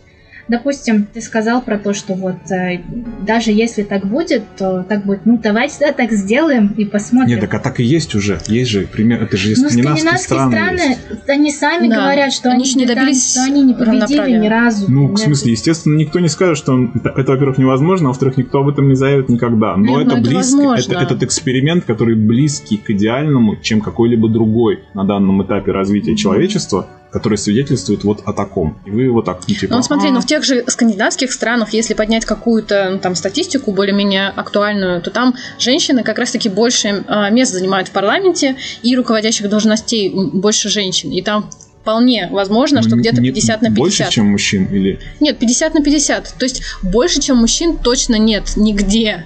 допустим, 0.48 1.06
ты 1.12 1.20
сказал 1.20 1.62
про 1.62 1.78
то, 1.78 1.92
что 1.92 2.14
вот 2.14 2.50
э, 2.50 2.80
даже 3.26 3.52
если 3.52 3.82
так 3.82 4.06
будет, 4.06 4.42
то 4.56 4.84
так 4.88 5.04
будет, 5.04 5.26
ну 5.26 5.38
давайте 5.42 5.76
да, 5.80 5.92
так 5.92 6.12
сделаем 6.12 6.74
и 6.76 6.84
посмотрим. 6.84 7.30
Нет, 7.30 7.40
так 7.40 7.54
а 7.54 7.58
так 7.58 7.80
и 7.80 7.84
есть 7.84 8.14
уже. 8.14 8.40
Есть 8.48 8.70
же 8.70 8.86
пример, 8.86 9.22
это 9.22 9.36
же 9.36 9.50
ну, 9.50 9.68
скандинавские, 9.68 10.18
скандинавские 10.18 10.38
страны. 10.38 10.78
страны 10.78 10.96
есть. 11.10 11.28
они 11.28 11.52
сами 11.52 11.88
да. 11.88 11.96
говорят, 11.96 12.32
что 12.32 12.50
они, 12.50 12.64
они 12.64 12.74
не 12.74 12.86
добились, 12.86 13.32
что 13.32 13.44
они 13.44 13.62
не 13.62 13.74
победили 13.74 14.38
ни 14.38 14.48
разу. 14.48 14.90
Ну, 14.90 15.08
в 15.08 15.16
смысле, 15.16 15.52
естественно, 15.52 15.96
никто 15.96 16.20
не 16.20 16.28
скажет, 16.28 16.58
что 16.58 16.72
он, 16.72 16.92
это, 16.94 17.10
это, 17.10 17.32
во-первых, 17.32 17.58
невозможно, 17.58 18.08
а 18.08 18.10
во-вторых, 18.10 18.36
никто 18.36 18.60
об 18.60 18.68
этом 18.68 18.88
не 18.88 18.94
заявит 18.94 19.28
никогда. 19.28 19.76
Но 19.76 19.98
Нет, 19.98 20.06
это, 20.06 20.16
ну, 20.16 20.22
это 20.22 20.30
близко, 20.30 20.92
это, 20.92 21.02
этот 21.02 21.22
эксперимент, 21.22 21.84
который 21.84 22.14
близкий 22.14 22.76
к 22.76 22.90
идеальному, 22.90 23.56
чем 23.56 23.80
какой-либо 23.80 24.28
другой 24.28 24.84
на 24.94 25.04
данном 25.04 25.42
этапе 25.42 25.72
развития 25.72 26.16
человечества 26.16 26.86
которые 27.10 27.38
свидетельствуют 27.38 28.04
вот 28.04 28.22
о 28.26 28.32
таком. 28.32 28.78
И 28.84 28.90
вы 28.90 29.10
вот 29.10 29.24
так, 29.24 29.40
ну, 29.46 29.54
типа... 29.54 29.74
Ну, 29.74 29.82
смотри, 29.82 30.10
ну, 30.10 30.20
в 30.20 30.26
тех 30.26 30.44
же 30.44 30.64
скандинавских 30.66 31.32
странах, 31.32 31.72
если 31.72 31.94
поднять 31.94 32.24
какую-то 32.24 32.90
ну, 32.92 32.98
там 32.98 33.14
статистику 33.14 33.72
более-менее 33.72 34.28
актуальную, 34.28 35.00
то 35.00 35.10
там 35.10 35.34
женщины 35.58 36.02
как 36.02 36.18
раз-таки 36.18 36.48
больше 36.48 37.04
э, 37.06 37.30
мест 37.30 37.52
занимают 37.52 37.88
в 37.88 37.92
парламенте 37.92 38.56
и 38.82 38.94
руководящих 38.96 39.48
должностей 39.48 40.12
больше 40.14 40.68
женщин. 40.68 41.10
И 41.10 41.22
там 41.22 41.48
вполне 41.80 42.28
возможно, 42.30 42.82
что 42.82 42.96
где-то 42.96 43.22
50 43.22 43.62
на 43.62 43.68
50. 43.68 43.78
Больше, 43.78 44.06
чем 44.10 44.26
мужчин 44.26 44.66
или... 44.66 45.00
Нет, 45.20 45.38
50 45.38 45.74
на 45.74 45.82
50. 45.82 46.34
То 46.38 46.44
есть 46.44 46.62
больше, 46.82 47.20
чем 47.20 47.38
мужчин 47.38 47.78
точно 47.78 48.16
нет 48.16 48.52
нигде. 48.56 49.24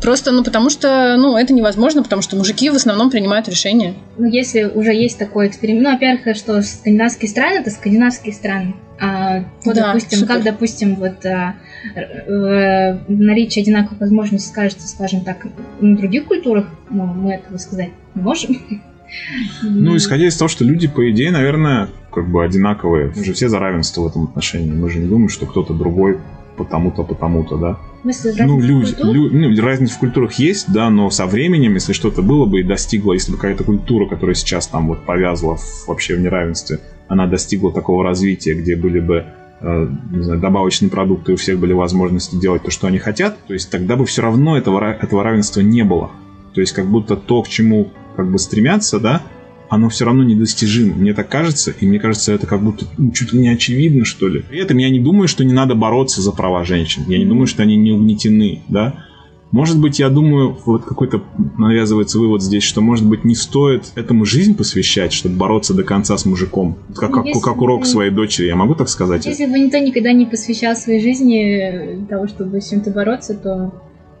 Просто, 0.00 0.32
ну, 0.32 0.42
потому 0.42 0.70
что, 0.70 1.16
ну, 1.18 1.36
это 1.36 1.52
невозможно, 1.52 2.02
потому 2.02 2.22
что 2.22 2.36
мужики 2.36 2.70
в 2.70 2.74
основном 2.74 3.10
принимают 3.10 3.48
решения. 3.48 3.94
Ну, 4.16 4.26
если 4.26 4.64
уже 4.64 4.92
есть 4.92 5.18
такой 5.18 5.48
эксперимент, 5.48 5.84
ну, 5.84 5.92
во-первых, 5.92 6.36
что 6.36 6.62
скандинавские 6.62 7.28
страны, 7.28 7.58
это 7.58 7.70
скандинавские 7.70 8.32
страны. 8.32 8.74
А, 8.98 9.44
то, 9.64 9.74
да, 9.74 9.88
допустим, 9.88 10.18
супер. 10.18 10.34
как, 10.34 10.44
допустим, 10.44 10.94
вот 10.96 11.24
а, 11.24 11.56
а, 11.96 12.98
наличие 13.08 13.62
одинаковых 13.62 14.00
возможностей 14.00 14.48
скажется, 14.48 14.86
скажем 14.86 15.22
так, 15.22 15.46
на 15.80 15.96
других 15.96 16.26
культурах, 16.26 16.66
ну, 16.90 17.04
мы 17.06 17.32
этого 17.32 17.56
сказать 17.58 17.90
не 18.14 18.22
можем. 18.22 18.56
Ну, 19.64 19.96
исходя 19.96 20.28
из 20.28 20.36
того, 20.36 20.48
что 20.48 20.64
люди, 20.64 20.86
по 20.86 21.10
идее, 21.10 21.32
наверное, 21.32 21.88
как 22.12 22.30
бы 22.30 22.44
одинаковые. 22.44 23.12
Мы 23.16 23.24
же 23.24 23.32
все 23.32 23.48
за 23.48 23.58
равенство 23.58 24.02
в 24.02 24.06
этом 24.06 24.22
отношении. 24.22 24.70
Мы 24.70 24.88
же 24.88 25.00
не 25.00 25.08
думаем, 25.08 25.28
что 25.28 25.46
кто-то 25.46 25.74
другой 25.74 26.20
потому-то, 26.56 27.02
потому-то, 27.02 27.56
да. 27.56 27.78
Смысле, 28.02 28.46
ну, 28.46 28.58
люди, 28.58 28.94
лю, 29.02 29.30
ну, 29.30 29.62
разница 29.62 29.94
в 29.94 29.98
культурах 29.98 30.32
есть, 30.34 30.72
да, 30.72 30.88
но 30.88 31.10
со 31.10 31.26
временем, 31.26 31.74
если 31.74 31.92
что-то 31.92 32.22
было 32.22 32.46
бы 32.46 32.60
и 32.60 32.62
достигло, 32.62 33.12
если 33.12 33.32
бы 33.32 33.36
какая-то 33.36 33.64
культура, 33.64 34.06
которая 34.06 34.34
сейчас 34.34 34.66
там 34.68 34.88
вот 34.88 35.04
повязла 35.04 35.56
в, 35.56 35.88
вообще 35.88 36.16
в 36.16 36.20
неравенстве, 36.20 36.80
она 37.08 37.26
достигла 37.26 37.72
такого 37.72 38.02
развития, 38.02 38.54
где 38.54 38.74
были 38.74 39.00
бы 39.00 39.26
э, 39.60 39.88
не 40.12 40.22
знаю, 40.22 40.40
добавочные 40.40 40.90
продукты, 40.90 41.32
у 41.32 41.36
всех 41.36 41.58
были 41.58 41.74
возможности 41.74 42.36
делать 42.36 42.62
то, 42.62 42.70
что 42.70 42.86
они 42.86 42.98
хотят, 42.98 43.36
то 43.46 43.52
есть 43.52 43.70
тогда 43.70 43.96
бы 43.96 44.06
все 44.06 44.22
равно 44.22 44.56
этого, 44.56 44.92
этого 44.92 45.22
равенства 45.22 45.60
не 45.60 45.82
было. 45.84 46.10
То 46.54 46.62
есть 46.62 46.72
как 46.72 46.86
будто 46.86 47.16
то, 47.16 47.42
к 47.42 47.48
чему 47.48 47.90
как 48.16 48.30
бы 48.30 48.38
стремятся, 48.38 48.98
да, 48.98 49.22
оно 49.70 49.88
все 49.88 50.04
равно 50.04 50.24
недостижимо. 50.24 50.96
Мне 50.96 51.14
так 51.14 51.28
кажется, 51.28 51.72
и 51.78 51.86
мне 51.86 52.00
кажется, 52.00 52.32
это 52.32 52.46
как 52.46 52.62
будто 52.62 52.86
ну, 52.98 53.12
чуть 53.12 53.32
ли 53.32 53.38
не 53.38 53.48
очевидно, 53.48 54.04
что 54.04 54.28
ли. 54.28 54.40
При 54.40 54.58
этом 54.58 54.76
я 54.78 54.90
не 54.90 54.98
думаю, 54.98 55.28
что 55.28 55.44
не 55.44 55.52
надо 55.52 55.76
бороться 55.76 56.20
за 56.20 56.32
права 56.32 56.64
женщин. 56.64 57.04
Я 57.06 57.18
не 57.18 57.24
думаю, 57.24 57.46
что 57.46 57.62
они 57.62 57.76
не 57.76 57.92
угнетены, 57.92 58.62
да. 58.68 59.06
Может 59.52 59.80
быть, 59.80 59.98
я 59.98 60.10
думаю, 60.10 60.56
вот 60.64 60.84
какой-то 60.84 61.22
навязывается 61.58 62.18
вывод 62.18 62.42
здесь, 62.42 62.62
что, 62.62 62.80
может 62.80 63.06
быть, 63.06 63.24
не 63.24 63.34
стоит 63.34 63.92
этому 63.94 64.24
жизнь 64.24 64.56
посвящать, 64.56 65.12
чтобы 65.12 65.36
бороться 65.36 65.74
до 65.74 65.82
конца 65.82 66.16
с 66.18 66.24
мужиком. 66.24 66.78
Как, 66.94 67.12
как, 67.12 67.24
как 67.42 67.62
урок 67.62 67.86
своей 67.86 68.10
дочери, 68.10 68.46
я 68.46 68.56
могу 68.56 68.74
так 68.74 68.88
сказать? 68.88 69.26
Если 69.26 69.46
бы 69.46 69.58
никто 69.58 69.78
никогда 69.78 70.12
не 70.12 70.26
посвящал 70.26 70.76
своей 70.76 71.00
жизни 71.00 72.06
того, 72.08 72.28
чтобы 72.28 72.60
с 72.60 72.70
чем-то 72.70 72.90
бороться, 72.90 73.34
то 73.34 73.72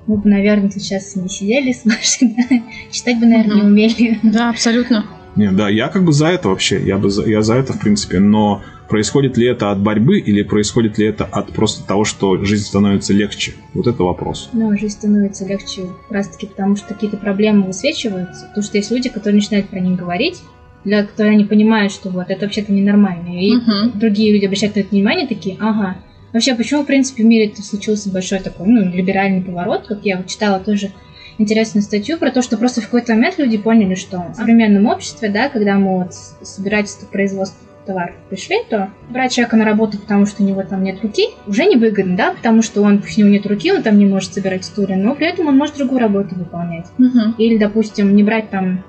мы 0.06 0.16
бы, 0.16 0.28
наверное, 0.28 0.70
сейчас 0.70 1.14
не 1.14 1.28
сидели 1.28 1.72
с 1.72 1.84
Машей, 1.84 2.36
да? 2.50 2.62
читать 2.90 3.18
бы, 3.20 3.26
наверное, 3.26 3.56
не 3.56 3.62
умели. 3.62 4.18
Да, 4.24 4.50
абсолютно. 4.50 5.06
Не, 5.36 5.50
да, 5.52 5.68
я 5.68 5.88
как 5.88 6.04
бы 6.04 6.12
за 6.12 6.28
это 6.28 6.48
вообще, 6.48 6.82
я, 6.84 6.98
бы 6.98 7.10
за, 7.10 7.28
я 7.28 7.42
за 7.42 7.54
это 7.54 7.72
в 7.72 7.80
принципе, 7.80 8.18
но 8.18 8.62
происходит 8.88 9.36
ли 9.36 9.46
это 9.46 9.70
от 9.70 9.80
борьбы 9.80 10.18
или 10.18 10.42
происходит 10.42 10.98
ли 10.98 11.06
это 11.06 11.24
от 11.24 11.52
просто 11.52 11.86
того, 11.86 12.04
что 12.04 12.42
жизнь 12.44 12.64
становится 12.64 13.12
легче? 13.12 13.52
Вот 13.74 13.86
это 13.86 14.02
вопрос. 14.02 14.50
Ну, 14.52 14.76
жизнь 14.76 14.94
становится 14.94 15.46
легче 15.46 15.82
как 16.02 16.10
раз 16.10 16.28
таки 16.28 16.46
потому, 16.46 16.76
что 16.76 16.88
какие-то 16.88 17.16
проблемы 17.16 17.66
высвечиваются, 17.66 18.46
потому 18.46 18.64
что 18.64 18.76
есть 18.76 18.90
люди, 18.90 19.08
которые 19.08 19.36
начинают 19.36 19.68
про 19.68 19.78
них 19.78 19.98
говорить, 19.98 20.42
для 20.84 21.04
которых 21.04 21.32
они 21.32 21.44
понимают, 21.44 21.92
что 21.92 22.10
вот 22.10 22.30
это 22.30 22.46
вообще-то 22.46 22.72
ненормально, 22.72 23.28
и 23.38 23.52
uh-huh. 23.52 23.98
другие 23.98 24.32
люди 24.32 24.46
обращают 24.46 24.74
на 24.76 24.80
это 24.80 24.90
внимание, 24.90 25.26
такие, 25.26 25.56
ага, 25.60 25.96
Вообще, 26.32 26.54
почему, 26.54 26.84
в 26.84 26.86
принципе, 26.86 27.24
в 27.24 27.26
мире 27.26 27.52
случился 27.56 28.10
большой 28.10 28.38
такой, 28.38 28.68
ну, 28.68 28.88
либеральный 28.88 29.42
поворот, 29.42 29.86
как 29.88 30.04
я 30.04 30.16
вот 30.16 30.28
читала 30.28 30.60
тоже 30.60 30.92
интересную 31.40 31.82
статью 31.82 32.18
про 32.18 32.30
то, 32.30 32.42
что 32.42 32.56
просто 32.56 32.80
в 32.80 32.84
какой-то 32.84 33.14
момент 33.14 33.38
люди 33.38 33.56
поняли, 33.56 33.94
что 33.94 34.26
в 34.32 34.34
современном 34.36 34.86
обществе, 34.86 35.28
да, 35.28 35.48
когда 35.48 35.74
мы 35.76 36.04
вот 36.04 36.14
собирательство 36.42 37.06
производства 37.06 37.58
товаров 37.86 38.14
пришли, 38.28 38.58
то 38.68 38.90
брать 39.08 39.32
человека 39.32 39.56
на 39.56 39.64
работу, 39.64 39.98
потому 39.98 40.26
что 40.26 40.42
у 40.42 40.46
него 40.46 40.62
там 40.62 40.84
нет 40.84 41.02
руки, 41.02 41.28
уже 41.46 41.64
невыгодно, 41.64 42.16
да, 42.16 42.32
потому 42.32 42.62
что 42.62 42.82
он, 42.82 43.00
пусть 43.00 43.16
у 43.18 43.22
него 43.22 43.30
нет 43.30 43.46
руки, 43.46 43.72
он 43.72 43.82
там 43.82 43.98
не 43.98 44.06
может 44.06 44.34
собирать 44.34 44.64
стулья, 44.64 44.96
но 44.96 45.14
при 45.14 45.28
этом 45.28 45.48
он 45.48 45.56
может 45.56 45.76
другую 45.76 46.00
работу 46.00 46.34
выполнять. 46.34 46.86
Мгм. 46.98 47.34
Или, 47.38 47.56
допустим, 47.56 48.14
не 48.14 48.22
брать 48.22 48.50
там 48.50 48.84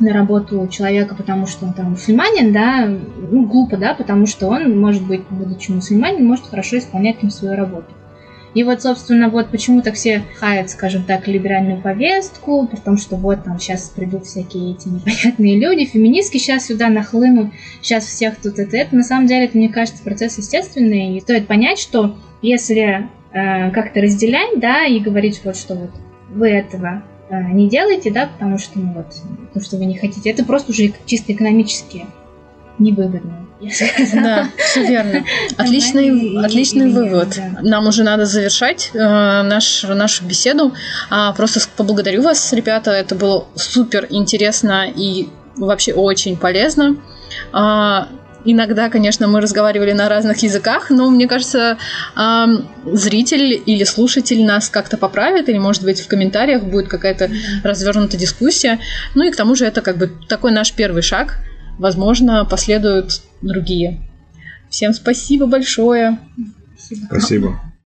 на 0.00 0.12
работу 0.12 0.68
человека, 0.70 1.14
потому 1.14 1.46
что 1.46 1.66
он 1.66 1.72
там 1.72 1.90
мусульманин, 1.90 2.52
да, 2.52 2.86
ну, 3.30 3.46
глупо, 3.46 3.76
да, 3.76 3.94
потому 3.94 4.26
что 4.26 4.48
он, 4.48 4.78
может 4.78 5.06
быть, 5.06 5.22
будучи 5.30 5.70
мусульманин, 5.70 6.26
может 6.26 6.46
хорошо 6.46 6.78
исполнять 6.78 7.20
там 7.20 7.30
свою 7.30 7.56
работу. 7.56 7.86
И 8.54 8.62
вот, 8.62 8.82
собственно, 8.82 9.28
вот 9.28 9.50
почему 9.50 9.82
так 9.82 9.94
все 9.94 10.22
хаят, 10.38 10.70
скажем 10.70 11.02
так, 11.02 11.26
либеральную 11.26 11.80
повестку, 11.80 12.66
при 12.68 12.78
том, 12.78 12.96
что 12.96 13.16
вот 13.16 13.44
там 13.44 13.58
сейчас 13.58 13.88
придут 13.88 14.26
всякие 14.26 14.72
эти 14.72 14.88
непонятные 14.88 15.58
люди, 15.58 15.84
феминистки 15.84 16.38
сейчас 16.38 16.66
сюда 16.66 16.88
нахлынут, 16.88 17.52
сейчас 17.82 18.04
всех 18.04 18.36
тут 18.40 18.58
это, 18.58 18.76
это. 18.76 18.94
На 18.94 19.02
самом 19.02 19.26
деле, 19.26 19.46
это, 19.46 19.58
мне 19.58 19.68
кажется, 19.68 20.02
процесс 20.02 20.38
естественный, 20.38 21.16
и 21.16 21.20
стоит 21.20 21.48
понять, 21.48 21.78
что 21.78 22.16
если 22.42 23.08
э, 23.32 23.70
как-то 23.72 24.00
разделять, 24.00 24.60
да, 24.60 24.84
и 24.84 25.00
говорить 25.00 25.40
вот, 25.44 25.56
что 25.56 25.74
вот 25.74 25.90
вы 26.30 26.50
этого 26.50 27.02
э, 27.30 27.42
не 27.52 27.68
делаете, 27.68 28.12
да, 28.12 28.26
потому 28.26 28.58
что, 28.58 28.78
ну 28.78 28.92
вот, 28.92 29.06
потому 29.48 29.64
что 29.64 29.76
вы 29.76 29.86
не 29.86 29.98
хотите, 29.98 30.30
это 30.30 30.44
просто 30.44 30.70
уже 30.70 30.92
чисто 31.06 31.32
экономически 31.32 32.06
невыгодно. 32.78 33.46
я 33.60 33.70
сказала. 33.72 34.22
Да, 34.22 34.48
все 34.58 34.86
верно. 34.86 35.24
Отличный, 35.56 36.08
и- 36.08 36.36
отличный 36.38 36.90
и 36.90 36.92
вывод. 36.92 37.28
да. 37.36 37.60
Нам 37.62 37.86
уже 37.86 38.02
надо 38.02 38.26
завершать 38.26 38.90
э, 38.94 38.98
наш, 38.98 39.82
нашу 39.84 40.24
беседу. 40.24 40.72
А, 41.10 41.32
просто 41.32 41.60
поблагодарю 41.76 42.22
вас, 42.22 42.52
ребята. 42.52 42.90
Это 42.90 43.14
было 43.14 43.46
супер 43.54 44.06
интересно 44.10 44.86
и 44.94 45.28
вообще 45.56 45.92
очень 45.92 46.36
полезно. 46.36 46.96
А, 47.52 48.08
Иногда, 48.46 48.90
конечно, 48.90 49.26
мы 49.26 49.40
разговаривали 49.40 49.92
на 49.92 50.06
разных 50.06 50.42
языках, 50.42 50.90
но 50.90 51.08
мне 51.08 51.26
кажется, 51.26 51.78
ам, 52.14 52.68
зритель 52.84 53.62
или 53.64 53.84
слушатель 53.84 54.44
нас 54.44 54.68
как-то 54.68 54.98
поправит, 54.98 55.48
или, 55.48 55.56
может 55.56 55.82
быть, 55.82 56.02
в 56.02 56.08
комментариях 56.08 56.62
будет 56.62 56.88
какая-то 56.88 57.30
развернутая 57.62 58.20
дискуссия. 58.20 58.80
Ну 59.14 59.24
и 59.24 59.30
к 59.30 59.36
тому 59.36 59.54
же 59.54 59.64
это 59.64 59.80
как 59.80 59.96
бы 59.96 60.12
такой 60.28 60.52
наш 60.52 60.74
первый 60.74 61.00
шаг. 61.00 61.38
Возможно, 61.78 62.44
последуют 62.44 63.22
другие. 63.42 64.00
Всем 64.68 64.92
спасибо 64.92 65.46
большое. 65.46 66.18
Спасибо. 66.76 67.06
Спасибо. 67.06 67.73